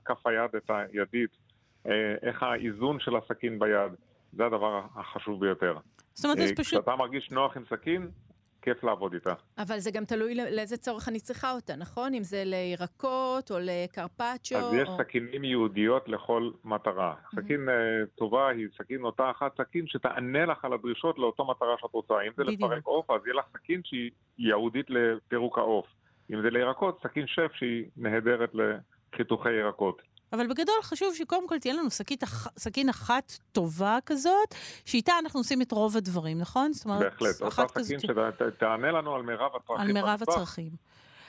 כף 0.06 0.28
היד, 0.28 0.56
את 0.58 0.70
הידית, 0.70 1.32
איך 2.22 2.44
האיזון 2.44 3.00
של 3.00 3.16
הסכין 3.16 3.60
ביד. 3.60 3.92
זה 4.36 4.46
הדבר 4.46 4.82
החשוב 4.96 5.40
ביותר. 5.40 5.78
זאת 6.14 6.26
אומרת, 6.26 6.38
אז 6.38 6.50
אה, 6.50 6.56
פשוט... 6.56 6.80
כשאתה 6.80 6.96
מרגיש 6.96 7.32
נוח 7.32 7.58
עם 7.58 7.64
סכין, 7.70 8.12
כיף 8.64 8.84
לעבוד 8.84 9.14
איתה. 9.14 9.34
אבל 9.58 9.80
זה 9.80 9.92
גם 9.92 10.06
תלוי 10.06 10.36
לא- 10.36 10.44
לאיזה 10.44 10.78
צורך 10.78 11.10
אני 11.10 11.20
צריכה 11.20 11.52
אותה, 11.52 11.76
נכון? 11.76 12.14
אם 12.14 12.24
זה 12.24 12.44
לירקות 12.46 13.52
או 13.52 13.58
לקרפצ'ו. 13.62 14.56
אז 14.56 14.74
יש 14.74 14.88
או... 14.88 14.98
סכינים 14.98 15.44
ייעודיות 15.44 16.10
לכל 16.10 16.52
מטרה. 16.64 17.16
סכין 17.36 17.70
אה, 17.70 18.06
טובה 18.16 18.48
היא 18.50 18.68
סכין 18.78 19.04
אותה 19.04 19.32
אחת 19.32 19.58
סכין 19.62 19.88
שתענה 19.88 20.46
לך 20.46 20.66
על 20.66 20.74
הדרישות 20.74 21.20
לאותו 21.20 21.46
מטרה 21.46 21.76
שאת 21.82 21.94
רוצה. 21.94 22.14
אם 22.28 22.32
זה 22.38 22.44
בדיוק. 22.44 22.62
לפרק 22.62 22.86
עוף, 22.86 23.12
אז 23.12 23.22
יהיה 23.26 23.36
לך 23.36 23.46
סכין 23.58 23.82
שהיא 23.84 24.12
ייעודית 24.38 24.86
לפירוק 24.90 25.58
העוף. 25.58 25.86
אם 26.34 26.42
זה 26.42 26.50
לירקות, 26.50 27.00
סכין 27.04 27.28
שף 27.28 27.52
שהיא 27.54 27.86
נהדרת 27.98 28.52
לחיתוכי 28.54 29.52
ירקות. 29.52 30.02
אבל 30.34 30.48
בגדול 30.48 30.76
חשוב 30.84 31.16
שקודם 31.16 31.48
כל 31.50 31.60
תהיה 31.60 31.74
לנו 31.74 31.92
שקית 31.92 32.24
אח- 32.24 32.48
סכין 32.58 32.90
אחת 32.90 33.34
טובה 33.52 33.98
כזאת, 34.06 34.56
שאיתה 34.86 35.14
אנחנו 35.20 35.40
עושים 35.40 35.62
את 35.62 35.72
רוב 35.72 35.98
הדברים, 35.98 36.38
נכון? 36.38 36.74
זאת 36.74 36.86
אומרת, 36.86 37.00
בהחלט. 37.00 37.42
אותה 37.42 37.84
סכין 37.84 38.00
כזאת 38.10 38.34
שתענה 38.56 38.92
לנו 38.92 39.16
על 39.16 39.22
מירב 39.22 39.52
הצרכים. 39.56 39.82
על 39.88 39.94
מירב. 39.94 40.20
הצרכים. 40.22 40.70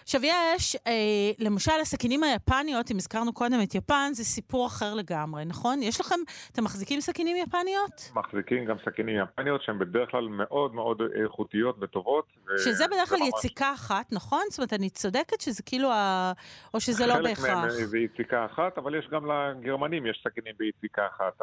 עכשיו 0.04 0.20
יש, 0.24 0.76
אה, 0.86 0.92
למשל 1.38 1.72
הסכינים 1.82 2.22
היפניות, 2.22 2.90
אם 2.90 2.96
הזכרנו 2.96 3.32
קודם 3.32 3.62
את 3.62 3.74
יפן, 3.74 4.10
זה 4.12 4.24
סיפור 4.24 4.66
אחר 4.66 4.94
לגמרי, 4.94 5.44
נכון? 5.44 5.82
יש 5.82 6.00
לכם, 6.00 6.14
אתם 6.52 6.64
מחזיקים 6.64 7.00
סכינים 7.00 7.36
יפניות? 7.36 8.10
מחזיקים 8.14 8.64
גם 8.64 8.76
סכינים 8.84 9.16
יפניות 9.22 9.62
שהן 9.62 9.78
בדרך 9.78 10.10
כלל 10.10 10.28
מאוד 10.28 10.74
מאוד 10.74 11.02
איכותיות 11.24 11.76
וטובות. 11.80 12.24
ו- 12.48 12.58
שזה 12.58 12.86
בדרך 12.86 13.08
כלל 13.08 13.18
ממש- 13.18 13.28
יציקה 13.38 13.72
אחת, 13.72 14.12
נכון? 14.12 14.42
זאת 14.50 14.58
אומרת, 14.58 14.72
אני 14.72 14.90
צודקת 14.90 15.40
שזה 15.40 15.62
כאילו 15.62 15.90
ה... 15.92 16.32
או 16.74 16.80
שזה 16.80 17.06
לא 17.06 17.14
חלק 17.14 17.24
בהכרח. 17.24 17.46
מהם 17.58 17.70
זה 17.70 17.98
יציקה 17.98 18.44
אחת, 18.44 18.78
אבל 18.78 18.94
יש 18.98 19.08
גם 19.10 19.26
לגרמנים, 19.26 20.06
יש 20.06 20.24
סכינים 20.28 20.54
ביציקה 20.58 21.02
אחת. 21.06 21.40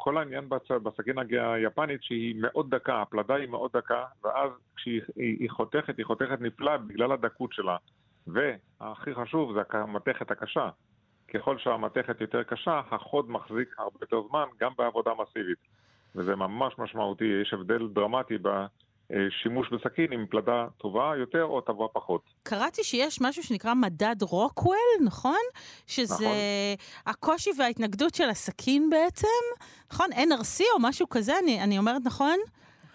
כל 0.00 0.18
העניין 0.18 0.48
בסכין 0.82 1.16
היפנית 1.18 2.02
שהיא 2.02 2.34
מאוד 2.38 2.74
דקה, 2.74 3.02
הפלדה 3.02 3.34
היא 3.34 3.48
מאוד 3.48 3.70
דקה, 3.76 4.04
ואז 4.24 4.50
כשהיא 4.76 5.00
היא- 5.16 5.36
היא 5.40 5.50
חותכת, 5.50 5.96
היא 5.98 6.06
חותכת 6.06 6.40
נפלא 6.40 6.76
בגלל 6.76 7.12
הדקות 7.12 7.52
שלה. 7.52 7.76
והכי 8.26 9.14
חשוב 9.14 9.52
זה 9.54 9.60
המתכת 9.70 10.30
הקשה. 10.30 10.68
ככל 11.34 11.58
שהמתכת 11.58 12.20
יותר 12.20 12.42
קשה, 12.42 12.80
החוד 12.90 13.30
מחזיק 13.30 13.74
הרבה 13.78 13.98
יותר 14.02 14.20
זמן, 14.28 14.44
גם 14.60 14.72
בעבודה 14.78 15.10
מסיבית. 15.22 15.58
וזה 16.14 16.36
ממש 16.36 16.78
משמעותי, 16.78 17.24
יש 17.42 17.54
הבדל 17.54 17.88
דרמטי 17.88 18.38
בשימוש 19.12 19.68
בסכין 19.72 20.12
עם 20.12 20.26
פלדה 20.26 20.66
טובה 20.78 21.12
יותר 21.18 21.44
או 21.44 21.60
טובה 21.60 21.84
פחות. 21.92 22.22
קראתי 22.42 22.84
שיש 22.84 23.18
משהו 23.20 23.42
שנקרא 23.42 23.74
מדד 23.74 24.16
רוקוול, 24.22 24.76
נכון? 25.04 25.38
שזה 25.86 26.14
נכון. 26.14 26.36
הקושי 27.06 27.50
וההתנגדות 27.58 28.14
של 28.14 28.28
הסכין 28.30 28.90
בעצם, 28.90 29.26
נכון? 29.92 30.06
HRC 30.12 30.60
או 30.74 30.80
משהו 30.80 31.08
כזה, 31.08 31.32
אני, 31.42 31.62
אני 31.64 31.78
אומרת 31.78 32.02
נכון? 32.04 32.36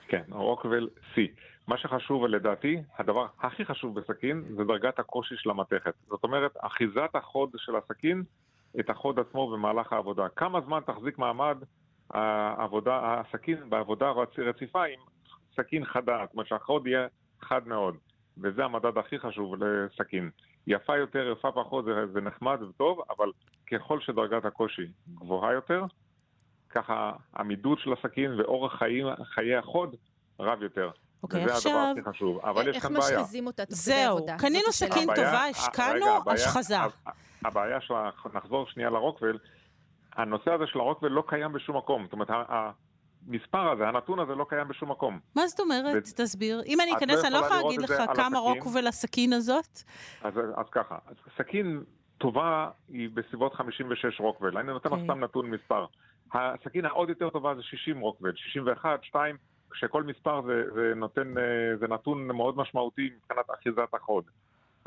כן, 0.07 0.22
רוקוול 0.32 0.89
C. 1.16 1.18
מה 1.68 1.78
שחשוב 1.78 2.26
לדעתי, 2.26 2.78
הדבר 2.97 3.26
הכי 3.41 3.66
חשוב 3.66 3.99
בסכין 3.99 4.43
זה 4.57 4.64
דרגת 4.64 4.99
הקושי 4.99 5.36
של 5.38 5.49
המתכת. 5.49 5.93
זאת 6.09 6.24
אומרת, 6.24 6.51
אחיזת 6.61 7.09
החוד 7.14 7.49
של 7.57 7.74
הסכין, 7.76 8.24
את 8.80 8.89
החוד 8.89 9.20
עצמו 9.20 9.51
במהלך 9.51 9.93
העבודה. 9.93 10.28
כמה 10.36 10.61
זמן 10.61 10.80
תחזיק 10.86 11.18
מעמד 11.18 11.57
העבודה, 12.11 12.99
הסכין 13.03 13.70
בעבודה 13.70 14.11
רצ- 14.11 14.39
רציפה 14.39 14.84
עם 14.84 14.99
סכין 15.57 15.85
חדה, 15.85 16.17
זאת 16.25 16.33
אומרת 16.33 16.47
שהחוד 16.47 16.87
יהיה 16.87 17.07
חד 17.41 17.67
מאוד. 17.67 17.95
וזה 18.37 18.63
המדד 18.65 18.97
הכי 18.97 19.19
חשוב 19.19 19.55
לסכין. 19.63 20.29
יפה 20.67 20.97
יותר, 20.97 21.33
יפה 21.37 21.51
פחות, 21.51 21.85
זה, 21.85 21.91
זה 22.13 22.21
נחמד 22.21 22.61
וטוב, 22.61 22.99
אבל 23.17 23.31
ככל 23.71 23.99
שדרגת 24.01 24.45
הקושי 24.45 24.81
גבוהה 25.15 25.53
יותר, 25.53 25.83
ככה 26.69 27.11
עמידות 27.37 27.79
של 27.79 27.93
הסכין 27.93 28.39
ואורך 28.39 28.73
חיים, 28.73 29.07
חיי 29.23 29.55
החוד 29.55 29.95
רב 30.39 30.61
יותר. 30.63 30.89
אוקיי, 31.23 31.45
וזה 31.45 31.53
עכשיו, 31.53 31.71
הדבר 31.71 32.01
הכי 32.01 32.09
חשוב. 32.09 32.39
אבל 32.45 32.67
יש 32.67 32.75
איך 32.75 32.83
כאן 32.83 32.93
בעיה. 32.93 33.17
משחיזים 33.19 33.47
אותה 33.47 33.65
תוך 33.65 33.69
כדי 33.75 33.93
זהו, 33.93 34.17
עבודה? 34.17 34.35
קנינו. 34.39 34.71
סכין 34.71 35.09
הבעיה- 35.09 35.15
טובה, 35.25 35.43
השקענו, 35.45 36.05
השחזה. 36.31 36.75
הבעיה 37.45 37.81
שלה, 37.81 38.09
נחזור 38.33 38.65
שנייה 38.67 38.89
לרוקוול, 38.89 39.37
הנושא 40.13 40.51
הזה 40.51 40.63
של 40.67 40.79
הרוקוול 40.79 41.11
לא 41.11 41.23
קיים 41.27 41.53
בשום 41.53 41.77
מקום. 41.77 42.03
זאת 42.03 42.13
אומרת, 42.13 42.29
המספר 43.30 43.71
הזה, 43.71 43.88
הנתון 43.88 44.19
הזה 44.19 44.36
לא 44.36 44.45
קיים 44.49 44.67
בשום 44.67 44.91
מקום. 44.91 45.19
מה 45.36 45.47
זאת 45.47 45.59
אומרת? 45.59 46.03
ו- 46.07 46.24
תסביר. 46.24 46.61
אם 46.65 46.82
אני 46.82 46.97
אכנס, 46.97 47.24
לא 47.24 47.28
אני 47.28 47.34
לא 47.34 47.38
יכולה 47.38 47.61
להגיד 47.61 47.82
לך 47.82 47.89
כמה 48.15 48.26
הסכין. 48.26 48.36
רוקוול 48.36 48.88
הסכין 48.88 49.34
הזאת. 49.34 49.80
אז, 50.24 50.34
אז 50.55 50.65
ככה, 50.71 50.97
אז 51.07 51.15
סכין 51.38 51.84
טובה 52.17 52.69
היא 52.89 53.09
בסביבות 53.13 53.53
56 53.53 54.19
רוקוול. 54.19 54.57
אני 54.57 54.67
נותן 54.67 54.89
לך 54.89 54.93
אוקיי. 54.93 55.07
סתם 55.07 55.19
נתון 55.19 55.49
מספר. 55.49 55.86
הסכין 56.34 56.86
העוד 56.86 57.09
יותר 57.09 57.30
טובה 57.30 57.55
זה 57.55 57.61
60 57.63 57.99
רוקוול, 57.99 58.34
61, 58.36 59.03
2, 59.03 59.38
כשכל 59.71 60.03
מספר 60.03 60.41
זה, 60.41 60.63
זה 60.76 60.93
נותן, 60.95 61.38
אה, 61.38 61.78
זה 61.80 61.88
נתון 61.88 62.28
מאוד 62.28 62.57
משמעותי 62.57 63.09
מבחינת 63.17 63.45
אחיזת 63.59 63.93
החוד. 63.93 64.24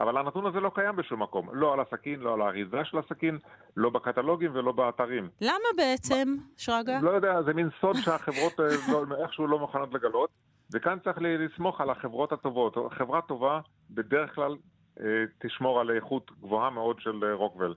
אבל 0.01 0.17
הנתון 0.17 0.47
הזה 0.47 0.61
לא 0.61 0.71
קיים 0.75 0.97
בשום 0.97 1.23
מקום. 1.23 1.49
לא 1.53 1.73
על 1.73 1.81
הסכין, 1.81 2.21
לא 2.21 2.35
על 2.35 2.41
האריזה 2.43 2.85
של 2.85 2.99
הסכין, 2.99 3.39
לא 3.77 3.91
בקטלוגים 3.91 4.51
ולא 4.55 4.73
באתרים. 4.73 5.29
למה 5.41 5.69
בעצם, 5.77 6.37
שרגא? 6.57 6.99
לא 7.03 7.11
יודע, 7.11 7.43
זה 7.43 7.53
מין 7.55 7.69
סוד 7.81 7.97
שהחברות 7.97 8.61
אה, 8.61 8.67
לא, 8.93 9.17
איכשהו 9.23 9.47
לא 9.47 9.59
מוכנות 9.59 9.95
לגלות, 9.95 10.31
וכאן 10.75 10.99
צריך 11.05 11.19
לסמוך 11.21 11.81
על 11.81 11.91
החברות 11.91 12.33
הטובות. 12.33 12.77
חברה 12.91 13.21
טובה 13.23 13.61
בדרך 13.91 14.35
כלל 14.35 14.57
אה, 15.01 15.05
תשמור 15.39 15.81
על 15.81 15.91
איכות 15.91 16.31
גבוהה 16.41 16.71
מאוד 16.71 17.01
של 17.01 17.25
אה, 17.25 17.35
רוקוול. 17.35 17.75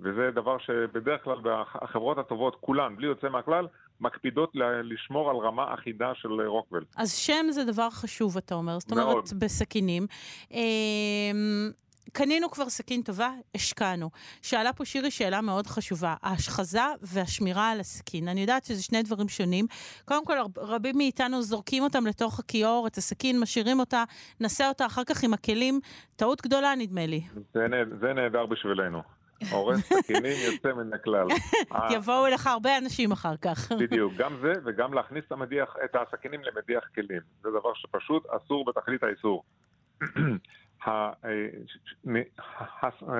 וזה 0.00 0.30
דבר 0.34 0.58
שבדרך 0.58 1.24
כלל 1.24 1.38
הח- 1.52 1.76
החברות 1.82 2.18
הטובות, 2.18 2.56
כולן, 2.60 2.96
בלי 2.96 3.06
יוצא 3.06 3.28
מהכלל, 3.28 3.66
מקפידות 4.00 4.50
לשמור 4.84 5.30
על 5.30 5.36
רמה 5.36 5.74
אחידה 5.74 6.12
של 6.14 6.28
אה, 6.40 6.46
רוקוול. 6.48 6.84
אז 6.96 7.12
שם 7.14 7.46
זה 7.50 7.64
דבר 7.64 7.90
חשוב, 7.90 8.36
אתה 8.36 8.54
אומר. 8.54 8.78
זאת 8.80 8.92
מאוד. 8.92 9.08
אומרת, 9.10 9.32
בסכינים. 9.32 10.06
אמ, 10.50 11.70
קנינו 12.12 12.50
כבר 12.50 12.68
סכין 12.68 13.02
טובה, 13.02 13.30
השקענו. 13.54 14.10
שאלה 14.42 14.72
פה 14.72 14.84
שירי 14.84 15.10
שאלה 15.10 15.40
מאוד 15.40 15.66
חשובה, 15.66 16.14
ההשחזה 16.22 16.80
והשמירה 17.02 17.70
על 17.70 17.80
הסכין. 17.80 18.28
אני 18.28 18.40
יודעת 18.40 18.64
שזה 18.64 18.82
שני 18.82 19.02
דברים 19.02 19.28
שונים. 19.28 19.66
קודם 20.04 20.24
כל, 20.24 20.38
רב- 20.38 20.58
רבים 20.58 20.96
מאיתנו 20.96 21.42
זורקים 21.42 21.82
אותם 21.82 22.06
לתוך 22.06 22.38
הכיור, 22.38 22.86
את 22.86 22.96
הסכין, 22.96 23.40
משאירים 23.40 23.80
אותה, 23.80 24.04
נעשה 24.40 24.68
אותה 24.68 24.86
אחר 24.86 25.04
כך 25.04 25.22
עם 25.24 25.34
הכלים. 25.34 25.80
טעות 26.16 26.42
גדולה, 26.42 26.74
נדמה 26.74 27.06
לי. 27.06 27.20
זה, 27.54 27.66
זה 28.00 28.12
נהדר 28.12 28.46
בשבילנו. 28.46 29.17
הורס 29.50 29.92
סכינים 29.92 30.36
יוצא 30.52 30.72
מן 30.72 30.92
הכלל. 30.92 31.26
אה, 31.72 31.94
יבואו 31.94 32.26
אליך 32.26 32.46
הרבה 32.46 32.78
אנשים 32.78 33.12
אחר 33.12 33.36
כך. 33.36 33.72
בדיוק, 33.72 34.12
גם 34.16 34.36
זה 34.42 34.52
וגם 34.64 34.94
להכניס 34.94 35.24
את, 35.26 35.32
המדיח, 35.32 35.76
את 35.84 35.96
הסכינים 35.96 36.40
למדיח 36.42 36.88
כלים. 36.94 37.20
זה 37.42 37.48
דבר 37.50 37.74
שפשוט 37.74 38.26
אסור 38.26 38.64
בתכלית 38.64 39.02
האיסור. 39.02 39.44
אה, 40.88 41.10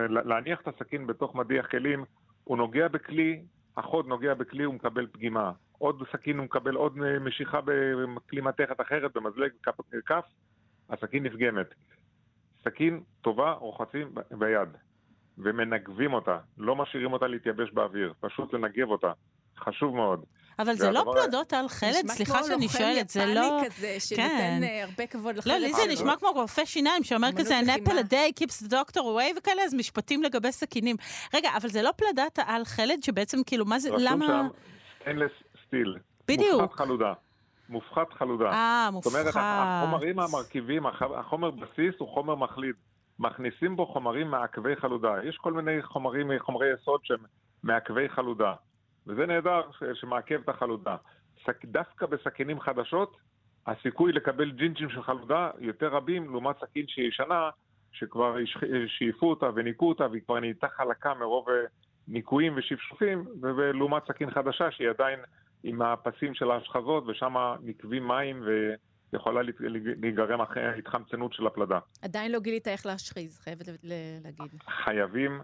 להניח 0.09 0.61
את 0.61 0.69
הסכין 0.69 1.07
בתוך 1.07 1.35
מדיח 1.35 1.67
כלים, 1.67 2.05
הוא 2.45 2.57
נוגע 2.57 2.89
בכלי, 2.89 3.43
החוד 3.77 4.07
נוגע 4.07 4.35
בכלי, 4.35 4.65
הוא 4.65 4.75
מקבל 4.75 5.07
פגימה. 5.13 5.53
עוד 5.79 6.03
סכין 6.13 6.39
הוא 6.39 6.45
מקבל 6.45 6.75
עוד 6.75 6.99
משיכה 7.21 7.61
בכלי 7.65 8.41
מתכת 8.41 8.81
אחרת, 8.81 9.17
במזלג 9.17 9.51
כף, 10.07 10.25
הסכין 10.91 11.23
נפגמת. 11.23 11.75
סכין 12.65 13.01
טובה 13.21 13.53
רוחצים 13.53 14.09
ביד, 14.31 14.69
ומנגבים 15.39 16.13
אותה, 16.15 16.39
לא 16.59 16.77
משאירים 16.77 17.13
אותה 17.13 17.27
להתייבש 17.27 17.71
באוויר, 17.73 18.13
פשוט 18.21 18.53
לנגב 18.55 18.89
אותה. 18.91 19.13
חשוב 19.59 19.95
מאוד. 19.97 20.25
אבל 20.59 20.75
זה 20.75 20.91
לא 20.91 21.05
פלדות 21.15 21.53
אל 21.53 21.69
חלד? 21.69 21.91
נשמע 22.05 22.15
סליחה 22.15 22.39
כמו 22.39 22.47
שאני 22.47 22.63
לוחם 22.65 22.79
שואלת, 22.79 23.09
זה 23.09 23.21
יפני 23.21 23.35
לא... 23.35 23.61
כזה, 23.67 23.97
שנותן 24.01 24.23
כן. 24.29 24.61
אה, 24.63 24.85
הרבה 24.85 25.07
כבוד 25.07 25.37
לחלד. 25.37 25.53
לא, 25.53 25.59
לי 25.59 25.73
זה. 25.73 25.83
נשמע 25.89 26.17
כמו 26.17 26.29
רופא 26.29 26.65
שיניים 26.65 27.05
שאומר 27.05 27.29
כזה, 27.39 27.61
an 27.61 27.65
apple 27.65 27.91
a 27.93 28.11
day 28.13 28.43
keeps 28.43 28.67
the 28.67 28.71
doctor 28.71 28.99
away 29.01 29.39
וכאלה, 29.39 29.63
אז 29.63 29.75
משפטים 29.75 30.23
לגבי 30.23 30.53
סכינים. 30.53 30.97
רגע, 31.35 31.51
אבל 31.57 31.69
זה 31.69 31.83
לא 31.83 31.91
פלדת 31.97 32.39
האל 32.39 32.65
חלד 32.65 33.03
שבעצם 33.03 33.39
כאילו, 33.47 33.65
מה 33.65 33.79
זה, 33.79 33.91
רשום 33.91 34.03
למה... 34.07 34.27
שם 34.27 34.49
stainless 35.01 35.31
steel. 35.67 35.97
בדיוק. 36.29 36.61
מופחת 36.63 36.77
חלודה. 36.79 37.13
מופחת 37.69 38.13
חלודה. 38.19 38.51
אה, 38.53 38.89
זאת 38.93 39.07
אומרת, 39.07 39.27
מופחת. 39.27 39.41
החומרים 39.43 40.19
המרכיבים, 40.21 40.87
הח- 40.87 41.03
החומר 41.17 41.51
בסיס 41.51 41.95
הוא 41.99 42.09
חומר 42.09 42.35
מחליד. 42.35 42.75
מכניסים 43.19 43.77
בו 43.77 43.87
חומרים 43.87 44.31
מעכבי 44.31 44.77
חלודה. 44.77 45.15
יש 45.25 45.37
כל 45.37 45.53
מיני 45.53 45.83
חומרים, 45.83 46.31
חומרי 46.39 46.73
יסוד 46.75 47.01
שהם 47.05 47.21
מעכבי 47.63 48.09
חלודה. 48.09 48.55
וזה 49.07 49.27
נהדר 49.27 49.61
שמעכב 49.95 50.41
את 50.45 50.49
החלודה. 50.49 50.97
דווקא 51.65 52.07
בסכינים 52.07 52.61
חדשות, 52.61 53.17
הסיכוי 53.67 54.13
לקבל 54.13 54.51
ג'ינג'ים 54.51 54.91
של 54.91 55.03
חלודה 55.03 55.51
יותר 55.59 55.89
רבים 55.89 56.31
לעומת 56.31 56.57
סכין 56.61 56.85
שהיא 56.89 57.09
ישנה, 57.09 57.51
שכבר 57.93 58.37
שאיפו 58.87 59.31
אותה 59.31 59.51
וניקו 59.55 59.89
אותה 59.89 60.07
והיא 60.11 60.23
כבר 60.23 60.41
נהייתה 60.41 60.69
חלקה 60.69 61.15
מרוב 61.15 61.49
אה, 61.49 61.55
ניקויים 62.09 62.53
ושפשופים, 62.57 63.25
ולעומת 63.41 64.03
סכין 64.09 64.31
חדשה 64.31 64.71
שהיא 64.71 64.89
עדיין 64.89 65.21
עם 65.65 65.83
הפסים 65.83 66.35
של 66.35 66.51
ההשחזות 66.51 67.05
ושם 67.07 67.35
נקבים 67.63 68.09
מים 68.09 68.43
ויכולה 69.13 69.43
להת- 69.43 69.61
להיגרם 70.01 70.41
אחרי 70.41 70.79
התחמצנות 70.79 71.33
של 71.33 71.47
הפלדה. 71.47 71.79
עדיין 72.03 72.33
לא 72.33 72.41
גילית 72.41 72.69
איך 72.69 72.87
להשחיז, 72.87 73.39
חייבת 73.39 73.67
להגיד. 74.25 74.61
חייבים 74.85 75.41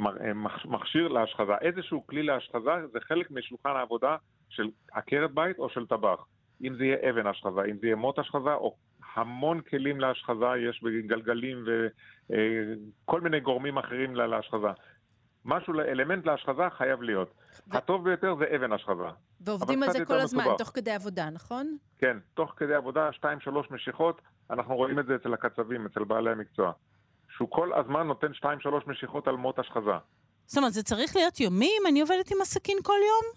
אה, 0.00 0.32
מכשיר 0.64 1.08
להשחזה. 1.08 1.52
איזשהו 1.60 2.06
כלי 2.06 2.22
להשחזה 2.22 2.70
זה 2.92 2.98
חלק 3.00 3.30
משולחן 3.30 3.70
העבודה 3.76 4.16
של 4.48 4.68
עקרת 4.92 5.34
בית 5.34 5.58
או 5.58 5.68
של 5.70 5.86
טבח. 5.86 6.24
אם 6.64 6.74
זה 6.76 6.84
יהיה 6.84 7.10
אבן 7.10 7.26
השחזה, 7.26 7.60
אם 7.70 7.76
זה 7.80 7.86
יהיה 7.86 7.96
מוט 7.96 8.18
השחזה, 8.18 8.54
או 8.54 8.76
המון 9.14 9.60
כלים 9.60 10.00
להשחזה, 10.00 10.46
יש 10.68 10.82
בגלגלים 10.82 11.64
וכל 13.04 13.20
מיני 13.20 13.40
גורמים 13.40 13.78
אחרים 13.78 14.16
לה- 14.16 14.26
להשחזה. 14.26 14.68
משהו, 15.44 15.80
אלמנט 15.80 16.26
להשחזה 16.26 16.62
חייב 16.78 17.02
להיות. 17.02 17.34
ו- 17.68 17.76
הטוב 17.76 18.04
ביותר 18.04 18.34
זה 18.38 18.44
אבן 18.56 18.72
השחזה. 18.72 19.08
ועובדים 19.40 19.82
על 19.82 19.92
זה 19.92 20.04
כל 20.04 20.14
הזמן, 20.20 20.42
מסובך. 20.42 20.58
תוך 20.58 20.68
כדי 20.74 20.90
עבודה, 20.90 21.30
נכון? 21.30 21.76
כן, 21.98 22.16
תוך 22.34 22.52
כדי 22.56 22.74
עבודה, 22.74 23.12
שתיים, 23.12 23.40
שלוש 23.40 23.70
משיכות, 23.70 24.20
אנחנו 24.50 24.76
רואים 24.76 24.98
את 24.98 25.06
זה 25.06 25.14
אצל 25.14 25.34
הקצבים, 25.34 25.86
אצל 25.86 26.04
בעלי 26.04 26.30
המקצוע. 26.30 26.72
שהוא 27.36 27.48
כל 27.50 27.70
הזמן 27.80 28.06
נותן 28.06 28.34
שתיים, 28.34 28.60
שלוש 28.60 28.84
משיכות 28.86 29.28
על 29.28 29.36
מוט 29.36 29.58
השחזה. 29.58 29.90
זאת 30.46 30.58
אומרת, 30.58 30.72
זה 30.72 30.82
צריך 30.82 31.16
להיות 31.16 31.40
יומי 31.40 31.70
אם 31.82 31.86
אני 31.86 32.00
עובדת 32.00 32.30
עם 32.30 32.40
הסכין 32.42 32.76
כל 32.82 32.92
יום? 33.08 33.34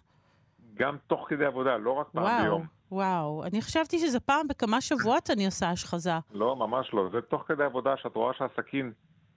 גם 0.74 0.97
תוך 1.08 1.26
כדי 1.30 1.45
עבודה, 1.45 1.78
לא 1.78 1.91
רק 1.91 2.08
פעם 2.12 2.24
וואו, 2.24 2.41
ביום. 2.43 2.66
וואו. 2.91 3.43
אני 3.43 3.62
חשבתי 3.62 3.99
שזה 3.99 4.20
פעם 4.20 4.47
בכמה 4.47 4.82
שבועות 4.82 5.30
אני 5.30 5.45
עושה 5.45 5.70
השחזה. 5.70 6.12
לא, 6.32 6.56
ממש 6.56 6.93
לא. 6.93 7.10
זה 7.12 7.22
תוך 7.22 7.43
כדי 7.47 7.64
עבודה 7.64 7.97
שאת 7.97 8.16
רואה 8.16 8.34
שהסכין 8.34 8.91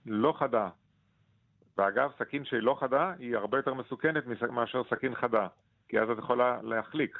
לא 0.05 0.33
חדה. 0.39 0.69
ואגב, 1.77 2.09
סכין 2.19 2.45
שהיא 2.45 2.59
לא 2.59 2.77
חדה, 2.79 3.13
היא 3.19 3.35
הרבה 3.37 3.57
יותר 3.57 3.73
מסוכנת 3.73 4.25
מס- 4.27 4.49
מאשר 4.51 4.81
סכין 4.89 5.15
חדה. 5.15 5.47
כי 5.95 5.99
אז 5.99 6.09
את 6.09 6.17
יכולה 6.17 6.57
להחליק. 6.63 7.17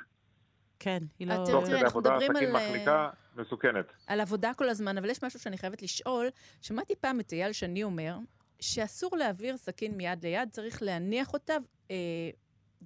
כן, 0.79 1.03
היא 1.19 1.27
לא... 1.27 1.33
תוך 1.51 1.65
כדי 1.65 1.73
אנחנו 1.73 1.87
עבודה, 1.87 2.09
מדברים 2.09 2.35
סכין 2.35 2.49
על, 2.49 2.55
אה, 2.55 2.69
מחליקה, 2.69 3.09
מסוכנת. 3.35 3.85
על 4.07 4.21
עבודה 4.21 4.53
כל 4.53 4.69
הזמן, 4.69 4.97
אבל 4.97 5.09
יש 5.09 5.23
משהו 5.23 5.39
שאני 5.39 5.57
חייבת 5.57 5.81
לשאול. 5.81 6.27
שמעתי 6.61 6.95
פעם 6.95 7.19
את 7.19 7.33
אייל 7.33 7.51
שני 7.51 7.83
אומר, 7.83 8.17
שאסור 8.59 9.17
להעביר 9.17 9.57
סכין 9.57 9.97
מיד 9.97 10.25
ליד, 10.25 10.49
צריך 10.49 10.83
להניח 10.83 11.33
אותה 11.33 11.53
אה, 11.91 11.95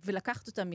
ולקחת 0.05 0.47
אותה 0.47 0.63
מ... 0.65 0.69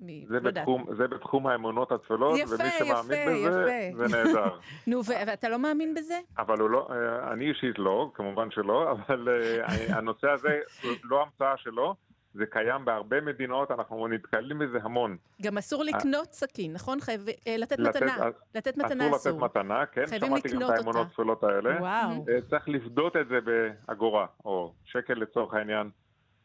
מ... 0.00 0.26
זה 0.26 0.40
לא. 0.40 0.50
בתחום, 0.50 0.86
זה 0.96 1.08
בתחום 1.08 1.46
האמונות 1.46 1.92
הטפלות, 1.92 2.38
יפה, 2.38 2.54
ומי 2.54 2.70
שמאמין 2.78 3.36
יפה, 3.36 3.48
בזה, 3.48 3.90
יפה. 3.92 4.08
זה 4.08 4.16
נהדר. 4.16 4.58
נו, 4.86 5.00
ואתה 5.04 5.48
לא 5.48 5.58
מאמין 5.58 5.94
בזה? 5.94 6.20
אבל 6.38 6.60
הוא 6.60 6.70
לא, 6.70 6.88
אה, 6.90 7.32
אני 7.32 7.48
אישית 7.48 7.78
לא, 7.78 8.10
כמובן 8.14 8.50
שלא, 8.50 8.92
אבל 8.92 9.28
אה, 9.28 9.66
הנושא 9.98 10.30
הזה 10.30 10.60
הוא 10.82 10.92
לא 11.04 11.22
המצאה 11.22 11.56
שלו, 11.56 11.94
זה 12.34 12.46
קיים 12.46 12.84
בהרבה 12.84 13.20
מדינות, 13.20 13.70
אנחנו 13.70 14.08
נתקלים 14.08 14.58
בזה 14.58 14.78
המון. 14.82 15.16
גם 15.42 15.58
אסור 15.58 15.84
לקנות 15.84 16.32
סכין, 16.32 16.72
נכון? 16.72 17.00
חייב... 17.00 17.26
אה, 17.46 17.56
לתת 17.58 17.78
מתנה. 17.78 18.16
לתת 18.54 18.76
מתנה 18.76 19.06
אסור 19.06 19.16
אסור. 19.16 19.44
לתת 19.44 19.56
מתנה, 19.56 19.86
כן, 19.86 20.06
חייבים 20.06 20.28
שמעתי 20.28 20.48
גם 20.48 20.56
לקנות 20.56 20.70
את 20.74 20.78
האמונות 20.78 20.96
אותה. 20.96 21.08
הטפלות 21.10 21.44
האלה. 21.44 21.80
וואו. 21.80 22.24
אה, 22.28 22.40
צריך 22.50 22.68
לפדות 22.68 23.16
את 23.16 23.28
זה 23.28 23.38
באגורה, 23.40 24.26
או 24.44 24.72
שקל 24.84 25.14
לצורך 25.14 25.54
העניין, 25.54 25.90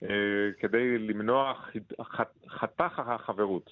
אה, 0.03 0.07
כדי 0.59 0.97
למנוע 0.97 1.53
חתך 2.49 2.99
החברות. 3.05 3.69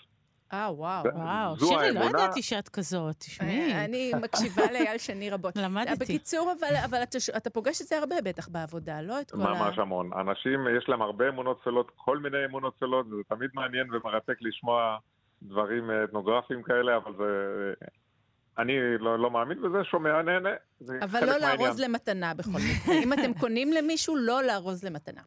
אה, 0.54 0.74
וואו. 0.74 1.04
וואו, 1.16 1.60
שירי, 1.60 1.91
לא 1.91 2.00
ידעתי 2.00 2.41
שאת 2.41 2.70
כזאת, 2.70 3.16
תשמעי. 3.18 3.74
אה, 3.74 3.86
אני 3.86 4.12
מקשיבה 4.22 4.72
לאייל 4.72 4.98
שני 4.98 5.30
רבות. 5.30 5.56
למדתי. 5.64 5.95
בקיצור, 6.00 6.54
אבל, 6.60 6.76
אבל 6.86 7.04
אתה, 7.38 7.50
פוגש 7.50 7.82
את 7.82 7.88
זה 7.88 7.98
הרבה 7.98 8.16
בטח 8.24 8.50
בעבודה, 8.50 9.02
לא 9.02 9.22
את 9.22 9.32
כל 9.32 9.41
ה... 9.41 9.45
ממש 9.45 9.78
המון. 9.78 10.10
אנשים, 10.14 10.68
יש 10.78 10.89
להם 10.89 11.02
הרבה 11.02 11.30
אמונות 11.30 11.62
טפלות, 11.62 11.91
כל 11.95 12.18
מיני 12.18 12.45
אמונות 12.45 12.76
טפלות, 12.76 13.06
וזה 13.06 13.24
תמיד 13.30 13.50
מעניין 13.54 13.88
ומרתק 13.93 14.38
לשמוע 14.41 14.98
דברים 15.41 15.91
אה, 15.91 16.04
אתנוגרפיים 16.04 16.64
כאלה, 16.64 16.95
אבל 16.95 17.14
זה... 17.18 17.74
אני 18.60 18.74
לא, 18.99 19.20
לא 19.20 19.32
מאמין 19.32 19.62
בזה, 19.62 19.78
שומע, 19.84 20.22
נהנה. 20.22 20.49
אבל 21.01 21.26
לא 21.26 21.38
לארוז. 21.38 21.80
למתנה 21.80 22.34
בכל 22.34 22.49
מקרה. 22.49 22.95
אם 23.03 23.14
אתם 23.14 23.34
קונים 23.34 23.72
למישהו, 23.74 24.16
לא 24.16 24.43
לארוז 24.43 24.84
למתנה. 24.84 25.22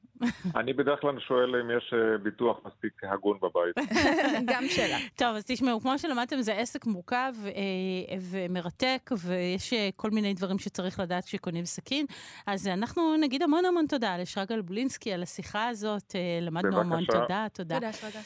אני 0.56 0.72
בדרך 0.72 1.00
כלל 1.00 1.20
שואל 1.20 1.56
אם 1.56 1.70
יש 1.78 1.94
אה, 1.94 2.18
ביטוח 2.18 2.58
מספיק 2.66 2.92
הגון 3.04 3.38
בבית. 3.42 3.90
גם 4.54 4.64
שאלה. 4.68 4.96
טוב, 5.16 5.36
אז 5.36 5.44
תשמעו, 5.46 5.80
כמו 5.80 5.98
שלמדתם, 5.98 6.40
זה 6.40 6.54
עסק 6.54 6.86
מורכב 6.86 7.32
אה, 7.44 8.16
ומרתק, 8.20 9.10
ויש 9.18 9.72
אה, 9.72 9.88
כל 9.96 10.10
מיני 10.10 10.34
דברים 10.34 10.58
שצריך 10.58 11.00
לדעת 11.00 11.24
כשקונים 11.24 11.64
סכין. 11.64 12.06
אז 12.46 12.66
אנחנו 12.66 13.16
נגיד 13.16 13.42
המון 13.42 13.64
המון 13.64 13.86
תודה 13.86 14.16
לשרגל 14.18 14.60
בולינסקי 14.60 15.12
על 15.12 15.22
השיחה 15.22 15.68
הזאת, 15.68 16.14
אה, 16.14 16.38
למדנו 16.42 16.80
המון 16.80 17.00
בבקשה. 17.00 17.20
תודה, 17.20 17.46
תודה. 17.52 17.74
תודה, 17.74 17.92
שרגא. 17.92 18.20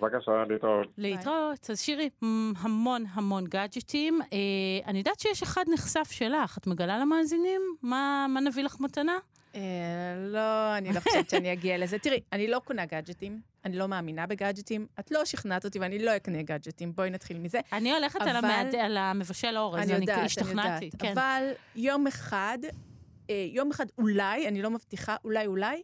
בבקשה, 0.00 0.44
להתראות. 0.48 0.86
להתראות. 0.98 1.70
אז 1.70 1.80
שירי, 1.80 2.10
המון 2.56 3.04
המון 3.12 3.44
גאדג'טים. 3.44 4.20
אה, 4.32 4.38
אני 4.86 4.98
יודעת 4.98 5.20
שיש 5.20 5.42
אחד 5.42 5.64
נחשף 5.74 6.08
שלך, 6.10 6.58
את 6.58 6.66
מגלה 6.66 6.98
למאזינים? 6.98 7.60
מה, 7.82 8.26
מה 8.28 8.40
נביא 8.40 8.64
לך 8.64 8.76
מתנה? 8.80 9.18
אה, 9.54 9.60
לא, 10.28 10.76
אני 10.78 10.92
לא 10.92 11.00
חושבת 11.00 11.30
שאני 11.30 11.52
אגיע 11.52 11.78
לזה. 11.78 11.98
תראי, 11.98 12.20
אני 12.32 12.48
לא 12.48 12.58
קונה 12.64 12.86
גאדג'טים, 12.86 13.40
אני 13.64 13.76
לא 13.76 13.86
מאמינה 13.88 14.26
בגאדג'טים. 14.26 14.86
את 15.00 15.10
לא 15.10 15.24
שכנעת 15.24 15.64
אותי 15.64 15.78
ואני 15.78 15.98
לא 15.98 16.16
אקנה 16.16 16.42
גאדג'טים. 16.42 16.92
בואי 16.92 17.10
נתחיל 17.10 17.38
מזה. 17.38 17.60
אני 17.72 17.92
הולכת 17.92 18.20
על, 18.20 18.28
אבל- 18.28 18.36
המעד... 18.36 18.74
על 18.74 18.96
המבשל 18.96 19.56
אורז, 19.58 19.90
אני 19.90 19.92
יודעת, 20.00 20.18
אני 20.18 20.26
השתכנעתי. 20.26 20.84
יודעת. 20.84 21.02
כן. 21.02 21.12
אבל 21.12 21.50
יום 21.76 22.06
אחד, 22.06 22.58
אה, 23.30 23.46
יום 23.52 23.70
אחד 23.70 23.86
אולי, 23.98 24.48
אני 24.48 24.62
לא 24.62 24.70
מבטיחה, 24.70 25.16
אולי 25.24 25.46
אולי, 25.46 25.82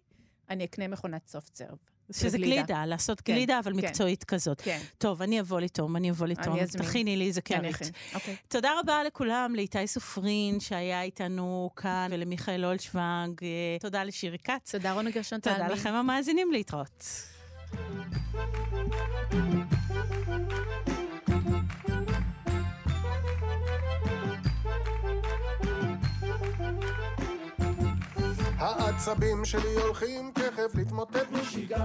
אני 0.51 0.65
אקנה 0.65 0.89
מכונת 0.89 1.29
סופט 1.29 1.55
סרב. 1.55 1.79
שזה 2.11 2.39
גלידה. 2.39 2.55
גלידה, 2.63 2.87
לעשות 2.87 3.21
כן, 3.21 3.33
גלידה, 3.35 3.59
אבל 3.59 3.73
כן. 3.73 3.79
מקצועית 3.87 4.25
כזאת. 4.25 4.61
כן, 4.61 4.81
טוב, 4.99 5.23
אני 5.23 5.41
אבוא 5.41 5.61
לטום, 5.61 5.97
אני 5.97 6.11
אבוא 6.11 6.27
לטום. 6.27 6.53
אני 6.53 6.63
אזמין. 6.63 6.85
תכיני 6.85 7.17
לי 7.17 7.27
איזה 7.27 7.41
קרית. 7.41 7.75
אכין. 7.75 7.89
אוקיי. 8.15 8.37
תודה 8.49 8.71
רבה 8.81 9.05
לכולם, 9.05 9.53
לאיתי 9.57 9.87
סופרין 9.87 10.61
שהיה 10.61 11.03
איתנו 11.03 11.71
כאן, 11.77 12.09
ולמיכאל 12.11 12.65
אולשוונג. 12.65 13.41
אה, 13.43 13.49
תודה 13.81 14.05
לשירי 14.05 14.39
כץ. 14.39 14.73
תודה, 14.73 14.93
רונה 14.93 15.11
גרשון 15.11 15.41
תודה 15.41 15.57
תלמי. 15.57 15.73
לכם 15.73 15.93
המאזינים, 15.93 16.53
להתראות. 16.53 17.05
העצבים 29.09 29.45
שלי 29.45 29.75
הולכים 29.75 30.31
תכף 30.35 30.75
להתמוטט. 30.75 31.27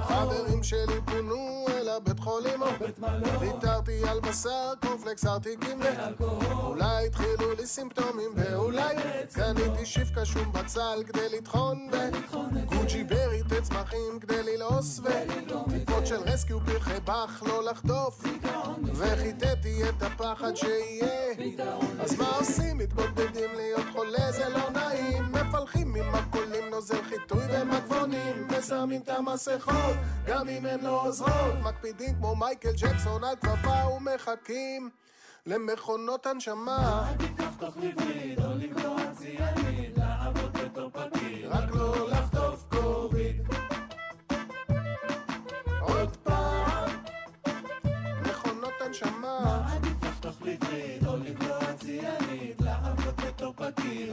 חברים 0.01 0.63
שלי 0.63 1.01
פונו 1.05 1.65
אל 1.69 1.89
הבית 1.89 2.19
חולים. 2.19 2.59
ויתרתי 3.39 4.07
על 4.07 4.19
בשר, 4.19 4.73
קורנפלקס, 4.81 5.25
ארטיקים 5.25 5.79
אולי 6.63 7.07
התחילו 7.07 7.53
לי 7.57 7.67
סימפטומים 7.67 8.31
ואולי 8.35 8.95
קניתי 9.33 9.85
שיפקה 9.85 10.25
שום 10.25 10.51
בצל 10.51 11.03
כדי 11.07 11.37
לטחון 11.37 11.89
וגוג'י 12.53 13.03
ברי 13.03 13.41
תצמחים 13.49 14.19
כדי 14.21 14.43
ללעוס 14.43 14.99
וטיפות 15.03 16.07
של 16.07 16.19
רסקיו 16.19 16.59
פרחי 16.59 16.99
באך 17.05 17.43
לא 17.47 17.63
לחטוף. 17.63 18.23
וחיטאתי 18.93 19.89
את 19.89 20.03
הפחד 20.03 20.55
שיהיה. 20.55 21.33
אז 21.99 22.19
מה 22.19 22.29
עושים? 22.39 22.77
מתבודדים 22.77 23.49
להיות 23.55 23.85
חולה 23.93 24.31
זה 24.31 24.49
לא 24.49 24.69
נעים. 24.69 25.31
מפלחים 25.31 25.93
ממרכולים 25.93 26.69
נוזל 26.71 27.03
חיטוי 27.09 27.43
ומגבונים 27.49 28.47
ושמים 28.49 29.01
את 29.01 29.09
המסכות 29.09 29.95
גם 30.25 30.49
אם 30.49 30.65
הן 30.65 30.79
לא 30.83 31.01
עוזרות. 31.01 31.55
מקפידים 31.63 32.15
כמו 32.15 32.35
מייקל 32.35 32.71
ג'קסון 32.71 33.23
על 33.23 33.35
כפפה 33.35 33.87
ומחכים 33.87 34.89
למכונות 35.45 36.25
הנשמה. 36.25 37.13
רק 41.49 41.71
לא 41.71 42.09
לחטוף 42.09 42.65
קוביד. 42.69 43.41
עוד 45.81 46.17
פעם 46.23 46.89
מכונות 48.21 48.73
הנשמה. 48.85 49.67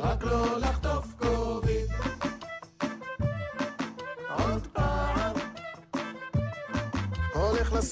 רק 0.00 0.24
לא 0.24 0.58
לחטוף 0.58 0.83
עוד 7.74 7.82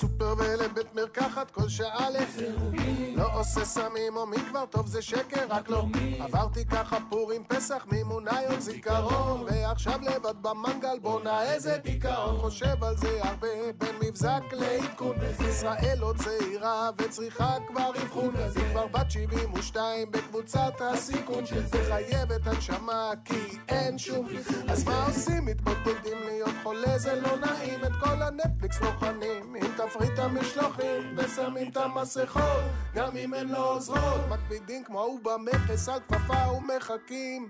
ולבית 0.42 0.94
מרקחת 0.94 1.50
כל 1.50 1.68
שעה 1.68 2.10
לסירוגין. 2.10 3.14
לא 3.16 3.28
עושה 3.34 3.64
סמים 3.64 4.16
או 4.16 4.26
מין 4.26 4.40
כבר 4.48 4.66
טוב 4.66 4.86
זה 4.86 5.02
שקר, 5.02 5.46
רק 5.48 5.68
לא. 5.68 5.84
עברתי 6.20 6.64
ככה 6.64 6.96
פורים 7.10 7.44
פסח 7.44 7.86
מימונה 7.92 8.42
יום 8.50 8.60
זיכרון 8.60 9.46
ועכשיו 9.46 10.00
לבד 10.02 10.34
במנגל 10.42 10.98
בואנה 11.02 11.42
איזה 11.42 11.76
דיכאון. 11.84 12.38
חושב 12.38 12.84
על 12.84 12.96
זה 12.96 13.18
הרבה 13.22 13.48
בין 13.78 13.96
מבזק 14.02 14.42
לעדכון. 14.52 15.16
ישראל 15.48 15.98
לא 15.98 16.14
צעירה 16.16 16.90
וצריכה 16.98 17.56
כבר 17.68 17.90
אבחון. 17.90 18.34
היא 18.56 18.64
כבר 18.72 18.86
בת 18.86 19.10
72 19.10 20.10
בקבוצת 20.10 20.72
הסיכון 20.80 21.44
וחייבת 21.70 22.46
הנשמה 22.46 23.10
כי 23.24 23.58
אין 23.68 23.98
שום. 23.98 24.26
אז 24.68 24.84
מה 24.84 25.06
עושים? 25.06 25.44
מתבודדים 25.44 26.18
להיות 26.24 26.54
חולה 26.62 26.98
זה 26.98 27.20
לא 27.20 27.36
נעים. 27.36 27.84
את 27.84 27.92
כל 28.00 28.22
הנטפליקס 28.22 28.80
לוחנים 28.80 29.54
עם 29.54 29.72
תפריט 29.76 30.18
המשלוחים 30.36 31.16
ושמים 31.16 31.70
את 31.70 31.76
המסכות 31.76 32.64
גם 32.94 33.16
אם 33.16 33.34
הן 33.34 33.48
לא 33.48 33.74
עוזרות. 33.74 34.20
מקפידים 34.30 34.84
כמו 34.84 35.00
ההוא 35.00 35.20
במכס 35.22 35.88
על 35.88 36.00
כפפה 36.08 36.52
ומחכים. 36.52 37.48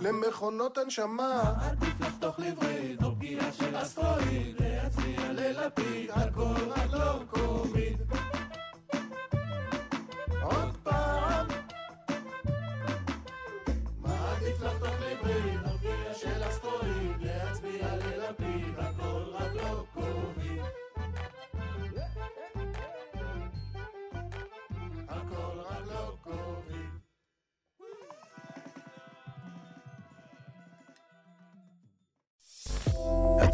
למכונות 0.00 0.78
הנשמה. 0.78 1.54
עדיף 1.60 2.00
לחתוך 2.00 2.38
לווריד 2.38 3.04
או 3.04 3.14
פגיעה 3.16 3.52
של 3.52 3.82
אסטרואיד 3.82 4.56
להצביע 4.60 5.32
ללפיד 5.32 6.10
הכל 6.10 6.70
רק 6.70 6.92
לא 6.92 7.22
קוביד 7.30 7.96